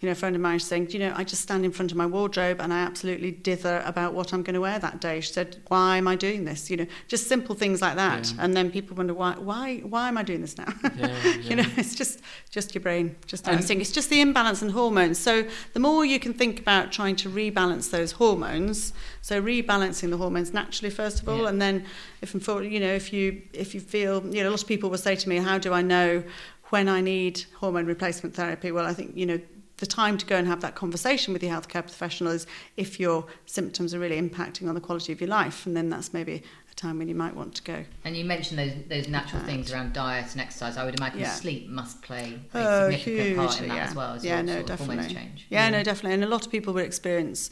you 0.00 0.06
know, 0.06 0.12
a 0.12 0.14
friend 0.14 0.34
of 0.34 0.40
mine 0.40 0.58
saying, 0.58 0.88
you 0.92 0.98
know, 0.98 1.12
I 1.14 1.24
just 1.24 1.42
stand 1.42 1.62
in 1.62 1.72
front 1.72 1.90
of 1.92 1.96
my 1.98 2.06
wardrobe 2.06 2.58
and 2.60 2.72
I 2.72 2.78
absolutely 2.78 3.32
dither 3.32 3.82
about 3.84 4.14
what 4.14 4.32
I'm 4.32 4.42
going 4.42 4.54
to 4.54 4.60
wear 4.60 4.78
that 4.78 4.98
day. 4.98 5.20
She 5.20 5.30
said, 5.32 5.58
"Why 5.68 5.98
am 5.98 6.08
I 6.08 6.16
doing 6.16 6.46
this?" 6.46 6.70
You 6.70 6.78
know, 6.78 6.86
just 7.06 7.28
simple 7.28 7.54
things 7.54 7.82
like 7.82 7.96
that, 7.96 8.30
Yeah. 8.32 8.44
and 8.44 8.56
then 8.56 8.70
people 8.70 8.96
wonder 8.96 9.12
why, 9.12 9.32
why, 9.34 9.78
why 9.80 10.08
am 10.08 10.16
I 10.16 10.22
doing 10.22 10.40
this 10.40 10.56
now? 10.56 10.72
Yeah, 10.96 11.34
you 11.42 11.54
know, 11.56 11.66
it's 11.76 11.94
just 11.94 12.20
just 12.48 12.74
your 12.74 12.80
brain 12.80 13.14
just 13.26 13.46
And- 13.46 13.58
dancing. 13.58 13.80
It's 13.82 13.92
just 13.92 14.08
the 14.08 14.20
imbalance 14.22 14.62
in 14.62 14.70
hormones. 14.70 15.18
So 15.18 15.44
the 15.74 15.80
more 15.80 16.04
you 16.06 16.18
can 16.18 16.32
think 16.32 16.58
about 16.60 16.92
trying 16.92 17.16
to 17.16 17.28
rebalance 17.28 17.90
those 17.90 18.12
hormones, 18.12 18.94
so 19.20 19.40
rebalancing 19.42 20.08
the 20.10 20.16
hormones 20.16 20.52
naturally 20.54 20.90
first 20.90 21.20
of 21.20 21.28
all, 21.28 21.42
Yeah. 21.42 21.48
and 21.50 21.60
then 21.60 21.84
if 22.22 22.32
you 22.34 22.80
know 22.80 22.94
if 22.94 23.12
you 23.12 23.42
if 23.52 23.74
you 23.74 23.80
feel 23.80 24.24
you 24.34 24.42
know 24.42 24.48
a 24.48 24.52
lot 24.52 24.62
of 24.62 24.66
people 24.68 24.88
will 24.88 24.96
say 24.98 25.14
to 25.14 25.28
me, 25.28 25.36
how 25.36 25.58
do 25.58 25.74
I 25.74 25.82
know 25.82 26.22
when 26.70 26.88
I 26.88 27.02
need 27.02 27.44
hormone 27.56 27.84
replacement 27.84 28.34
therapy? 28.34 28.70
Well, 28.72 28.86
I 28.86 28.94
think 28.94 29.14
you 29.14 29.26
know 29.26 29.40
the 29.80 29.86
time 29.86 30.16
to 30.18 30.26
go 30.26 30.36
and 30.36 30.46
have 30.46 30.60
that 30.60 30.74
conversation 30.74 31.32
with 31.32 31.42
your 31.42 31.52
healthcare 31.52 31.82
professional 31.82 32.32
is 32.32 32.46
if 32.76 33.00
your 33.00 33.26
symptoms 33.46 33.92
are 33.94 33.98
really 33.98 34.20
impacting 34.20 34.68
on 34.68 34.74
the 34.74 34.80
quality 34.80 35.12
of 35.12 35.20
your 35.20 35.28
life, 35.28 35.66
and 35.66 35.76
then 35.76 35.90
that's 35.90 36.12
maybe 36.12 36.42
a 36.70 36.74
time 36.74 36.98
when 36.98 37.08
you 37.08 37.14
might 37.14 37.34
want 37.34 37.54
to 37.56 37.62
go. 37.62 37.84
And 38.04 38.16
you 38.16 38.24
mentioned 38.24 38.58
those 38.58 38.72
those 38.88 39.08
natural 39.08 39.42
things 39.42 39.72
around 39.72 39.92
diet 39.94 40.26
and 40.32 40.40
exercise. 40.40 40.76
I 40.76 40.84
would 40.84 40.96
imagine 40.98 41.20
Yeah. 41.20 41.30
sleep 41.34 41.68
must 41.68 42.00
play 42.02 42.38
a 42.54 42.58
Oh, 42.58 42.90
significant 42.90 43.36
part 43.36 43.60
in 43.62 43.68
that 43.68 43.74
yeah. 43.76 43.84
as 43.88 43.94
well 43.94 44.14
as 44.14 44.24
yeah, 44.24 44.36
your 44.36 44.42
no, 44.44 44.62
definitely. 44.62 45.14
change. 45.14 45.46
Yeah, 45.48 45.64
Yeah. 45.64 45.70
no, 45.70 45.80
mm. 45.80 45.84
definitely. 45.84 46.14
And 46.14 46.24
a 46.24 46.28
lot 46.28 46.44
of 46.46 46.52
people 46.52 46.72
will 46.74 46.84
experience 46.84 47.50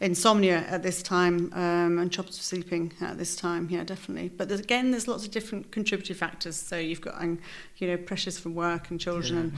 insomnia 0.00 0.58
at 0.68 0.82
this 0.82 1.02
time 1.02 1.52
um, 1.54 1.98
and 1.98 2.12
trouble 2.12 2.30
sleeping 2.30 2.92
at 3.00 3.18
this 3.18 3.34
time. 3.34 3.68
Yeah, 3.70 3.84
definitely. 3.84 4.28
But 4.28 4.48
there's, 4.48 4.60
again, 4.60 4.90
there's 4.90 5.08
lots 5.08 5.24
of 5.24 5.30
different 5.32 5.72
contributory 5.72 6.16
factors. 6.16 6.56
So 6.56 6.78
you've 6.78 7.00
got, 7.00 7.20
um, 7.20 7.40
you 7.78 7.88
know, 7.88 7.96
pressures 7.96 8.38
from 8.38 8.54
work 8.54 8.90
and 8.90 9.00
children, 9.00 9.38
and 9.38 9.52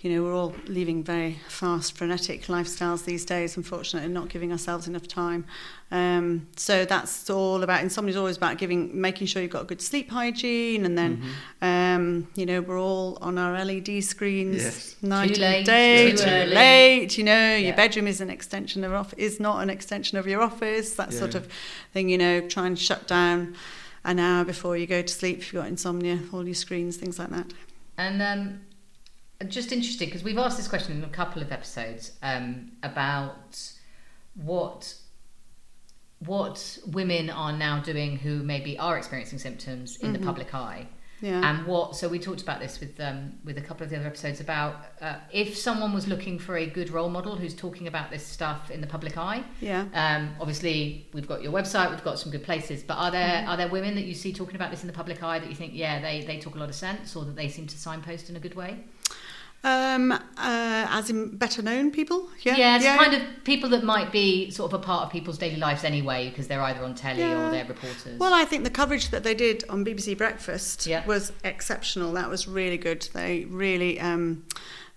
you 0.00 0.12
know, 0.12 0.22
we're 0.22 0.34
all 0.34 0.54
leading 0.66 1.02
very 1.02 1.38
fast, 1.48 1.96
frenetic 1.96 2.42
lifestyles 2.44 3.04
these 3.04 3.24
days. 3.24 3.56
Unfortunately, 3.56 4.08
not 4.08 4.28
giving 4.28 4.52
ourselves 4.52 4.86
enough 4.86 5.08
time. 5.08 5.44
Um, 5.92 6.46
so 6.56 6.84
that's 6.84 7.28
all 7.30 7.64
about 7.64 7.82
insomnia 7.82 8.10
is 8.10 8.16
always 8.16 8.36
about 8.36 8.58
giving, 8.58 9.00
making 9.00 9.26
sure 9.26 9.42
you've 9.42 9.50
got 9.50 9.66
good 9.66 9.82
sleep 9.82 10.08
hygiene, 10.10 10.84
and 10.84 10.96
then, 10.96 11.16
Mm-hmm. 11.16 11.64
um, 11.64 12.28
you 12.36 12.46
know, 12.46 12.60
we're 12.60 12.80
all 12.80 13.18
on 13.20 13.38
our 13.38 13.64
LED 13.64 14.00
screens 14.04 14.62
Yes. 14.62 14.96
night 15.02 15.34
Too 15.34 15.42
and 15.42 15.52
late, 15.52 15.66
day, 15.66 16.10
too 16.12 16.16
too 16.18 16.30
early. 16.30 16.54
late. 16.54 17.18
You 17.18 17.24
know, 17.24 17.32
Yeah. 17.32 17.56
your 17.56 17.76
bedroom 17.76 18.06
is 18.06 18.20
an 18.20 18.30
extension 18.30 18.84
of 18.84 18.92
off 18.92 19.12
is 19.16 19.40
not 19.40 19.62
an 19.64 19.70
extension 19.70 20.16
of 20.16 20.28
your 20.28 20.42
office. 20.42 20.94
That 20.94 21.12
sort 21.12 21.34
of 21.34 21.48
thing. 21.92 22.08
You 22.08 22.18
know, 22.18 22.40
try 22.48 22.66
and 22.68 22.78
shut 22.78 23.08
down 23.08 23.56
an 24.04 24.18
hour 24.20 24.44
before 24.44 24.76
you 24.76 24.86
go 24.86 25.02
to 25.02 25.12
sleep 25.12 25.38
if 25.38 25.52
you've 25.52 25.60
got 25.60 25.68
insomnia. 25.68 26.20
All 26.32 26.44
your 26.46 26.54
screens, 26.54 26.96
things 26.98 27.18
like 27.18 27.30
that. 27.30 27.52
And 27.98 28.22
um, 28.22 28.60
just 29.48 29.72
interesting 29.72 30.06
because 30.08 30.22
we've 30.22 30.38
asked 30.38 30.56
this 30.56 30.68
question 30.68 30.96
in 30.98 31.02
a 31.04 31.08
couple 31.08 31.42
of 31.42 31.50
episodes 31.50 32.12
um, 32.22 32.70
about 32.84 33.58
what 34.36 34.94
what 36.20 36.78
women 36.86 37.30
are 37.30 37.52
now 37.52 37.80
doing 37.80 38.16
who 38.16 38.42
maybe 38.42 38.78
are 38.78 38.96
experiencing 38.98 39.38
symptoms 39.38 39.96
in 39.98 40.12
the 40.12 40.18
public 40.18 40.54
eye. 40.54 40.86
Yeah. 41.22 41.42
And 41.50 41.66
what? 41.66 41.96
So 41.96 42.08
we 42.08 42.18
talked 42.18 42.40
about 42.40 42.60
this 42.60 42.80
with 42.80 42.98
um, 42.98 43.34
with 43.44 43.58
a 43.58 43.60
couple 43.60 43.84
of 43.84 43.90
the 43.90 43.96
other 43.96 44.06
episodes 44.06 44.40
about 44.40 44.76
uh, 45.02 45.16
if 45.30 45.54
someone 45.54 45.92
was 45.92 46.08
looking 46.08 46.38
for 46.38 46.56
a 46.56 46.66
good 46.66 46.88
role 46.88 47.10
model 47.10 47.36
who's 47.36 47.54
talking 47.54 47.86
about 47.86 48.10
this 48.10 48.26
stuff 48.26 48.70
in 48.70 48.80
the 48.80 48.86
public 48.86 49.18
eye. 49.18 49.44
yeah. 49.60 49.84
Um, 49.92 50.30
obviously, 50.40 51.08
we've 51.12 51.28
got 51.28 51.42
your 51.42 51.52
website, 51.52 51.90
we've 51.90 52.02
got 52.02 52.18
some 52.18 52.32
good 52.32 52.42
places, 52.42 52.82
but 52.82 52.94
are 52.94 53.10
there 53.10 53.20
Mm-hmm. 53.40 53.50
are 53.50 53.56
there 53.58 53.68
women 53.68 53.94
that 53.96 54.04
you 54.04 54.14
see 54.14 54.32
talking 54.32 54.56
about 54.56 54.70
this 54.70 54.80
in 54.80 54.86
the 54.86 54.94
public 54.94 55.22
eye 55.22 55.38
that 55.38 55.48
you 55.48 55.54
think, 55.54 55.72
yeah, 55.74 56.00
they, 56.00 56.24
they 56.24 56.38
talk 56.40 56.54
a 56.54 56.58
lot 56.58 56.70
of 56.70 56.74
sense, 56.74 57.14
or 57.14 57.26
that 57.26 57.36
they 57.36 57.48
seem 57.48 57.66
to 57.66 57.76
signpost 57.76 58.30
in 58.30 58.36
a 58.36 58.40
good 58.40 58.54
way? 58.54 58.78
Um, 59.62 60.10
uh, 60.12 60.18
as 60.38 61.10
in 61.10 61.36
better 61.36 61.60
known 61.60 61.90
people. 61.90 62.30
Yeah. 62.40 62.56
yeah, 62.56 62.76
it's 62.76 62.86
kind 62.86 63.12
of 63.12 63.22
people 63.44 63.68
that 63.70 63.84
might 63.84 64.10
be 64.10 64.50
sort 64.50 64.72
of 64.72 64.80
a 64.80 64.82
part 64.82 65.04
of 65.04 65.12
people's 65.12 65.36
daily 65.36 65.56
lives 65.56 65.84
anyway, 65.84 66.30
because 66.30 66.48
they're 66.48 66.62
either 66.62 66.82
on 66.82 66.94
telly 66.94 67.22
or 67.22 67.50
they're 67.50 67.66
reporters. 67.66 68.18
Well, 68.18 68.32
I 68.32 68.46
think 68.46 68.64
the 68.64 68.70
coverage 68.70 69.10
that 69.10 69.22
they 69.22 69.34
did 69.34 69.64
on 69.68 69.84
BBC 69.84 70.16
Breakfast 70.16 70.86
Yeah. 70.86 71.04
was 71.06 71.32
exceptional. 71.44 72.12
That 72.14 72.30
was 72.30 72.48
really 72.48 72.78
good. 72.78 73.06
They 73.12 73.44
really 73.50 74.00
um, 74.00 74.44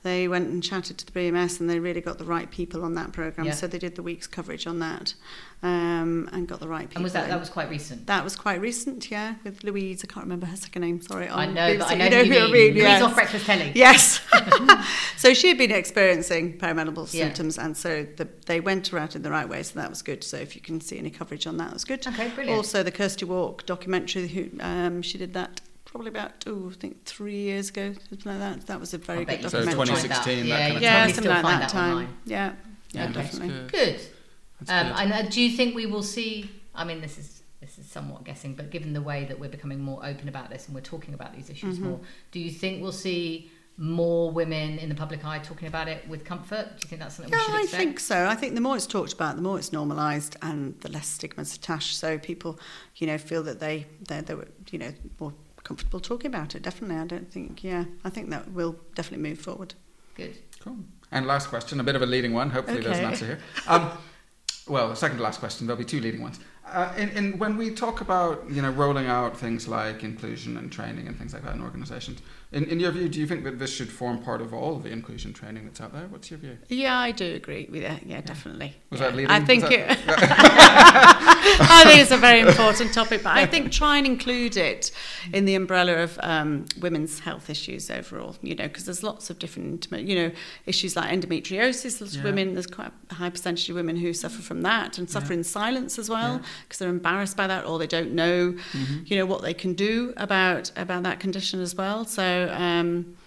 they 0.04 0.28
went 0.30 0.50
and 0.50 0.64
chatted 0.64 0.98
to 1.00 1.06
the 1.06 1.12
BMS 1.12 1.60
and 1.60 1.70
they 1.70 1.80
really 1.80 2.02
got 2.02 2.18
the 2.18 2.26
right 2.26 2.50
people 2.50 2.84
on 2.86 2.94
that 2.96 3.12
program. 3.12 3.48
Yeah. 3.48 3.54
So 3.54 3.68
they 3.68 3.80
did 3.80 3.96
the 3.96 4.04
week's 4.04 4.28
coverage 4.28 4.66
on 4.68 4.80
that 4.80 5.14
um, 5.64 6.30
and 6.34 6.46
got 6.46 6.60
the 6.60 6.68
right 6.68 6.90
people. 6.90 6.98
and 6.98 7.04
was 7.06 7.14
that 7.14 7.24
in. 7.24 7.30
that 7.30 7.40
was 7.40 7.50
quite 7.50 7.70
recent? 7.70 8.06
That 8.08 8.24
was 8.24 8.36
quite 8.36 8.60
recent, 8.60 9.10
yeah, 9.10 9.36
with 9.46 9.64
Louise. 9.64 10.04
I 10.04 10.08
can't 10.08 10.26
remember 10.26 10.46
her 10.46 10.58
second 10.58 10.82
name. 10.82 11.02
Sorry, 11.02 11.30
I 11.30 11.48
on 11.48 11.54
know, 11.54 11.78
but 11.78 11.90
I 11.90 11.96
know, 11.96 12.04
you 12.06 12.10
know 12.12 12.24
who 12.26 12.48
who 12.48 12.52
mean. 12.52 12.74
Louise 12.74 12.84
yes. 12.84 13.02
off 13.02 13.16
breakfast 13.16 13.46
telly. 13.46 13.72
Yes. 13.76 14.20
so 15.18 15.34
she 15.34 15.48
had 15.48 15.58
been 15.58 15.72
experiencing 15.72 16.58
perimenopause 16.58 17.14
Yeah. 17.14 17.26
symptoms, 17.26 17.58
and 17.58 17.78
so 17.78 18.06
the, 18.18 18.28
they 18.46 18.60
went 18.60 18.92
around 18.94 19.16
in 19.16 19.22
the 19.22 19.32
right 19.32 19.48
way. 19.48 19.64
So 19.64 19.80
that 19.80 19.90
was 19.90 20.02
good. 20.02 20.24
So 20.24 20.36
if 20.38 20.54
you 20.56 20.62
can 20.62 20.82
see 20.82 20.98
any 21.00 21.10
coverage 21.10 21.48
on 21.48 21.56
that, 21.58 21.68
that 21.68 21.74
was 21.74 21.86
good. 21.86 22.06
Okay, 22.06 22.28
brilliant. 22.30 22.58
Also, 22.58 22.84
the 22.84 22.92
Kirsty 22.92 23.24
Wark 23.26 23.66
documentary, 23.66 24.28
who 24.28 24.50
um, 24.60 25.02
she 25.02 25.18
did 25.18 25.34
that 25.34 25.62
probably 25.86 26.10
about 26.10 26.32
oh, 26.48 26.72
I 26.72 26.74
think 26.76 27.06
three 27.06 27.38
years 27.40 27.70
ago, 27.70 27.94
something 28.10 28.32
like 28.32 28.40
that. 28.40 28.68
That 28.68 28.80
was 28.82 28.94
a 28.94 28.98
very 28.98 29.24
good 29.24 29.44
you 29.44 29.50
So 29.50 29.64
documentary. 29.64 29.96
2016, 30.10 30.40
that 30.40 30.46
yeah, 30.46 30.58
kind 30.58 30.70
you 30.72 30.76
of 30.76 30.82
can 30.82 30.82
yeah, 30.84 31.08
something 31.14 31.32
like 31.32 31.44
that 31.44 31.60
that 31.62 31.70
time. 31.70 31.92
online. 31.92 32.18
Yeah, 32.26 32.54
yeah, 32.92 33.04
Okay. 33.06 33.14
definitely. 33.14 33.48
Good. 33.48 33.72
Good. 33.72 34.02
That's 34.66 34.72
Um, 34.72 34.88
good. 35.08 35.14
and 35.14 35.28
uh, 35.28 35.30
do 35.30 35.42
you 35.42 35.56
think 35.56 35.76
we 35.76 35.86
will 35.86 36.04
see? 36.04 36.50
I 36.76 36.84
mean, 36.84 37.02
this 37.02 37.18
is 37.18 37.42
this 37.62 37.78
is 37.78 37.86
somewhat 37.86 38.24
guessing, 38.26 38.56
but 38.56 38.72
given 38.72 38.92
the 38.94 39.02
way 39.02 39.24
that 39.26 39.40
we're 39.40 39.50
becoming 39.50 39.80
more 39.80 40.06
open 40.06 40.28
about 40.28 40.50
this 40.50 40.66
and 40.66 40.76
we're 40.76 40.82
talking 40.82 41.14
about 41.14 41.34
these 41.34 41.50
issues 41.50 41.76
Mm-hmm. 41.78 41.90
more, 41.92 42.00
do 42.32 42.40
you 42.40 42.52
think 42.52 42.82
we'll 42.82 42.92
see 42.92 43.50
more 43.78 44.30
women 44.32 44.78
in 44.80 44.90
the 44.90 44.96
public 44.96 45.24
eye 45.26 45.40
talking 45.40 45.68
about 45.68 45.88
it 45.88 46.08
with 46.08 46.26
comfort? 46.26 46.66
Do 46.78 46.80
you 46.84 46.90
think 46.90 47.02
that's 47.02 47.16
something 47.16 47.32
Yeah, 47.34 47.40
we 47.56 47.66
should 47.66 47.76
I 47.76 47.78
think 47.78 48.00
so. 48.02 48.28
I 48.28 48.36
think 48.36 48.54
the 48.56 48.62
more 48.62 48.76
it's 48.76 48.86
talked 48.86 49.14
about, 49.14 49.36
the 49.38 49.42
more 49.42 49.58
it's 49.58 49.72
normalised, 49.72 50.36
and 50.42 50.80
the 50.82 50.90
less 50.92 51.08
stigma's 51.08 51.56
attached. 51.56 51.96
So 51.96 52.18
people, 52.18 52.60
you 52.98 53.08
know, 53.08 53.18
feel 53.18 53.44
that 53.44 53.60
they 53.62 53.88
they 54.08 54.20
they 54.22 54.36
were, 54.36 54.50
you 54.72 54.80
know, 54.80 54.92
more 55.20 55.34
comfortable 55.64 56.02
talking 56.02 56.28
about 56.28 56.56
it. 56.56 56.62
Definitely, 56.64 56.98
I 56.98 57.06
don't 57.08 57.32
think. 57.32 57.64
Yeah, 57.64 57.86
I 58.04 58.10
think 58.10 58.30
that 58.32 58.52
will 58.52 58.76
definitely 58.96 59.28
move 59.30 59.40
forward. 59.40 59.74
Good. 60.16 60.36
Cool. 60.60 60.78
And 61.12 61.26
last 61.28 61.48
question, 61.48 61.80
a 61.80 61.84
bit 61.84 61.96
of 61.96 62.02
a 62.02 62.06
leading 62.06 62.34
one. 62.34 62.50
Hopefully, 62.50 62.82
there's 62.82 63.00
an 63.00 63.06
answer 63.06 63.26
here. 63.26 63.40
Um, 63.68 63.90
well, 64.68 64.96
second 64.96 65.18
to 65.18 65.24
last 65.24 65.40
question. 65.40 65.68
There'll 65.68 65.78
be 65.78 65.86
two 65.86 66.00
leading 66.00 66.22
ones. 66.22 66.40
Uh, 66.66 66.94
in, 66.98 67.10
in, 67.10 67.38
when 67.38 67.58
we 67.58 67.72
talk 67.72 68.02
about 68.02 68.50
you 68.50 68.62
know 68.62 68.72
rolling 68.72 69.08
out 69.08 69.38
things 69.38 69.68
like 69.68 70.04
inclusion 70.04 70.58
and 70.58 70.72
training 70.72 71.08
and 71.08 71.18
things 71.18 71.34
like 71.34 71.44
that 71.44 71.56
in 71.56 71.62
organisations, 71.62 72.22
in, 72.54 72.66
in 72.66 72.80
your 72.80 72.92
view, 72.92 73.10
do 73.10 73.20
you 73.20 73.26
think 73.28 73.44
that 73.46 73.58
this 73.60 73.74
should 73.74 73.92
form 73.92 74.20
part 74.20 74.42
of 74.42 74.54
all 74.54 74.76
of 74.76 74.84
the 74.84 74.90
inclusion 74.92 75.34
training 75.34 75.66
that's 75.66 75.82
out 75.82 75.92
there? 75.92 76.06
What's 76.08 76.30
your 76.30 76.40
view? 76.40 76.58
Yeah, 76.70 76.98
I 76.98 77.12
do 77.12 77.34
agree 77.36 77.68
with 77.72 77.82
that. 77.82 78.06
Yeah, 78.06 78.22
definitely. 78.22 78.76
Was 78.92 79.00
yeah. 79.00 79.08
that 79.08 79.16
leading? 79.16 79.32
I 79.32 79.40
think 79.44 79.64
that- 79.64 79.72
it, 79.72 79.90
I 80.96 81.84
think 81.86 82.00
it's 82.02 82.12
a 82.12 82.18
very 82.18 82.40
important 82.42 82.94
topic, 82.94 83.24
but 83.24 83.36
I 83.36 83.46
think 83.46 83.72
try 83.72 83.98
and 83.98 84.06
include 84.06 84.56
it 84.58 84.92
in 85.34 85.46
the 85.46 85.56
umbrella 85.56 85.94
of 86.04 86.20
um, 86.22 86.66
women's 86.80 87.20
health 87.20 87.50
issues 87.50 87.90
overall. 87.90 88.36
You 88.42 88.56
know, 88.56 88.68
because 88.68 88.86
there's 88.86 89.04
lots 89.04 89.30
of 89.30 89.40
different, 89.40 89.88
you 89.92 90.16
know, 90.16 90.32
issues 90.66 90.96
like 90.96 91.10
endometriosis. 91.12 92.02
Of 92.02 92.14
Yeah. 92.14 92.24
women, 92.24 92.54
there's 92.54 92.68
quite 92.68 92.92
a 93.10 93.16
high 93.16 93.30
percentage 93.30 93.70
of 93.70 93.76
women 93.76 93.96
who 93.96 94.14
suffer 94.14 94.42
from 94.42 94.62
that 94.62 94.98
and 94.98 95.10
suffer 95.10 95.34
in 95.34 95.44
silence 95.44 95.98
as 95.98 96.10
well 96.10 96.36
Yeah. 96.36 96.46
because 96.64 96.80
they're 96.80 96.90
embarrassed 96.90 97.36
by 97.38 97.48
that 97.48 97.66
or 97.66 97.80
they 97.80 97.88
don't 97.88 98.12
know, 98.14 98.54
Mm-hmm. 98.54 99.04
you 99.06 99.18
know, 99.18 99.26
what 99.26 99.42
they 99.42 99.54
can 99.54 99.74
do 99.74 100.14
about 100.18 100.72
about 100.76 101.04
that 101.04 101.20
condition 101.20 101.60
as 101.62 101.76
well. 101.76 102.06
So. 102.06 102.43
Um, 102.52 103.18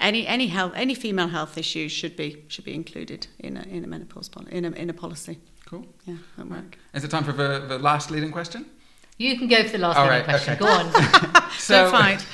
any 0.00 0.26
any 0.26 0.46
health 0.46 0.72
any 0.76 0.94
female 0.94 1.28
health 1.28 1.58
issues 1.58 1.90
should 1.92 2.16
be 2.16 2.44
should 2.48 2.64
be 2.64 2.74
included 2.74 3.26
in 3.38 3.56
a 3.56 3.62
in 3.62 3.84
a 3.84 3.86
menopause 3.86 4.28
poli- 4.28 4.52
in 4.52 4.64
a 4.64 4.70
in 4.70 4.90
a 4.90 4.92
policy. 4.94 5.38
Cool. 5.66 5.86
Yeah, 6.06 6.16
that 6.36 6.48
work. 6.48 6.78
Is 6.94 7.04
it 7.04 7.10
time 7.10 7.24
for 7.24 7.32
the, 7.32 7.58
the 7.68 7.78
last 7.78 8.10
leading 8.10 8.30
question? 8.32 8.64
You 9.18 9.36
can 9.36 9.48
go 9.48 9.62
for 9.64 9.70
the 9.72 9.78
last 9.78 9.96
All 9.98 10.04
leading 10.04 10.18
right, 10.18 10.24
question. 10.24 10.54
okay. 10.54 10.60
Go 10.60 10.66
on. 10.66 10.92
Don't 11.68 11.90
fight. 11.90 12.24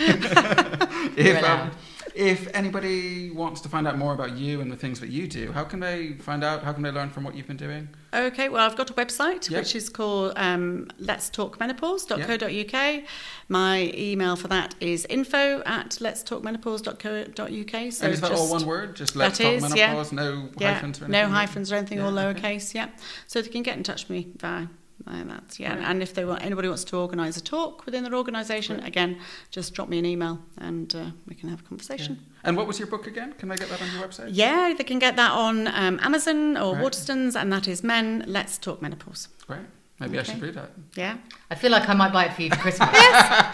if, 1.18 1.38
allowed. 1.38 1.60
um, 1.60 1.70
if 2.14 2.48
anybody 2.54 3.30
wants 3.30 3.60
to 3.62 3.68
find 3.68 3.86
out 3.88 3.98
more 3.98 4.14
about 4.14 4.36
you 4.36 4.60
and 4.60 4.70
the 4.70 4.76
things 4.76 5.00
that 5.00 5.08
you 5.10 5.26
do, 5.26 5.50
how 5.52 5.64
can 5.64 5.80
they 5.80 6.12
find 6.14 6.44
out? 6.44 6.62
How 6.62 6.72
can 6.72 6.82
they 6.82 6.90
learn 6.90 7.10
from 7.10 7.24
what 7.24 7.34
you've 7.34 7.46
been 7.48 7.56
doing? 7.56 7.88
Okay, 8.12 8.48
well, 8.48 8.64
I've 8.64 8.76
got 8.76 8.88
a 8.90 8.94
website 8.94 9.50
Yeah. 9.50 9.58
which 9.58 9.74
is 9.74 9.88
called 9.88 10.34
um, 10.36 10.88
let's 10.98 11.28
talk 11.28 11.58
menopause.co.uk. 11.58 13.02
My 13.48 13.92
email 13.94 14.36
for 14.36 14.48
that 14.48 14.74
is 14.80 15.04
info 15.10 15.62
at 15.66 16.00
let's 16.00 16.22
talk 16.22 16.44
menopause.co.uk. 16.44 17.92
So 17.92 18.04
and 18.04 18.14
is 18.14 18.20
that 18.20 18.32
all 18.32 18.50
one 18.50 18.64
word? 18.66 18.94
Just 18.96 19.16
let's 19.16 19.38
talk 19.38 19.46
is, 19.52 19.74
yeah. 19.74 19.88
menopause, 19.88 20.12
no 20.12 20.48
Yeah, 20.58 20.74
hyphens 20.74 21.02
or 21.02 21.08
no 21.08 21.18
anything? 21.18 21.34
hyphens 21.34 21.72
or 21.72 21.74
anything, 21.76 22.00
all 22.00 22.14
Yeah, 22.14 22.26
okay. 22.28 22.56
lowercase. 22.56 22.74
Yeah, 22.74 22.88
so 23.26 23.42
they 23.42 23.48
can 23.48 23.62
get 23.64 23.76
in 23.76 23.82
touch 23.82 24.02
with 24.08 24.10
me 24.10 24.28
via. 24.36 24.66
Via 25.06 25.24
that's 25.24 25.58
yeah. 25.60 25.74
Right. 25.74 25.84
And 25.88 26.02
if 26.02 26.14
they 26.14 26.24
want, 26.24 26.42
anybody 26.44 26.68
wants 26.68 26.84
to 26.84 26.96
organise 26.96 27.36
a 27.36 27.42
talk 27.42 27.84
within 27.86 28.02
their 28.04 28.14
organisation, 28.14 28.78
Right. 28.78 28.86
again, 28.88 29.18
just 29.50 29.74
drop 29.74 29.88
me 29.88 29.98
an 29.98 30.06
email 30.06 30.38
and 30.58 30.94
uh, 30.94 31.04
we 31.28 31.34
can 31.34 31.48
have 31.50 31.60
a 31.60 31.64
conversation. 31.64 32.18
And 32.44 32.56
what 32.56 32.66
was 32.66 32.78
your 32.78 32.88
book 32.88 33.06
again? 33.06 33.32
Can 33.38 33.50
I 33.52 33.56
get 33.56 33.68
that 33.70 33.80
on 33.82 33.88
your 33.92 34.06
website? 34.08 34.28
Yeah, 34.32 34.74
they 34.76 34.84
can 34.84 34.98
get 34.98 35.16
that 35.16 35.32
on 35.32 35.66
um, 35.68 35.98
Amazon 36.02 36.56
or 36.56 36.74
Right. 36.74 36.84
Waterstones, 36.84 37.34
and 37.40 37.52
that 37.52 37.66
is 37.68 37.82
Men 37.82 38.24
Let's 38.26 38.58
Talk 38.58 38.80
Menopause. 38.82 39.28
Great. 39.46 39.60
Maybe 40.00 40.18
I 40.18 40.24
should 40.24 40.42
read 40.42 40.54
that. 40.54 40.70
Yeah, 40.96 41.18
I 41.50 41.54
feel 41.54 41.70
like 41.70 41.88
I 41.88 41.94
might 41.94 42.12
buy 42.12 42.24
it 42.24 42.32
for 42.34 42.42
you 42.42 42.50
for 42.50 42.56
Christmas. 42.56 42.88
it's 42.92 42.98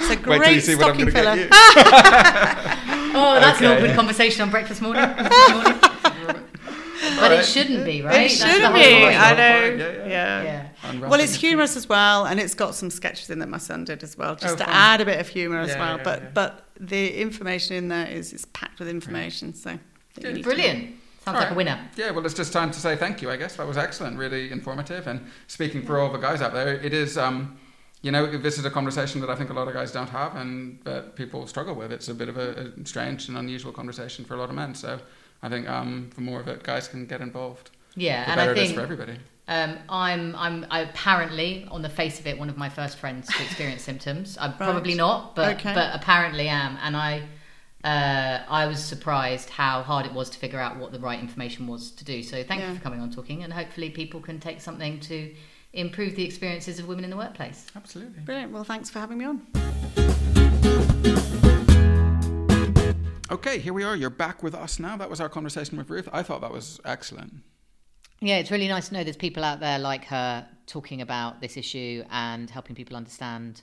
a 0.06 0.08
Wait 0.08 0.36
you 0.36 0.38
great 0.38 0.62
see 0.62 0.74
what 0.74 0.86
I'm 0.86 0.94
stocking 0.94 1.10
filler. 1.12 1.36
get 1.36 1.44
you. 1.44 1.50
Oh, 3.12 3.34
that's 3.40 3.58
an 3.60 3.66
Okay. 3.66 3.76
awkward 3.76 3.94
conversation 3.96 4.40
on 4.42 4.50
breakfast 4.50 4.80
morning. 4.80 5.02
morning. 5.06 5.78
but 7.18 7.32
it 7.32 7.44
shouldn't 7.44 7.84
be, 7.84 8.02
right? 8.02 8.30
It 8.32 8.38
That's 8.38 8.52
shouldn't 8.54 8.74
be. 8.74 8.80
I 9.06 9.34
know. 9.34 9.64
Yeah, 9.64 9.76
yeah. 9.76 10.06
Yeah. 10.06 10.42
Yeah. 10.42 10.68
Unwrapping 10.82 11.10
Well, 11.10 11.20
it's 11.20 11.34
humorous 11.34 11.76
as 11.76 11.88
well, 11.88 12.26
and 12.26 12.40
it's 12.40 12.54
got 12.54 12.74
some 12.74 12.90
sketches 12.90 13.30
in 13.30 13.38
that 13.40 13.48
my 13.48 13.58
son 13.58 13.84
did 13.84 14.02
as 14.02 14.16
well, 14.16 14.34
just 14.34 14.54
Oh, 14.54 14.56
to 14.58 14.64
fun. 14.64 14.72
add 14.74 15.00
a 15.00 15.04
bit 15.04 15.20
of 15.20 15.28
humour 15.28 15.60
as 15.60 15.70
Yeah, 15.70 15.78
well. 15.80 15.96
yeah, 15.98 16.02
but 16.04 16.22
yeah. 16.22 16.28
but 16.34 16.66
the 16.78 17.20
information 17.20 17.76
in 17.76 17.88
there 17.88 18.06
is 18.06 18.32
is 18.32 18.46
packed 18.46 18.78
with 18.78 18.88
information. 18.88 19.52
So 19.54 19.78
that 20.14 20.24
you 20.24 20.32
need 20.32 20.42
to 20.42 20.48
know. 20.48 20.54
Brilliant. 20.54 20.94
Sounds 21.24 21.36
All 21.36 21.42
like 21.42 21.50
a 21.50 21.54
winner. 21.54 21.78
Yeah, 21.96 22.12
well, 22.12 22.24
it's 22.24 22.34
just 22.34 22.52
time 22.52 22.70
to 22.70 22.80
say 22.80 22.96
thank 22.96 23.20
you, 23.20 23.30
I 23.30 23.36
guess. 23.36 23.56
That 23.56 23.66
was 23.66 23.76
excellent, 23.76 24.16
really 24.16 24.50
informative. 24.50 25.06
And 25.06 25.20
speaking 25.48 25.82
for 25.84 25.98
all 26.00 26.10
the 26.10 26.18
guys 26.18 26.40
out 26.40 26.54
there, 26.54 26.74
it 26.74 26.94
is, 26.94 27.18
um, 27.18 27.58
you 28.00 28.10
know, 28.10 28.38
this 28.38 28.56
is 28.58 28.64
a 28.64 28.70
conversation 28.70 29.20
that 29.20 29.28
I 29.28 29.34
think 29.34 29.50
a 29.50 29.52
lot 29.52 29.68
of 29.68 29.74
guys 29.74 29.92
don't 29.92 30.08
have 30.08 30.34
and 30.34 30.78
that 30.84 31.16
people 31.16 31.46
struggle 31.46 31.74
with. 31.74 31.92
It's 31.92 32.08
a 32.08 32.14
bit 32.14 32.30
of 32.30 32.38
a, 32.38 32.72
a 32.80 32.86
strange 32.86 33.28
and 33.28 33.36
unusual 33.36 33.70
conversation 33.70 34.24
for 34.24 34.32
a 34.34 34.38
lot 34.38 34.48
of 34.48 34.54
men. 34.54 34.74
So 34.74 34.98
I 35.42 35.50
think 35.50 35.68
um, 35.68 36.08
the 36.14 36.22
more 36.22 36.40
of 36.40 36.48
it 36.48 36.62
guys 36.62 36.88
can 36.88 37.04
get 37.04 37.20
involved, 37.20 37.70
Yeah, 37.96 38.24
the 38.24 38.30
and 38.30 38.38
better 38.38 38.50
I 38.52 38.54
it 38.54 38.58
is 38.58 38.68
think 38.68 38.76
for 38.78 38.82
everybody. 38.82 39.18
Um, 39.50 39.78
I'm, 39.88 40.36
I'm 40.36 40.64
I 40.70 40.80
apparently, 40.82 41.66
on 41.72 41.82
the 41.82 41.88
face 41.88 42.20
of 42.20 42.26
it, 42.28 42.38
one 42.38 42.48
of 42.48 42.56
my 42.56 42.68
first 42.68 42.98
friends 42.98 43.26
to 43.36 43.42
experience 43.42 43.82
symptoms. 43.82 44.38
I'm 44.40 44.54
probably 44.56 44.94
not, 44.94 45.34
but 45.34 45.56
Okay. 45.56 45.74
but 45.74 45.92
apparently 45.92 46.46
am, 46.46 46.78
and 46.80 46.96
I 46.96 47.26
uh, 47.82 48.44
I 48.48 48.66
was 48.68 48.82
surprised 48.82 49.50
how 49.50 49.82
hard 49.82 50.06
it 50.06 50.12
was 50.12 50.30
to 50.30 50.38
figure 50.38 50.60
out 50.60 50.76
what 50.76 50.92
the 50.92 51.00
right 51.00 51.18
information 51.18 51.66
was 51.66 51.90
to 51.92 52.04
do. 52.04 52.22
So 52.22 52.44
thank 52.44 52.60
Yeah. 52.60 52.68
you 52.70 52.76
for 52.76 52.80
coming 52.80 53.00
on 53.00 53.10
talking, 53.10 53.42
and 53.42 53.52
hopefully 53.52 53.90
people 53.90 54.20
can 54.20 54.38
take 54.38 54.60
something 54.60 55.00
to 55.00 55.34
improve 55.72 56.14
the 56.14 56.24
experiences 56.24 56.78
of 56.78 56.86
women 56.86 57.02
in 57.02 57.10
the 57.10 57.16
workplace. 57.16 57.66
Absolutely. 57.74 58.20
Brilliant. 58.22 58.52
Well, 58.52 58.62
thanks 58.64 58.88
for 58.88 59.00
having 59.00 59.18
me 59.18 59.24
on. 59.24 59.46
Okay, 63.32 63.58
here 63.58 63.72
we 63.72 63.82
are. 63.82 63.96
You're 63.96 64.10
back 64.10 64.44
with 64.44 64.54
us 64.54 64.78
now. 64.78 64.96
That 64.96 65.10
was 65.10 65.20
our 65.20 65.28
conversation 65.28 65.76
with 65.76 65.90
Ruth. 65.90 66.08
I 66.12 66.22
thought 66.22 66.40
that 66.42 66.52
was 66.52 66.80
excellent. 66.84 67.42
Yeah, 68.20 68.36
it's 68.36 68.50
really 68.50 68.68
nice 68.68 68.88
to 68.88 68.94
know 68.94 69.02
there's 69.04 69.16
people 69.16 69.44
out 69.44 69.60
there 69.60 69.78
like 69.78 70.04
her 70.06 70.46
talking 70.66 71.00
about 71.00 71.40
this 71.40 71.56
issue 71.56 72.04
and 72.10 72.50
helping 72.50 72.76
people 72.76 72.96
understand 72.96 73.62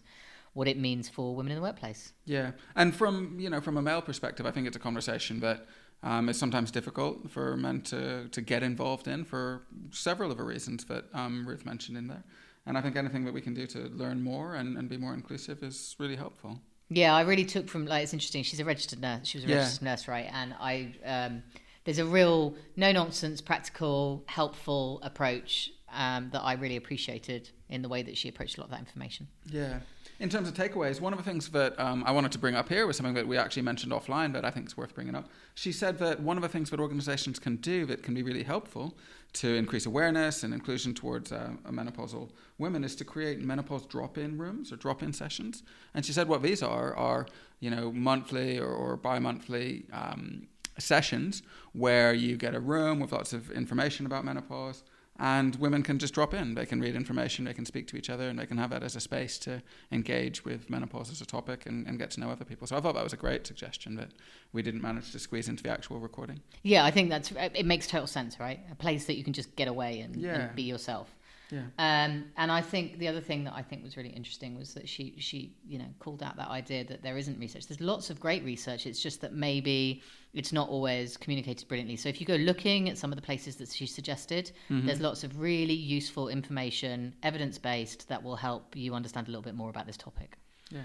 what 0.54 0.68
it 0.68 0.78
means 0.78 1.08
for 1.08 1.36
women 1.36 1.52
in 1.52 1.58
the 1.58 1.62
workplace. 1.62 2.14
Yeah, 2.26 2.52
and 2.76 2.96
from 2.96 3.40
you 3.40 3.50
know 3.50 3.62
from 3.62 3.78
a 3.78 3.82
male 3.82 4.02
perspective, 4.02 4.46
I 4.46 4.52
think 4.52 4.66
it's 4.68 4.76
a 4.76 4.80
conversation 4.80 5.40
that 5.42 5.68
um, 6.02 6.30
is 6.30 6.38
sometimes 6.40 6.72
difficult 6.72 7.30
for 7.30 7.56
men 7.56 7.82
to 7.84 8.28
to 8.30 8.42
get 8.42 8.64
involved 8.64 9.08
in 9.08 9.26
for 9.26 9.62
several 9.92 10.32
of 10.32 10.38
the 10.38 10.44
reasons 10.44 10.86
that 10.86 11.06
um, 11.14 11.48
Ruth 11.48 11.66
mentioned 11.66 11.98
in 11.98 12.08
there. 12.08 12.24
And 12.66 12.78
I 12.78 12.82
think 12.82 12.98
anything 12.98 13.24
that 13.26 13.34
we 13.34 13.42
can 13.42 13.54
do 13.54 13.66
to 13.68 13.80
learn 13.96 14.22
more 14.22 14.56
and, 14.56 14.78
and 14.78 14.90
be 14.90 14.98
more 14.98 15.14
inclusive 15.14 15.64
is 15.64 15.96
really 16.00 16.18
helpful. 16.18 16.60
Yeah, 16.90 17.16
I 17.16 17.22
really 17.22 17.46
took 17.46 17.70
from 17.70 17.86
like 17.86 18.04
it's 18.04 18.14
interesting. 18.14 18.44
She's 18.44 18.60
a 18.60 18.66
registered 18.66 19.00
nurse. 19.00 19.28
She 19.28 19.38
was 19.38 19.46
a 19.46 19.48
Yeah. 19.48 19.56
registered 19.58 19.84
nurse, 19.84 20.08
right? 20.08 20.28
And 20.34 20.54
I 20.60 20.96
um, 21.06 21.44
there's 21.88 22.00
a 22.00 22.06
real 22.06 22.54
no 22.76 22.92
nonsense, 22.92 23.40
practical, 23.40 24.22
helpful 24.26 25.00
approach 25.04 25.72
um, 25.94 26.30
that 26.34 26.42
I 26.42 26.54
really 26.54 26.76
appreciated 26.76 27.50
in 27.70 27.82
the 27.82 27.88
way 27.88 28.04
that 28.04 28.18
she 28.18 28.28
approached 28.28 28.58
a 28.58 28.60
lot 28.60 28.66
of 28.66 28.72
that 28.72 28.82
information. 28.82 29.30
Yeah. 29.50 29.80
In 30.20 30.28
terms 30.28 30.50
of 30.50 30.54
takeaways, 30.54 31.00
one 31.00 31.14
of 31.14 31.18
the 31.18 31.24
things 31.24 31.48
that 31.52 31.80
um, 31.80 32.04
I 32.06 32.12
wanted 32.12 32.34
to 32.34 32.40
bring 32.40 32.56
up 32.56 32.68
here 32.68 32.86
was 32.86 32.98
something 32.98 33.14
that 33.14 33.26
we 33.26 33.38
actually 33.38 33.62
mentioned 33.62 33.94
offline, 33.94 34.34
but 34.34 34.44
I 34.44 34.52
think 34.52 34.66
it's 34.66 34.76
worth 34.76 34.94
bringing 34.94 35.16
up. 35.16 35.30
She 35.56 35.72
said 35.72 35.98
that 36.00 36.20
one 36.20 36.36
of 36.36 36.44
the 36.44 36.50
things 36.50 36.72
that 36.72 36.82
organizations 36.82 37.40
can 37.40 37.56
do 37.56 37.86
that 37.86 38.04
can 38.04 38.14
be 38.14 38.22
really 38.22 38.44
helpful 38.44 38.98
to 39.34 39.56
increase 39.56 39.86
awareness 39.86 40.44
and 40.44 40.54
inclusion 40.54 40.94
towards 40.94 41.32
uh, 41.32 41.52
menopausal 41.70 42.32
women 42.58 42.84
is 42.84 42.98
to 42.98 43.06
create 43.06 43.40
menopause 43.40 43.86
drop-in 43.86 44.38
rooms 44.38 44.74
or 44.74 44.76
drop-in 44.76 45.14
sessions. 45.14 45.64
And 45.94 46.06
she 46.06 46.12
said 46.12 46.28
what 46.28 46.42
these 46.42 46.62
are 46.62 46.94
are 46.96 47.28
you 47.60 47.70
know 47.70 47.92
monthly 47.92 48.60
or, 48.60 48.68
or 48.68 48.98
bi-monthly 48.98 49.86
um, 49.94 50.48
sessions 50.80 51.44
where 51.74 52.14
you 52.14 52.38
get 52.38 52.56
a 52.56 52.60
room 52.60 53.00
with 53.00 53.12
lots 53.12 53.34
of 53.34 53.52
information 53.52 54.06
about 54.06 54.26
menopause 54.26 54.84
and 55.20 55.56
women 55.56 55.82
can 55.82 55.98
just 55.98 56.14
drop 56.14 56.34
in. 56.36 56.54
They 56.54 56.66
can 56.68 56.80
read 56.80 56.96
information, 56.96 57.46
they 57.46 57.54
can 57.54 57.66
speak 57.66 57.88
to 57.88 57.98
each 57.98 58.08
other, 58.10 58.30
and 58.30 58.38
they 58.38 58.46
can 58.46 58.58
have 58.60 58.70
that 58.70 58.84
as 58.84 58.96
a 58.96 59.00
space 59.00 59.40
to 59.40 59.64
engage 59.92 60.46
with 60.46 60.70
menopause 60.70 61.10
as 61.10 61.22
a 61.22 61.26
topic 61.26 61.66
and, 61.66 61.88
and 61.88 61.98
get 61.98 62.12
to 62.12 62.20
know 62.20 62.30
other 62.30 62.46
people. 62.46 62.68
So 62.68 62.78
I 62.78 62.82
thought 62.82 62.94
that 62.94 63.04
was 63.04 63.14
a 63.14 63.18
great 63.18 63.48
suggestion 63.48 63.96
that 63.96 64.10
we 64.54 64.62
didn't 64.62 64.82
manage 64.84 65.12
to 65.14 65.20
squeeze 65.20 65.50
into 65.50 65.64
the 65.64 65.70
actual 65.70 66.00
recording. 66.00 66.42
Yeah, 66.62 66.86
I 66.86 66.92
think 66.92 67.10
that's 67.10 67.32
it. 67.32 67.66
Makes 67.66 67.88
total 67.88 68.06
sense, 68.06 68.40
right? 68.40 68.60
A 68.72 68.76
place 68.76 69.06
that 69.06 69.18
you 69.18 69.24
can 69.24 69.34
just 69.34 69.56
get 69.56 69.68
away 69.68 70.02
and, 70.02 70.16
Yeah. 70.16 70.36
and 70.36 70.56
be 70.56 70.62
yourself. 70.64 71.16
Yeah. 71.50 71.60
Um, 71.80 72.26
and 72.36 72.52
I 72.52 72.62
think 72.62 73.00
the 73.00 73.08
other 73.08 73.22
thing 73.22 73.46
that 73.46 73.54
I 73.54 73.62
think 73.62 73.84
was 73.84 73.96
really 73.96 74.10
interesting 74.10 74.58
was 74.58 74.74
that 74.74 74.90
she 74.90 75.16
she 75.18 75.56
you 75.66 75.80
know 75.80 75.88
called 76.00 76.22
out 76.22 76.36
that 76.36 76.50
idea 76.50 76.84
that 76.86 77.02
there 77.04 77.18
isn't 77.18 77.40
research. 77.40 77.68
There's 77.68 77.80
lots 77.80 78.10
of 78.10 78.20
great 78.20 78.44
research. 78.44 78.86
It's 78.86 79.02
just 79.02 79.22
that 79.22 79.34
maybe 79.34 80.02
it's 80.34 80.52
not 80.52 80.70
always 80.70 81.16
communicated 81.18 81.68
brilliantly. 81.68 81.96
So 81.96 82.10
if 82.10 82.20
you 82.20 82.28
go 82.28 82.36
looking 82.36 82.90
at 82.90 82.98
some 82.98 83.12
of 83.12 83.16
the 83.16 83.22
places 83.22 83.56
that 83.58 83.70
she 83.70 83.86
suggested, 83.86 84.52
there's 84.70 85.00
lots 85.02 85.24
of 85.24 85.40
really 85.40 85.74
useful 85.74 86.28
information, 86.28 87.16
evidence 87.24 87.58
based, 87.58 88.08
that 88.10 88.22
will 88.22 88.36
help 88.36 88.76
you 88.76 88.94
understand 88.94 89.28
a 89.28 89.32
little 89.32 89.42
bit 89.42 89.56
more 89.56 89.70
about 89.70 89.88
this 89.88 89.98
topic. 89.98 90.38
Yeah. 90.70 90.82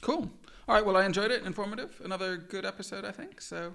Cool. 0.00 0.30
All 0.66 0.74
right. 0.74 0.84
Well, 0.84 0.96
I 0.96 1.04
enjoyed 1.04 1.30
it. 1.30 1.44
Informative. 1.44 2.00
Another 2.04 2.36
good 2.36 2.64
episode, 2.64 3.04
I 3.04 3.12
think. 3.12 3.40
So 3.40 3.72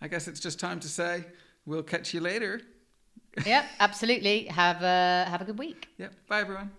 I 0.00 0.08
guess 0.08 0.28
it's 0.28 0.40
just 0.40 0.60
time 0.60 0.78
to 0.80 0.88
say 0.88 1.24
we'll 1.66 1.82
catch 1.82 2.14
you 2.14 2.20
later. 2.20 2.60
Yep, 3.46 3.66
absolutely. 3.78 4.46
Have 4.46 4.82
a 4.82 5.24
have 5.28 5.40
a 5.40 5.44
good 5.44 5.58
week. 5.58 5.86
Yep. 5.98 6.12
Bye, 6.28 6.40
everyone. 6.40 6.72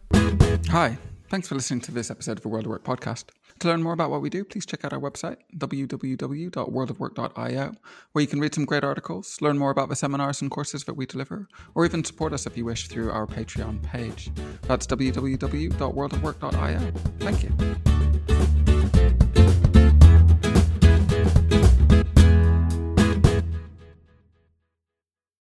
Hi. 0.69 0.97
Thanks 1.29 1.47
for 1.47 1.55
listening 1.55 1.79
to 1.81 1.91
this 1.93 2.09
episode 2.11 2.37
of 2.39 2.43
the 2.43 2.49
World 2.49 2.65
of 2.65 2.71
Work 2.71 2.83
podcast. 2.83 3.27
To 3.59 3.69
learn 3.69 3.81
more 3.81 3.93
about 3.93 4.09
what 4.09 4.21
we 4.21 4.29
do, 4.29 4.43
please 4.43 4.65
check 4.65 4.83
out 4.83 4.91
our 4.91 4.99
website, 4.99 5.37
www.worldofwork.io, 5.57 7.73
where 8.11 8.21
you 8.21 8.27
can 8.27 8.41
read 8.41 8.53
some 8.53 8.65
great 8.65 8.83
articles, 8.83 9.37
learn 9.39 9.57
more 9.57 9.69
about 9.69 9.87
the 9.87 9.95
seminars 9.95 10.41
and 10.41 10.51
courses 10.51 10.83
that 10.83 10.95
we 10.95 11.05
deliver, 11.05 11.47
or 11.73 11.85
even 11.85 12.03
support 12.03 12.33
us 12.33 12.45
if 12.45 12.57
you 12.57 12.65
wish 12.65 12.89
through 12.89 13.11
our 13.11 13.25
Patreon 13.25 13.81
page. 13.81 14.29
That's 14.63 14.85
www.worldofwork.io. 14.87 16.91
Thank 17.19 17.43
you. 17.43 18.00